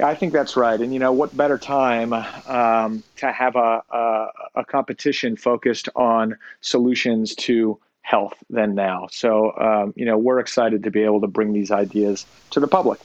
I 0.02 0.16
think 0.16 0.32
that's 0.34 0.56
right. 0.56 0.80
And 0.80 0.94
you 0.94 1.00
know, 1.00 1.12
what 1.12 1.36
better 1.36 1.58
time 1.58 2.14
um, 2.14 3.04
to 3.18 3.32
have 3.32 3.56
a, 3.56 3.84
a, 3.92 4.28
a 4.56 4.66
competition 4.66 5.36
focused 5.36 5.90
on 5.96 6.38
solutions 6.62 7.36
to 7.36 7.78
health 8.02 8.34
than 8.50 8.76
now. 8.76 9.08
So, 9.12 9.54
um, 9.58 9.94
you 9.96 10.06
know, 10.06 10.18
we're 10.18 10.40
excited 10.40 10.84
to 10.84 10.92
be 10.92 11.04
able 11.04 11.22
to 11.22 11.28
bring 11.28 11.54
these 11.54 11.72
ideas 11.72 12.26
to 12.52 12.60
the 12.60 12.68
public. 12.68 13.00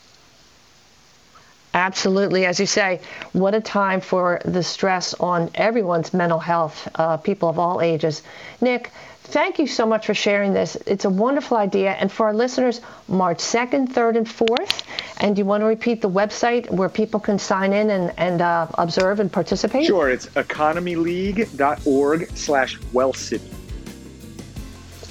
Absolutely. 1.77 2.47
As 2.47 2.59
you 2.59 2.65
say, 2.65 3.01
what 3.35 3.55
a 3.55 3.61
time 3.61 4.01
for 4.01 4.41
the 4.47 4.63
stress 4.63 5.13
on 5.15 5.51
everyone's 5.55 6.15
mental 6.15 6.39
health, 6.39 6.89
uh, 6.95 7.19
people 7.19 7.51
of 7.51 7.59
all 7.59 7.83
ages. 7.83 8.23
Nick, 8.63 8.91
thank 9.25 9.59
you 9.59 9.67
so 9.67 9.85
much 9.85 10.07
for 10.07 10.15
sharing 10.15 10.55
this. 10.55 10.77
It's 10.87 11.05
a 11.05 11.11
wonderful 11.11 11.59
idea. 11.59 11.91
And 11.91 12.11
for 12.11 12.29
our 12.29 12.33
listeners, 12.33 12.81
March 13.09 13.37
2nd, 13.39 13.93
3rd, 13.93 14.17
and 14.17 14.27
4th. 14.27 14.85
And 15.21 15.37
do 15.37 15.41
you 15.41 15.47
want 15.47 15.61
to 15.61 15.67
repeat 15.67 16.01
the 16.01 16.09
website 16.09 16.71
where 16.71 16.89
people 16.89 17.21
can 17.21 17.39
sign 17.39 17.75
in 17.75 17.91
and, 17.91 18.11
and 18.17 18.41
uh, 18.41 18.69
observe 18.79 19.21
and 19.21 19.31
participate? 19.31 19.85
Sure. 19.85 20.09
It's 20.09 20.29
economyleague.org 20.29 22.31
slash 22.31 22.79
wellcity. 22.95 23.56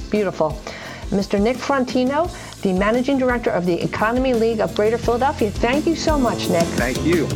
Beautiful. 0.10 0.62
Mr. 1.10 1.40
Nick 1.40 1.58
Frontino, 1.58 2.30
the 2.62 2.74
Managing 2.74 3.18
Director 3.18 3.52
of 3.52 3.66
the 3.66 3.82
Economy 3.82 4.34
League 4.34 4.60
of 4.60 4.74
Greater 4.76 4.98
Philadelphia. 4.98 5.52
Thank 5.52 5.86
you 5.86 5.96
so 5.96 6.18
much, 6.18 6.50
Nick. 6.50 6.64
Thank 6.64 7.04
you. 7.06 7.28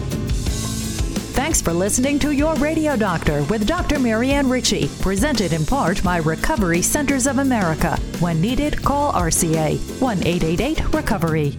Thanks 1.39 1.61
for 1.61 1.71
listening 1.71 2.19
to 2.19 2.31
Your 2.31 2.53
Radio 2.55 2.97
Doctor 2.97 3.43
with 3.43 3.65
Dr. 3.65 3.99
Marianne 3.99 4.49
Ritchie, 4.49 4.89
presented 5.01 5.53
in 5.53 5.65
part 5.65 6.03
by 6.03 6.17
Recovery 6.17 6.81
Centers 6.81 7.27
of 7.27 7.37
America. 7.37 7.97
When 8.19 8.41
needed, 8.41 8.83
call 8.83 9.13
RCA 9.13 9.77
1 10.01 10.17
888 10.25 10.93
Recovery. 10.93 11.57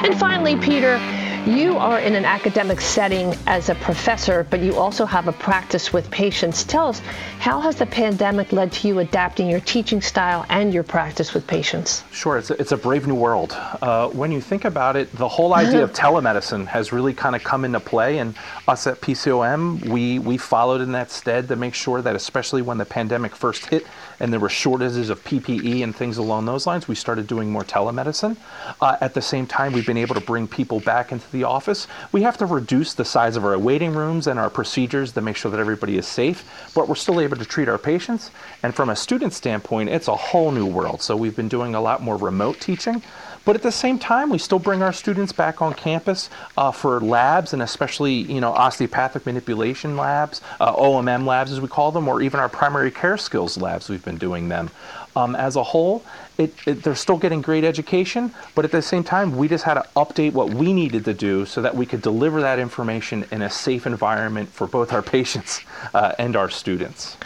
And 0.00 0.18
finally, 0.18 0.56
Peter, 0.56 0.96
you 1.46 1.76
are 1.78 2.00
in 2.00 2.14
an 2.14 2.24
academic 2.24 2.80
setting 2.80 3.34
as 3.46 3.68
a 3.68 3.74
professor, 3.76 4.46
but 4.50 4.60
you 4.60 4.76
also 4.76 5.06
have 5.06 5.28
a 5.28 5.32
practice 5.32 5.92
with 5.92 6.10
patients. 6.10 6.64
Tell 6.64 6.88
us, 6.88 7.00
how 7.38 7.60
has 7.60 7.76
the 7.76 7.86
pandemic 7.86 8.52
led 8.52 8.72
to 8.72 8.88
you 8.88 8.98
adapting 8.98 9.48
your 9.48 9.60
teaching 9.60 10.00
style 10.00 10.44
and 10.48 10.72
your 10.72 10.82
practice 10.82 11.34
with 11.34 11.46
patients? 11.46 12.04
Sure, 12.10 12.38
it's 12.38 12.50
a, 12.50 12.60
it's 12.60 12.72
a 12.72 12.76
brave 12.76 13.06
new 13.06 13.14
world. 13.14 13.52
Uh, 13.80 14.08
when 14.08 14.32
you 14.32 14.40
think 14.40 14.64
about 14.64 14.96
it, 14.96 15.10
the 15.12 15.28
whole 15.28 15.54
idea 15.54 15.82
of 15.82 15.92
telemedicine 15.94 16.66
has 16.66 16.92
really 16.92 17.14
kind 17.14 17.34
of 17.36 17.44
come 17.44 17.64
into 17.64 17.80
play, 17.80 18.18
and 18.18 18.34
us 18.66 18.86
at 18.86 19.00
PCOM, 19.00 19.88
we, 19.88 20.18
we 20.18 20.36
followed 20.36 20.80
in 20.80 20.92
that 20.92 21.10
stead 21.10 21.48
to 21.48 21.56
make 21.56 21.74
sure 21.74 22.02
that, 22.02 22.16
especially 22.16 22.62
when 22.62 22.78
the 22.78 22.86
pandemic 22.86 23.34
first 23.34 23.66
hit 23.66 23.86
and 24.20 24.32
there 24.32 24.40
were 24.40 24.50
shortages 24.50 25.08
of 25.08 25.24
PPE 25.24 25.82
and 25.82 25.96
things 25.96 26.18
along 26.18 26.44
those 26.44 26.66
lines, 26.66 26.86
we 26.88 26.94
started 26.94 27.26
doing 27.26 27.50
more 27.50 27.64
telemedicine. 27.64 28.36
Uh, 28.82 28.96
at 29.00 29.14
the 29.14 29.22
same 29.22 29.46
time, 29.46 29.72
we've 29.72 29.86
been 29.86 29.96
able 29.96 30.14
to 30.14 30.20
bring 30.20 30.46
people 30.46 30.80
back 30.80 31.10
into 31.10 31.30
the 31.30 31.38
the 31.38 31.44
office, 31.44 31.86
we 32.12 32.22
have 32.22 32.36
to 32.38 32.46
reduce 32.46 32.94
the 32.94 33.04
size 33.04 33.36
of 33.36 33.44
our 33.44 33.58
waiting 33.58 33.92
rooms 33.92 34.26
and 34.26 34.38
our 34.38 34.50
procedures 34.50 35.12
to 35.12 35.20
make 35.20 35.36
sure 35.36 35.50
that 35.50 35.60
everybody 35.60 35.96
is 35.96 36.06
safe, 36.06 36.70
but 36.74 36.88
we're 36.88 36.94
still 36.94 37.20
able 37.20 37.36
to 37.36 37.44
treat 37.44 37.68
our 37.68 37.78
patients. 37.78 38.30
And 38.62 38.74
from 38.74 38.90
a 38.90 38.96
student 38.96 39.32
standpoint, 39.32 39.88
it's 39.88 40.08
a 40.08 40.16
whole 40.16 40.50
new 40.50 40.66
world. 40.66 41.00
So 41.00 41.16
we've 41.16 41.36
been 41.36 41.48
doing 41.48 41.74
a 41.74 41.80
lot 41.80 42.02
more 42.02 42.16
remote 42.16 42.60
teaching. 42.60 43.02
But 43.48 43.56
at 43.56 43.62
the 43.62 43.72
same 43.72 43.98
time, 43.98 44.28
we 44.28 44.36
still 44.36 44.58
bring 44.58 44.82
our 44.82 44.92
students 44.92 45.32
back 45.32 45.62
on 45.62 45.72
campus 45.72 46.28
uh, 46.58 46.70
for 46.70 47.00
labs 47.00 47.54
and 47.54 47.62
especially, 47.62 48.12
you 48.12 48.42
know, 48.42 48.52
osteopathic 48.52 49.24
manipulation 49.24 49.96
labs, 49.96 50.42
uh, 50.60 50.76
OMM 50.76 51.24
labs 51.24 51.50
as 51.50 51.58
we 51.58 51.66
call 51.66 51.90
them, 51.90 52.08
or 52.08 52.20
even 52.20 52.40
our 52.40 52.50
primary 52.50 52.90
care 52.90 53.16
skills 53.16 53.56
labs. 53.56 53.88
We've 53.88 54.04
been 54.04 54.18
doing 54.18 54.50
them. 54.50 54.68
Um, 55.16 55.34
as 55.34 55.56
a 55.56 55.62
whole, 55.62 56.04
it, 56.36 56.52
it, 56.66 56.82
they're 56.82 56.94
still 56.94 57.16
getting 57.16 57.40
great 57.40 57.64
education, 57.64 58.34
but 58.54 58.66
at 58.66 58.70
the 58.70 58.82
same 58.82 59.02
time, 59.02 59.34
we 59.34 59.48
just 59.48 59.64
had 59.64 59.74
to 59.74 59.86
update 59.96 60.34
what 60.34 60.52
we 60.52 60.74
needed 60.74 61.06
to 61.06 61.14
do 61.14 61.46
so 61.46 61.62
that 61.62 61.74
we 61.74 61.86
could 61.86 62.02
deliver 62.02 62.42
that 62.42 62.58
information 62.58 63.24
in 63.30 63.40
a 63.40 63.48
safe 63.48 63.86
environment 63.86 64.50
for 64.50 64.66
both 64.66 64.92
our 64.92 65.02
patients 65.16 65.62
uh, 65.94 66.12
and 66.18 66.36
our 66.36 66.50
students. 66.50 67.16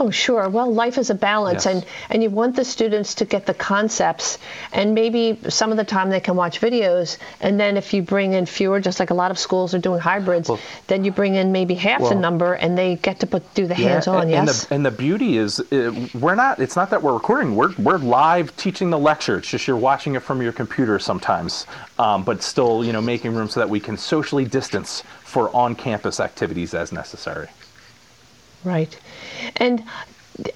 Oh, 0.00 0.10
sure. 0.10 0.48
Well, 0.48 0.72
life 0.72 0.98
is 0.98 1.10
a 1.10 1.14
balance, 1.14 1.66
yes. 1.66 1.74
and, 1.74 1.86
and 2.10 2.22
you 2.22 2.28
want 2.28 2.56
the 2.56 2.64
students 2.64 3.14
to 3.16 3.24
get 3.24 3.46
the 3.46 3.54
concepts, 3.54 4.38
and 4.72 4.92
maybe 4.92 5.38
some 5.48 5.70
of 5.70 5.76
the 5.76 5.84
time 5.84 6.10
they 6.10 6.18
can 6.18 6.34
watch 6.34 6.60
videos, 6.60 7.16
and 7.40 7.60
then 7.60 7.76
if 7.76 7.94
you 7.94 8.02
bring 8.02 8.32
in 8.32 8.44
fewer, 8.44 8.80
just 8.80 8.98
like 8.98 9.10
a 9.10 9.14
lot 9.14 9.30
of 9.30 9.38
schools 9.38 9.72
are 9.72 9.78
doing 9.78 10.00
hybrids, 10.00 10.48
well, 10.48 10.58
then 10.88 11.04
you 11.04 11.12
bring 11.12 11.36
in 11.36 11.52
maybe 11.52 11.74
half 11.74 12.00
well, 12.00 12.10
the 12.10 12.16
number, 12.16 12.54
and 12.54 12.76
they 12.76 12.96
get 12.96 13.20
to 13.20 13.26
put 13.28 13.54
do 13.54 13.68
the 13.68 13.76
yeah, 13.76 13.90
hands-on. 13.90 14.22
And, 14.22 14.30
yes. 14.30 14.40
And 14.40 14.48
the, 14.48 14.74
and 14.74 14.86
the 14.86 14.90
beauty 14.90 15.36
is, 15.36 15.60
uh, 15.60 16.08
we're 16.14 16.34
not. 16.34 16.58
It's 16.58 16.74
not 16.74 16.90
that 16.90 17.00
we're 17.00 17.14
recording. 17.14 17.54
We're 17.54 17.72
we're 17.76 17.98
live 17.98 18.54
teaching 18.56 18.90
the 18.90 18.98
lecture. 18.98 19.38
It's 19.38 19.48
just 19.48 19.68
you're 19.68 19.76
watching 19.76 20.16
it 20.16 20.22
from 20.22 20.42
your 20.42 20.52
computer 20.52 20.98
sometimes, 20.98 21.66
um, 22.00 22.24
but 22.24 22.42
still, 22.42 22.84
you 22.84 22.92
know, 22.92 23.00
making 23.00 23.32
room 23.32 23.48
so 23.48 23.60
that 23.60 23.70
we 23.70 23.78
can 23.78 23.96
socially 23.96 24.44
distance 24.44 25.04
for 25.22 25.54
on-campus 25.54 26.18
activities 26.18 26.74
as 26.74 26.90
necessary. 26.90 27.48
Right. 28.64 28.96
And 29.56 29.84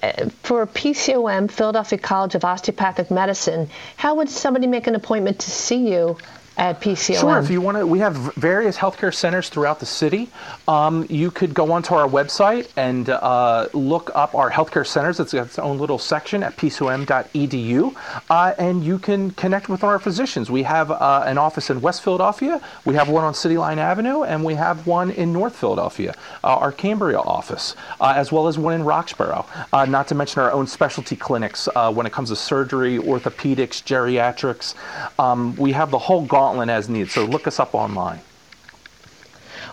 uh, 0.03 0.29
for 0.43 0.65
PCOM, 0.65 1.49
Philadelphia 1.49 1.99
College 1.99 2.35
of 2.35 2.43
Osteopathic 2.43 3.11
Medicine, 3.11 3.69
how 3.95 4.15
would 4.15 4.29
somebody 4.29 4.67
make 4.67 4.87
an 4.87 4.95
appointment 4.95 5.39
to 5.39 5.51
see 5.51 5.91
you 5.91 6.17
at 6.59 6.81
PCOM? 6.81 7.19
Sure. 7.19 7.39
If 7.39 7.49
you 7.49 7.61
want 7.61 7.77
to, 7.77 7.87
we 7.87 7.99
have 7.99 8.15
various 8.35 8.77
healthcare 8.77 9.13
centers 9.13 9.49
throughout 9.49 9.79
the 9.79 9.85
city. 9.85 10.29
Um, 10.67 11.05
you 11.09 11.31
could 11.31 11.53
go 11.53 11.71
onto 11.71 11.93
our 11.95 12.07
website 12.07 12.69
and 12.75 13.09
uh, 13.09 13.69
look 13.73 14.11
up 14.13 14.35
our 14.35 14.51
healthcare 14.51 14.85
centers. 14.85 15.19
It's 15.19 15.33
got 15.33 15.47
its 15.47 15.57
own 15.57 15.77
little 15.77 15.97
section 15.97 16.43
at 16.43 16.57
pcom.edu, 16.57 17.95
uh, 18.29 18.53
and 18.59 18.83
you 18.83 18.99
can 18.99 19.31
connect 19.31 19.69
with 19.69 19.83
our 19.83 19.99
physicians. 19.99 20.51
We 20.51 20.63
have 20.63 20.91
uh, 20.91 21.23
an 21.25 21.37
office 21.37 21.69
in 21.69 21.79
West 21.79 22.03
Philadelphia. 22.03 22.61
We 22.83 22.93
have 22.95 23.09
one 23.09 23.23
on 23.23 23.33
City 23.33 23.57
Line 23.57 23.79
Avenue, 23.79 24.23
and 24.23 24.43
we 24.43 24.55
have 24.55 24.85
one 24.85 25.11
in 25.11 25.31
North 25.31 25.55
Philadelphia, 25.55 26.13
uh, 26.43 26.55
our 26.57 26.73
Cambria 26.73 27.19
office, 27.19 27.75
uh, 28.01 28.13
as 28.15 28.31
well 28.31 28.47
as 28.47 28.57
one 28.57 28.73
in 28.73 28.83
Roxborough. 28.83 29.45
Uh, 29.71 29.85
not 29.85 30.09
to 30.09 30.15
mention 30.15 30.41
our 30.41 30.51
own 30.51 30.67
specialty 30.67 31.15
clinics 31.15 31.69
when 31.93 32.05
it 32.05 32.11
comes 32.11 32.29
to 32.29 32.35
surgery, 32.35 32.97
orthopedics, 32.97 33.81
geriatrics. 33.83 34.75
Um, 35.17 35.55
we 35.55 35.71
have 35.71 35.89
the 35.91 35.97
whole 35.97 36.25
gauntlet 36.25 36.48
gauntlet 36.49 36.69
as 36.69 36.89
needed. 36.89 37.11
So 37.11 37.25
look 37.25 37.47
us 37.47 37.59
up 37.59 37.75
online. 37.75 38.19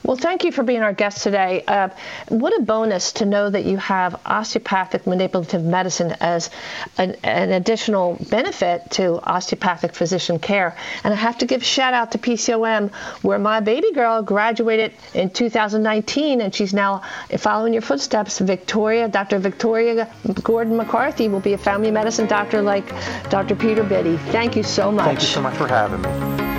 Well, 0.06 0.16
thank 0.16 0.44
you 0.44 0.52
for 0.52 0.62
being 0.62 0.82
our 0.82 0.92
guest 0.92 1.24
today. 1.24 1.64
Uh, 1.66 1.88
what 2.28 2.56
a 2.56 2.62
bonus 2.62 3.12
to 3.14 3.26
know 3.26 3.50
that 3.50 3.64
you 3.64 3.76
have 3.78 4.20
osteopathic 4.24 5.04
manipulative 5.04 5.64
medicine 5.64 6.14
as 6.20 6.48
an, 6.96 7.16
an, 7.24 7.50
additional 7.50 8.16
benefit 8.30 8.88
to 8.92 9.20
osteopathic 9.28 9.94
physician 9.94 10.38
care. 10.38 10.76
And 11.02 11.12
I 11.12 11.16
have 11.16 11.38
to 11.38 11.46
give 11.46 11.64
shout 11.64 11.92
out 11.92 12.12
to 12.12 12.18
PCOM, 12.18 12.92
where 13.22 13.40
my 13.40 13.58
baby 13.58 13.92
girl 13.92 14.22
graduated 14.22 14.92
in 15.12 15.30
2019, 15.30 16.40
and 16.40 16.54
she's 16.54 16.72
now 16.72 17.02
following 17.38 17.72
your 17.72 17.82
footsteps. 17.82 18.38
Victoria, 18.38 19.08
Dr. 19.08 19.40
Victoria 19.40 20.08
Gordon 20.42 20.76
McCarthy, 20.76 21.28
will 21.28 21.40
be 21.40 21.54
a 21.54 21.58
family 21.58 21.90
medicine 21.90 22.28
doctor 22.28 22.62
like 22.62 22.88
Dr. 23.28 23.56
Peter 23.56 23.82
Bidey. 23.82 24.20
Thank 24.30 24.54
you 24.54 24.62
so 24.62 24.92
much. 24.92 25.04
Thank 25.04 25.22
you 25.22 25.26
so 25.26 25.42
much 25.42 25.56
for 25.56 25.66
having 25.66 26.02
me. 26.02 26.55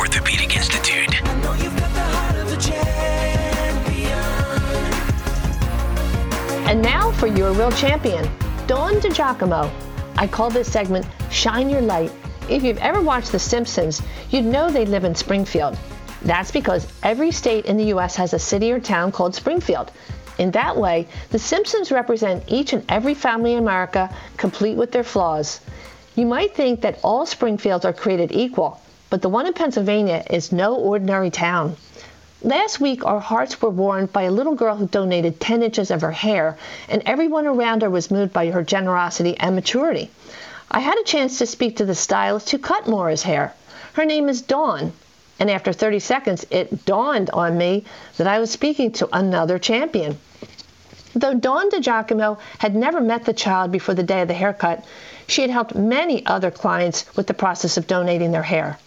Orthopedic 0.00 0.56
Institute. 0.56 1.14
And 6.66 6.80
now 6.80 7.12
for 7.12 7.26
your 7.26 7.52
real 7.52 7.70
champion, 7.72 8.28
Dawn 8.66 8.94
DiGiacomo. 8.94 9.70
I 10.16 10.26
call 10.26 10.50
this 10.50 10.70
segment 10.70 11.06
Shine 11.30 11.68
Your 11.68 11.80
Light. 11.82 12.12
If 12.48 12.62
you've 12.62 12.78
ever 12.78 13.02
watched 13.02 13.32
The 13.32 13.38
Simpsons, 13.38 14.00
you'd 14.30 14.44
know 14.44 14.70
they 14.70 14.86
live 14.86 15.04
in 15.04 15.14
Springfield. 15.14 15.76
That's 16.22 16.50
because 16.50 16.86
every 17.02 17.30
state 17.30 17.66
in 17.66 17.76
the 17.76 17.84
U.S. 17.84 18.16
has 18.16 18.32
a 18.32 18.38
city 18.38 18.72
or 18.72 18.80
town 18.80 19.12
called 19.12 19.34
Springfield. 19.34 19.90
In 20.40 20.52
that 20.52 20.78
way, 20.78 21.06
The 21.32 21.38
Simpsons 21.38 21.92
represent 21.92 22.44
each 22.46 22.72
and 22.72 22.82
every 22.88 23.12
family 23.12 23.52
in 23.52 23.58
America, 23.58 24.08
complete 24.38 24.74
with 24.74 24.90
their 24.90 25.04
flaws. 25.04 25.60
You 26.16 26.24
might 26.24 26.54
think 26.54 26.80
that 26.80 26.98
all 27.02 27.26
Springfields 27.26 27.84
are 27.84 27.92
created 27.92 28.32
equal, 28.32 28.80
but 29.10 29.20
the 29.20 29.28
one 29.28 29.46
in 29.46 29.52
Pennsylvania 29.52 30.24
is 30.30 30.50
no 30.50 30.74
ordinary 30.76 31.28
town. 31.28 31.76
Last 32.42 32.80
week, 32.80 33.04
our 33.04 33.20
hearts 33.20 33.60
were 33.60 33.68
warmed 33.68 34.14
by 34.14 34.22
a 34.22 34.30
little 34.30 34.54
girl 34.54 34.76
who 34.76 34.86
donated 34.86 35.40
10 35.40 35.62
inches 35.62 35.90
of 35.90 36.00
her 36.00 36.12
hair, 36.12 36.56
and 36.88 37.02
everyone 37.04 37.46
around 37.46 37.82
her 37.82 37.90
was 37.90 38.10
moved 38.10 38.32
by 38.32 38.50
her 38.50 38.62
generosity 38.62 39.36
and 39.38 39.54
maturity. 39.54 40.10
I 40.70 40.80
had 40.80 40.98
a 40.98 41.04
chance 41.04 41.36
to 41.36 41.44
speak 41.44 41.76
to 41.76 41.84
the 41.84 41.94
stylist 41.94 42.48
who 42.48 42.56
cut 42.56 42.88
Maura's 42.88 43.24
hair. 43.24 43.52
Her 43.92 44.06
name 44.06 44.30
is 44.30 44.40
Dawn, 44.40 44.94
and 45.40 45.50
after 45.50 45.72
30 45.72 45.98
seconds, 45.98 46.46
it 46.50 46.84
dawned 46.84 47.30
on 47.30 47.56
me 47.56 47.84
that 48.18 48.26
I 48.26 48.38
was 48.38 48.50
speaking 48.50 48.92
to 48.92 49.08
another 49.10 49.58
champion. 49.58 50.18
Though 51.14 51.34
Dawn 51.34 51.70
DiGiacomo 51.70 52.38
had 52.58 52.76
never 52.76 53.00
met 53.00 53.24
the 53.24 53.32
child 53.32 53.72
before 53.72 53.94
the 53.94 54.02
day 54.02 54.20
of 54.20 54.28
the 54.28 54.34
haircut, 54.34 54.84
she 55.26 55.40
had 55.40 55.50
helped 55.50 55.74
many 55.74 56.24
other 56.26 56.50
clients 56.50 57.06
with 57.16 57.26
the 57.26 57.34
process 57.34 57.78
of 57.78 57.86
donating 57.86 58.32
their 58.32 58.42
hair. 58.42 58.78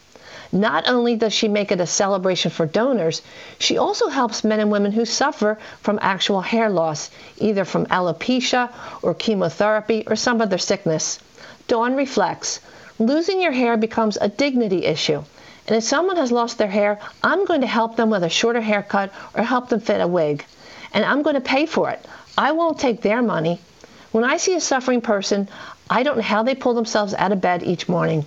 Not 0.51 0.87
only 0.87 1.15
does 1.15 1.33
she 1.33 1.47
make 1.47 1.71
it 1.71 1.81
a 1.81 1.87
celebration 1.87 2.51
for 2.51 2.67
donors, 2.67 3.23
she 3.57 3.79
also 3.79 4.09
helps 4.09 4.43
men 4.43 4.59
and 4.59 4.71
women 4.71 4.91
who 4.91 5.05
suffer 5.05 5.57
from 5.81 5.97
actual 6.01 6.41
hair 6.41 6.69
loss, 6.69 7.09
either 7.39 7.65
from 7.65 7.87
alopecia 7.87 8.69
or 9.01 9.15
chemotherapy 9.15 10.03
or 10.05 10.15
some 10.15 10.39
other 10.39 10.59
sickness. 10.59 11.17
Dawn 11.67 11.95
reflects 11.95 12.59
losing 12.99 13.41
your 13.41 13.51
hair 13.51 13.75
becomes 13.77 14.17
a 14.21 14.29
dignity 14.29 14.85
issue. 14.85 15.23
And 15.67 15.77
if 15.77 15.83
someone 15.83 16.17
has 16.17 16.31
lost 16.31 16.57
their 16.57 16.67
hair, 16.67 16.99
I'm 17.23 17.45
going 17.45 17.61
to 17.61 17.67
help 17.67 17.95
them 17.95 18.09
with 18.09 18.23
a 18.23 18.29
shorter 18.29 18.61
haircut 18.61 19.11
or 19.33 19.43
help 19.43 19.69
them 19.69 19.79
fit 19.79 20.01
a 20.01 20.07
wig. 20.07 20.45
And 20.93 21.05
I'm 21.05 21.21
going 21.21 21.35
to 21.35 21.41
pay 21.41 21.65
for 21.65 21.89
it. 21.89 22.05
I 22.37 22.51
won't 22.51 22.79
take 22.79 23.01
their 23.01 23.21
money. 23.21 23.61
When 24.11 24.23
I 24.23 24.37
see 24.37 24.55
a 24.55 24.61
suffering 24.61 25.01
person, 25.01 25.47
I 25.89 26.03
don't 26.03 26.17
know 26.17 26.23
how 26.23 26.43
they 26.43 26.55
pull 26.55 26.73
themselves 26.73 27.13
out 27.13 27.31
of 27.31 27.41
bed 27.41 27.63
each 27.63 27.87
morning. 27.87 28.25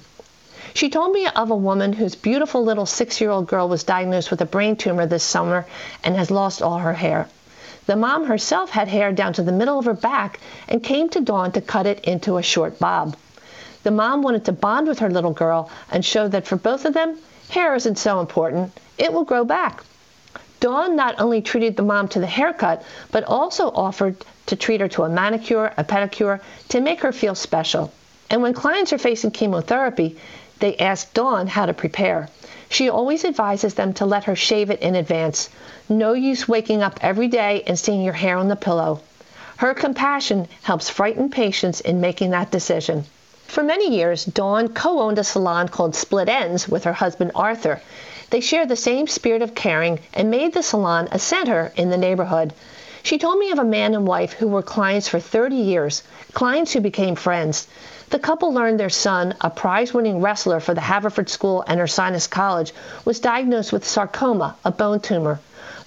She 0.74 0.91
told 0.91 1.12
me 1.12 1.26
of 1.26 1.51
a 1.51 1.57
woman 1.57 1.93
whose 1.93 2.14
beautiful 2.14 2.64
little 2.64 2.87
six 2.87 3.20
year 3.20 3.30
old 3.30 3.47
girl 3.47 3.68
was 3.68 3.84
diagnosed 3.84 4.30
with 4.30 4.41
a 4.41 4.47
brain 4.47 4.76
tumor 4.76 5.07
this 5.07 5.22
summer 5.22 5.66
and 6.03 6.16
has 6.16 6.30
lost 6.30 6.61
all 6.61 6.78
her 6.78 6.95
hair. 6.95 7.28
The 7.87 7.97
mom 7.97 8.26
herself 8.26 8.70
had 8.70 8.89
hair 8.89 9.12
down 9.12 9.32
to 9.34 9.43
the 9.43 9.53
middle 9.53 9.78
of 9.78 9.84
her 9.84 9.95
back 9.95 10.41
and 10.68 10.82
came 10.82 11.09
to 11.11 11.20
Dawn 11.20 11.53
to 11.53 11.61
cut 11.61 11.87
it 11.87 12.01
into 12.01 12.37
a 12.37 12.43
short 12.43 12.78
bob. 12.78 13.16
The 13.87 13.93
mom 13.93 14.22
wanted 14.22 14.45
to 14.47 14.53
bond 14.53 14.89
with 14.89 14.99
her 14.99 15.09
little 15.09 15.32
girl 15.32 15.70
and 15.93 16.05
show 16.05 16.26
that 16.26 16.45
for 16.45 16.57
both 16.57 16.87
of 16.87 16.93
them, 16.93 17.18
hair 17.51 17.72
isn't 17.76 17.99
so 17.99 18.18
important, 18.18 18.76
it 18.99 19.12
will 19.12 19.22
grow 19.22 19.45
back. 19.45 19.84
Dawn 20.59 20.97
not 20.97 21.20
only 21.20 21.41
treated 21.41 21.76
the 21.76 21.84
mom 21.84 22.09
to 22.09 22.18
the 22.18 22.26
haircut, 22.26 22.82
but 23.12 23.22
also 23.22 23.70
offered 23.70 24.16
to 24.47 24.57
treat 24.57 24.80
her 24.80 24.89
to 24.89 25.05
a 25.05 25.09
manicure, 25.09 25.72
a 25.76 25.84
pedicure, 25.84 26.41
to 26.70 26.80
make 26.80 27.03
her 27.03 27.12
feel 27.12 27.37
special. 27.37 27.93
And 28.28 28.43
when 28.43 28.55
clients 28.55 28.93
are 28.93 28.99
facing 28.99 29.30
chemotherapy, 29.30 30.18
they 30.59 30.76
ask 30.78 31.14
Dawn 31.14 31.47
how 31.47 31.66
to 31.66 31.72
prepare. 31.72 32.28
She 32.68 32.89
always 32.89 33.24
advises 33.24 33.74
them 33.74 33.95
to 33.95 34.05
let 34.05 34.24
her 34.24 34.34
shave 34.34 34.70
it 34.70 34.82
in 34.82 34.97
advance. 34.97 35.49
No 35.89 36.12
use 36.12 36.49
waking 36.49 36.82
up 36.82 36.99
every 37.03 37.28
day 37.28 37.62
and 37.68 37.78
seeing 37.78 38.03
your 38.03 38.14
hair 38.14 38.37
on 38.37 38.49
the 38.49 38.57
pillow. 38.57 39.03
Her 39.59 39.74
compassion 39.74 40.49
helps 40.64 40.91
frighten 40.91 41.30
patients 41.30 41.80
in 41.80 42.01
making 42.01 42.30
that 42.30 42.51
decision. 42.51 43.05
For 43.49 43.62
many 43.62 43.94
years, 43.94 44.24
Dawn 44.24 44.68
co 44.68 45.01
owned 45.01 45.18
a 45.18 45.24
salon 45.24 45.68
called 45.68 45.94
Split 45.94 46.28
Ends 46.28 46.68
with 46.68 46.84
her 46.84 46.92
husband 46.92 47.30
Arthur. 47.34 47.80
They 48.30 48.40
shared 48.40 48.68
the 48.68 48.76
same 48.76 49.07
spirit 49.07 49.40
of 49.40 49.55
caring 49.55 50.01
and 50.12 50.30
made 50.30 50.53
the 50.53 50.62
salon 50.62 51.09
a 51.12 51.18
center 51.18 51.72
in 51.76 51.88
the 51.90 51.97
neighborhood. 51.97 52.53
She 53.05 53.18
told 53.18 53.38
me 53.38 53.53
of 53.53 53.59
a 53.61 53.64
man 53.64 53.94
and 53.94 54.05
wife 54.05 54.32
who 54.32 54.49
were 54.49 54.62
clients 54.62 55.07
for 55.07 55.20
30 55.20 55.55
years, 55.55 56.03
clients 56.32 56.72
who 56.72 56.80
became 56.80 57.14
friends. 57.14 57.68
The 58.11 58.18
couple 58.18 58.53
learned 58.53 58.80
their 58.80 58.90
son, 58.90 59.34
a 59.40 59.49
prize 59.49 59.94
winning 59.94 60.20
wrestler 60.20 60.59
for 60.59 60.74
the 60.74 60.80
Haverford 60.80 61.28
School 61.28 61.64
and 61.68 61.80
Ursinus 61.80 62.26
College, 62.26 62.74
was 63.05 63.20
diagnosed 63.20 63.72
with 63.72 63.86
sarcoma, 63.86 64.57
a 64.64 64.72
bone 64.72 64.99
tumor. 64.99 65.38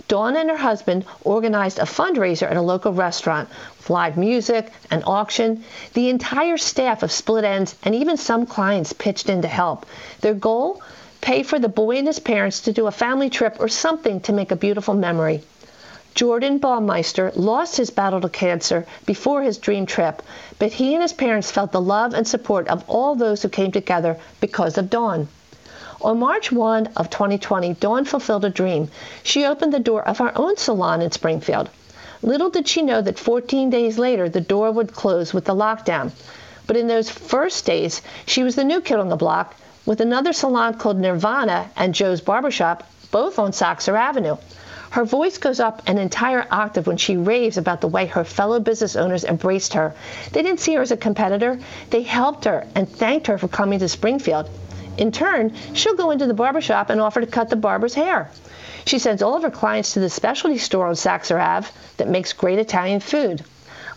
Dawn 0.09 0.35
and 0.35 0.49
her 0.49 0.57
husband 0.57 1.05
organized 1.23 1.77
a 1.77 1.83
fundraiser 1.83 2.49
at 2.49 2.57
a 2.57 2.61
local 2.63 2.91
restaurant 2.91 3.47
with 3.77 3.91
live 3.91 4.17
music, 4.17 4.71
an 4.89 5.03
auction. 5.05 5.63
The 5.93 6.09
entire 6.09 6.57
staff 6.57 7.03
of 7.03 7.11
Split 7.11 7.43
Ends 7.43 7.75
and 7.83 7.93
even 7.93 8.17
some 8.17 8.47
clients 8.47 8.91
pitched 8.91 9.29
in 9.29 9.43
to 9.43 9.47
help. 9.47 9.85
Their 10.21 10.33
goal? 10.33 10.81
Pay 11.21 11.43
for 11.43 11.59
the 11.59 11.69
boy 11.69 11.97
and 11.97 12.07
his 12.07 12.17
parents 12.17 12.61
to 12.61 12.73
do 12.73 12.87
a 12.87 12.91
family 12.91 13.29
trip 13.29 13.57
or 13.59 13.67
something 13.67 14.19
to 14.21 14.33
make 14.33 14.49
a 14.49 14.55
beautiful 14.55 14.95
memory. 14.95 15.43
Jordan 16.15 16.59
Baumeister 16.59 17.31
lost 17.35 17.77
his 17.77 17.91
battle 17.91 18.21
to 18.21 18.29
cancer 18.29 18.87
before 19.05 19.43
his 19.43 19.59
dream 19.59 19.85
trip, 19.85 20.23
but 20.57 20.71
he 20.71 20.95
and 20.95 21.03
his 21.03 21.13
parents 21.13 21.51
felt 21.51 21.71
the 21.71 21.79
love 21.79 22.15
and 22.15 22.27
support 22.27 22.67
of 22.67 22.83
all 22.87 23.13
those 23.13 23.43
who 23.43 23.49
came 23.49 23.71
together 23.71 24.17
because 24.41 24.79
of 24.79 24.89
Dawn. 24.89 25.27
On 26.01 26.17
March 26.17 26.49
1 26.49 26.91
of 26.95 27.09
2020, 27.09 27.73
Dawn 27.73 28.05
fulfilled 28.05 28.45
a 28.45 28.49
dream. 28.49 28.89
She 29.21 29.43
opened 29.43 29.73
the 29.73 29.81
door 29.81 30.01
of 30.07 30.19
her 30.19 30.31
own 30.33 30.55
salon 30.55 31.01
in 31.01 31.11
Springfield. 31.11 31.69
Little 32.21 32.49
did 32.49 32.69
she 32.69 32.81
know 32.81 33.01
that 33.01 33.19
14 33.19 33.69
days 33.69 33.99
later 33.99 34.29
the 34.29 34.39
door 34.39 34.71
would 34.71 34.93
close 34.93 35.33
with 35.33 35.43
the 35.43 35.53
lockdown. 35.53 36.11
But 36.67 36.77
in 36.77 36.87
those 36.87 37.09
first 37.09 37.65
days, 37.65 38.01
she 38.25 38.43
was 38.43 38.55
the 38.55 38.63
new 38.63 38.79
kid 38.79 38.97
on 38.97 39.09
the 39.09 39.17
block 39.17 39.55
with 39.85 39.99
another 39.99 40.31
salon 40.31 40.75
called 40.75 40.97
Nirvana 40.97 41.69
and 41.75 41.93
Joe's 41.93 42.21
Barbershop, 42.21 42.83
both 43.11 43.37
on 43.37 43.51
Saxer 43.51 43.97
Avenue. 43.97 44.37
Her 44.91 45.03
voice 45.03 45.37
goes 45.37 45.59
up 45.59 45.81
an 45.85 45.97
entire 45.97 46.47
octave 46.49 46.87
when 46.87 46.95
she 46.95 47.17
raves 47.17 47.57
about 47.57 47.81
the 47.81 47.89
way 47.89 48.05
her 48.05 48.23
fellow 48.23 48.61
business 48.61 48.95
owners 48.95 49.25
embraced 49.25 49.73
her. 49.73 49.93
They 50.31 50.43
didn't 50.43 50.61
see 50.61 50.75
her 50.75 50.81
as 50.81 50.91
a 50.91 50.97
competitor, 50.97 51.59
they 51.89 52.03
helped 52.03 52.45
her 52.45 52.65
and 52.73 52.87
thanked 52.87 53.27
her 53.27 53.37
for 53.37 53.49
coming 53.49 53.79
to 53.79 53.89
Springfield. 53.89 54.49
In 54.97 55.11
turn, 55.11 55.53
she'll 55.73 55.95
go 55.95 56.11
into 56.11 56.25
the 56.25 56.33
barbershop 56.33 56.89
and 56.89 56.99
offer 56.99 57.21
to 57.21 57.27
cut 57.27 57.49
the 57.49 57.55
barber's 57.55 57.93
hair. 57.93 58.29
She 58.85 58.99
sends 58.99 59.21
all 59.21 59.35
of 59.35 59.43
her 59.43 59.51
clients 59.51 59.93
to 59.93 59.99
the 59.99 60.09
specialty 60.09 60.57
store 60.57 60.87
on 60.87 60.95
Saxer 60.95 61.39
Ave 61.39 61.69
that 61.97 62.09
makes 62.09 62.33
great 62.33 62.59
Italian 62.59 62.99
food. 62.99 63.43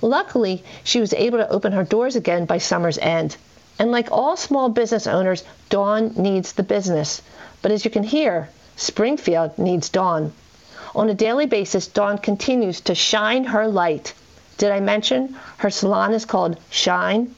Luckily, 0.01 0.64
she 0.84 1.01
was 1.01 1.14
able 1.14 1.38
to 1.38 1.49
open 1.49 1.72
her 1.72 1.84
doors 1.84 2.16
again 2.16 2.45
by 2.45 2.59
summer's 2.59 2.99
end. 2.99 3.36
And 3.78 3.90
like 3.90 4.12
all 4.12 4.36
small 4.36 4.68
business 4.68 5.07
owners, 5.07 5.45
Dawn 5.70 6.12
needs 6.16 6.53
the 6.53 6.62
business. 6.62 7.22
But 7.62 7.72
as 7.72 7.84
you 7.84 7.90
can 7.90 8.03
hear, 8.03 8.49
Springfield 8.76 9.59
needs 9.59 9.88
Dawn. 9.88 10.32
On 10.95 11.09
a 11.09 11.14
daily 11.14 11.47
basis, 11.47 11.86
Dawn 11.86 12.18
continues 12.18 12.80
to 12.82 12.95
shine 12.95 13.45
her 13.45 13.66
light. 13.66 14.12
Did 14.59 14.72
I 14.72 14.80
mention 14.80 15.36
her 15.59 15.70
salon 15.70 16.12
is 16.12 16.24
called 16.24 16.59
Shine? 16.70 17.34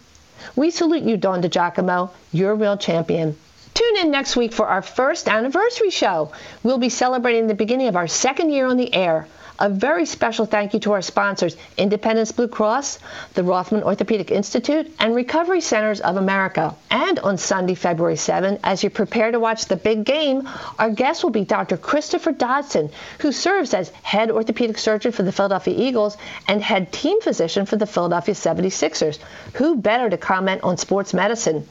We 0.57 0.71
salute 0.71 1.05
you, 1.05 1.17
Dawn 1.17 1.41
DiGiacomo. 1.41 2.11
You're 2.33 2.53
a 2.53 2.57
real 2.57 2.77
champion. 2.77 3.37
Tune 3.75 3.97
in 3.97 4.13
next 4.13 4.37
week 4.37 4.53
for 4.53 4.69
our 4.69 4.83
first 4.83 5.29
anniversary 5.29 5.91
show. 5.91 6.31
We'll 6.63 6.79
be 6.79 6.89
celebrating 6.89 7.49
the 7.49 7.55
beginning 7.55 7.89
of 7.89 7.97
our 7.97 8.07
second 8.07 8.51
year 8.51 8.67
on 8.67 8.77
the 8.77 8.95
air. 8.95 9.27
A 9.59 9.69
very 9.69 10.07
special 10.07 10.47
thank 10.47 10.75
you 10.75 10.81
to 10.81 10.93
our 10.93 11.03
sponsors, 11.03 11.57
Independence 11.77 12.31
Blue 12.33 12.47
Cross, 12.49 12.99
the 13.35 13.43
Rothman 13.45 13.83
Orthopedic 13.83 14.33
Institute, 14.33 14.93
and 14.99 15.15
Recovery 15.15 15.61
Centers 15.61 16.01
of 16.01 16.17
America. 16.17 16.75
And 16.91 17.19
on 17.21 17.37
Sunday, 17.37 17.75
February 17.75 18.17
7, 18.17 18.59
as 18.63 18.83
you 18.83 18.91
prepare 18.91 19.31
to 19.31 19.39
watch 19.39 19.67
the 19.67 19.77
big 19.77 20.05
game, 20.05 20.49
our 20.79 20.91
guest 20.91 21.23
will 21.23 21.31
be 21.31 21.45
Dr. 21.45 21.77
Christopher 21.77 22.33
Dodson, 22.33 22.91
who 23.21 23.31
serves 23.31 23.75
as 23.75 23.91
head 24.03 24.31
orthopedic 24.31 24.79
surgeon 24.79 25.13
for 25.13 25.23
the 25.23 25.33
Philadelphia 25.33 25.75
Eagles 25.77 26.17
and 26.49 26.63
head 26.63 26.93
team 26.93 27.21
physician 27.21 27.67
for 27.67 27.77
the 27.77 27.87
Philadelphia 27.87 28.35
76ers. 28.35 29.19
Who 29.55 29.77
better 29.77 30.11
to 30.11 30.17
comment 30.17 30.63
on 30.63 30.77
sports 30.79 31.15
medicine? 31.15 31.67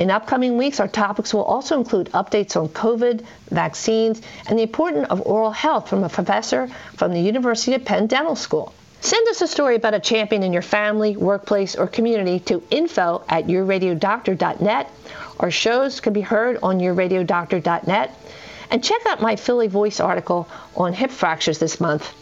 In 0.00 0.10
upcoming 0.10 0.56
weeks, 0.56 0.80
our 0.80 0.88
topics 0.88 1.32
will 1.32 1.44
also 1.44 1.78
include 1.78 2.10
updates 2.12 2.60
on 2.60 2.68
COVID, 2.68 3.24
vaccines, 3.50 4.20
and 4.46 4.58
the 4.58 4.64
importance 4.64 5.06
of 5.08 5.24
oral 5.24 5.52
health 5.52 5.88
from 5.88 6.02
a 6.02 6.08
professor 6.08 6.68
from 6.96 7.12
the 7.12 7.20
University 7.20 7.74
of 7.74 7.84
Penn 7.84 8.08
Dental 8.08 8.34
School. 8.34 8.74
Send 9.00 9.28
us 9.28 9.42
a 9.42 9.46
story 9.46 9.76
about 9.76 9.94
a 9.94 10.00
champion 10.00 10.42
in 10.42 10.52
your 10.52 10.62
family, 10.62 11.16
workplace, 11.16 11.76
or 11.76 11.86
community 11.86 12.40
to 12.40 12.62
info 12.70 13.22
at 13.28 13.46
yourradiodoctor.net. 13.46 14.90
Our 15.38 15.50
shows 15.50 16.00
can 16.00 16.12
be 16.12 16.22
heard 16.22 16.58
on 16.62 16.80
yourradiodoctor.net. 16.80 18.18
And 18.70 18.82
check 18.82 19.06
out 19.06 19.20
my 19.20 19.36
Philly 19.36 19.68
Voice 19.68 20.00
article 20.00 20.48
on 20.74 20.94
hip 20.94 21.10
fractures 21.10 21.58
this 21.58 21.80
month. 21.80 22.12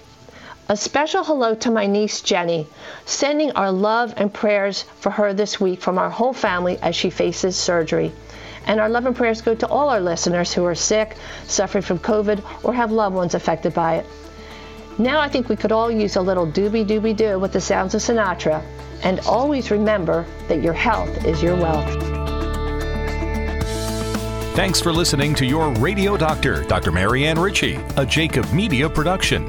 A 0.68 0.76
special 0.76 1.24
hello 1.24 1.56
to 1.56 1.72
my 1.72 1.86
niece 1.86 2.20
Jenny, 2.20 2.68
sending 3.04 3.50
our 3.52 3.72
love 3.72 4.14
and 4.16 4.32
prayers 4.32 4.84
for 5.00 5.10
her 5.10 5.34
this 5.34 5.60
week 5.60 5.80
from 5.80 5.98
our 5.98 6.08
whole 6.08 6.32
family 6.32 6.78
as 6.80 6.94
she 6.94 7.10
faces 7.10 7.56
surgery. 7.56 8.12
And 8.66 8.78
our 8.78 8.88
love 8.88 9.04
and 9.06 9.16
prayers 9.16 9.42
go 9.42 9.56
to 9.56 9.66
all 9.66 9.88
our 9.88 10.00
listeners 10.00 10.52
who 10.54 10.64
are 10.64 10.76
sick, 10.76 11.16
suffering 11.48 11.82
from 11.82 11.98
COVID, 11.98 12.64
or 12.64 12.72
have 12.72 12.92
loved 12.92 13.16
ones 13.16 13.34
affected 13.34 13.74
by 13.74 13.96
it. 13.96 14.06
Now 14.98 15.18
I 15.20 15.28
think 15.28 15.48
we 15.48 15.56
could 15.56 15.72
all 15.72 15.90
use 15.90 16.14
a 16.14 16.22
little 16.22 16.46
doobie 16.46 16.86
doobie 16.86 17.16
doo 17.16 17.40
with 17.40 17.52
the 17.52 17.60
sounds 17.60 17.94
of 17.94 18.00
Sinatra. 18.00 18.62
And 19.02 19.18
always 19.20 19.72
remember 19.72 20.24
that 20.46 20.62
your 20.62 20.74
health 20.74 21.24
is 21.24 21.42
your 21.42 21.56
wealth. 21.56 21.90
Thanks 24.54 24.80
for 24.80 24.92
listening 24.92 25.34
to 25.36 25.44
your 25.44 25.72
Radio 25.72 26.16
Doctor, 26.16 26.62
Dr. 26.64 26.92
Marianne 26.92 27.38
Ritchie, 27.38 27.80
a 27.96 28.06
Jacob 28.06 28.52
Media 28.52 28.88
production. 28.88 29.48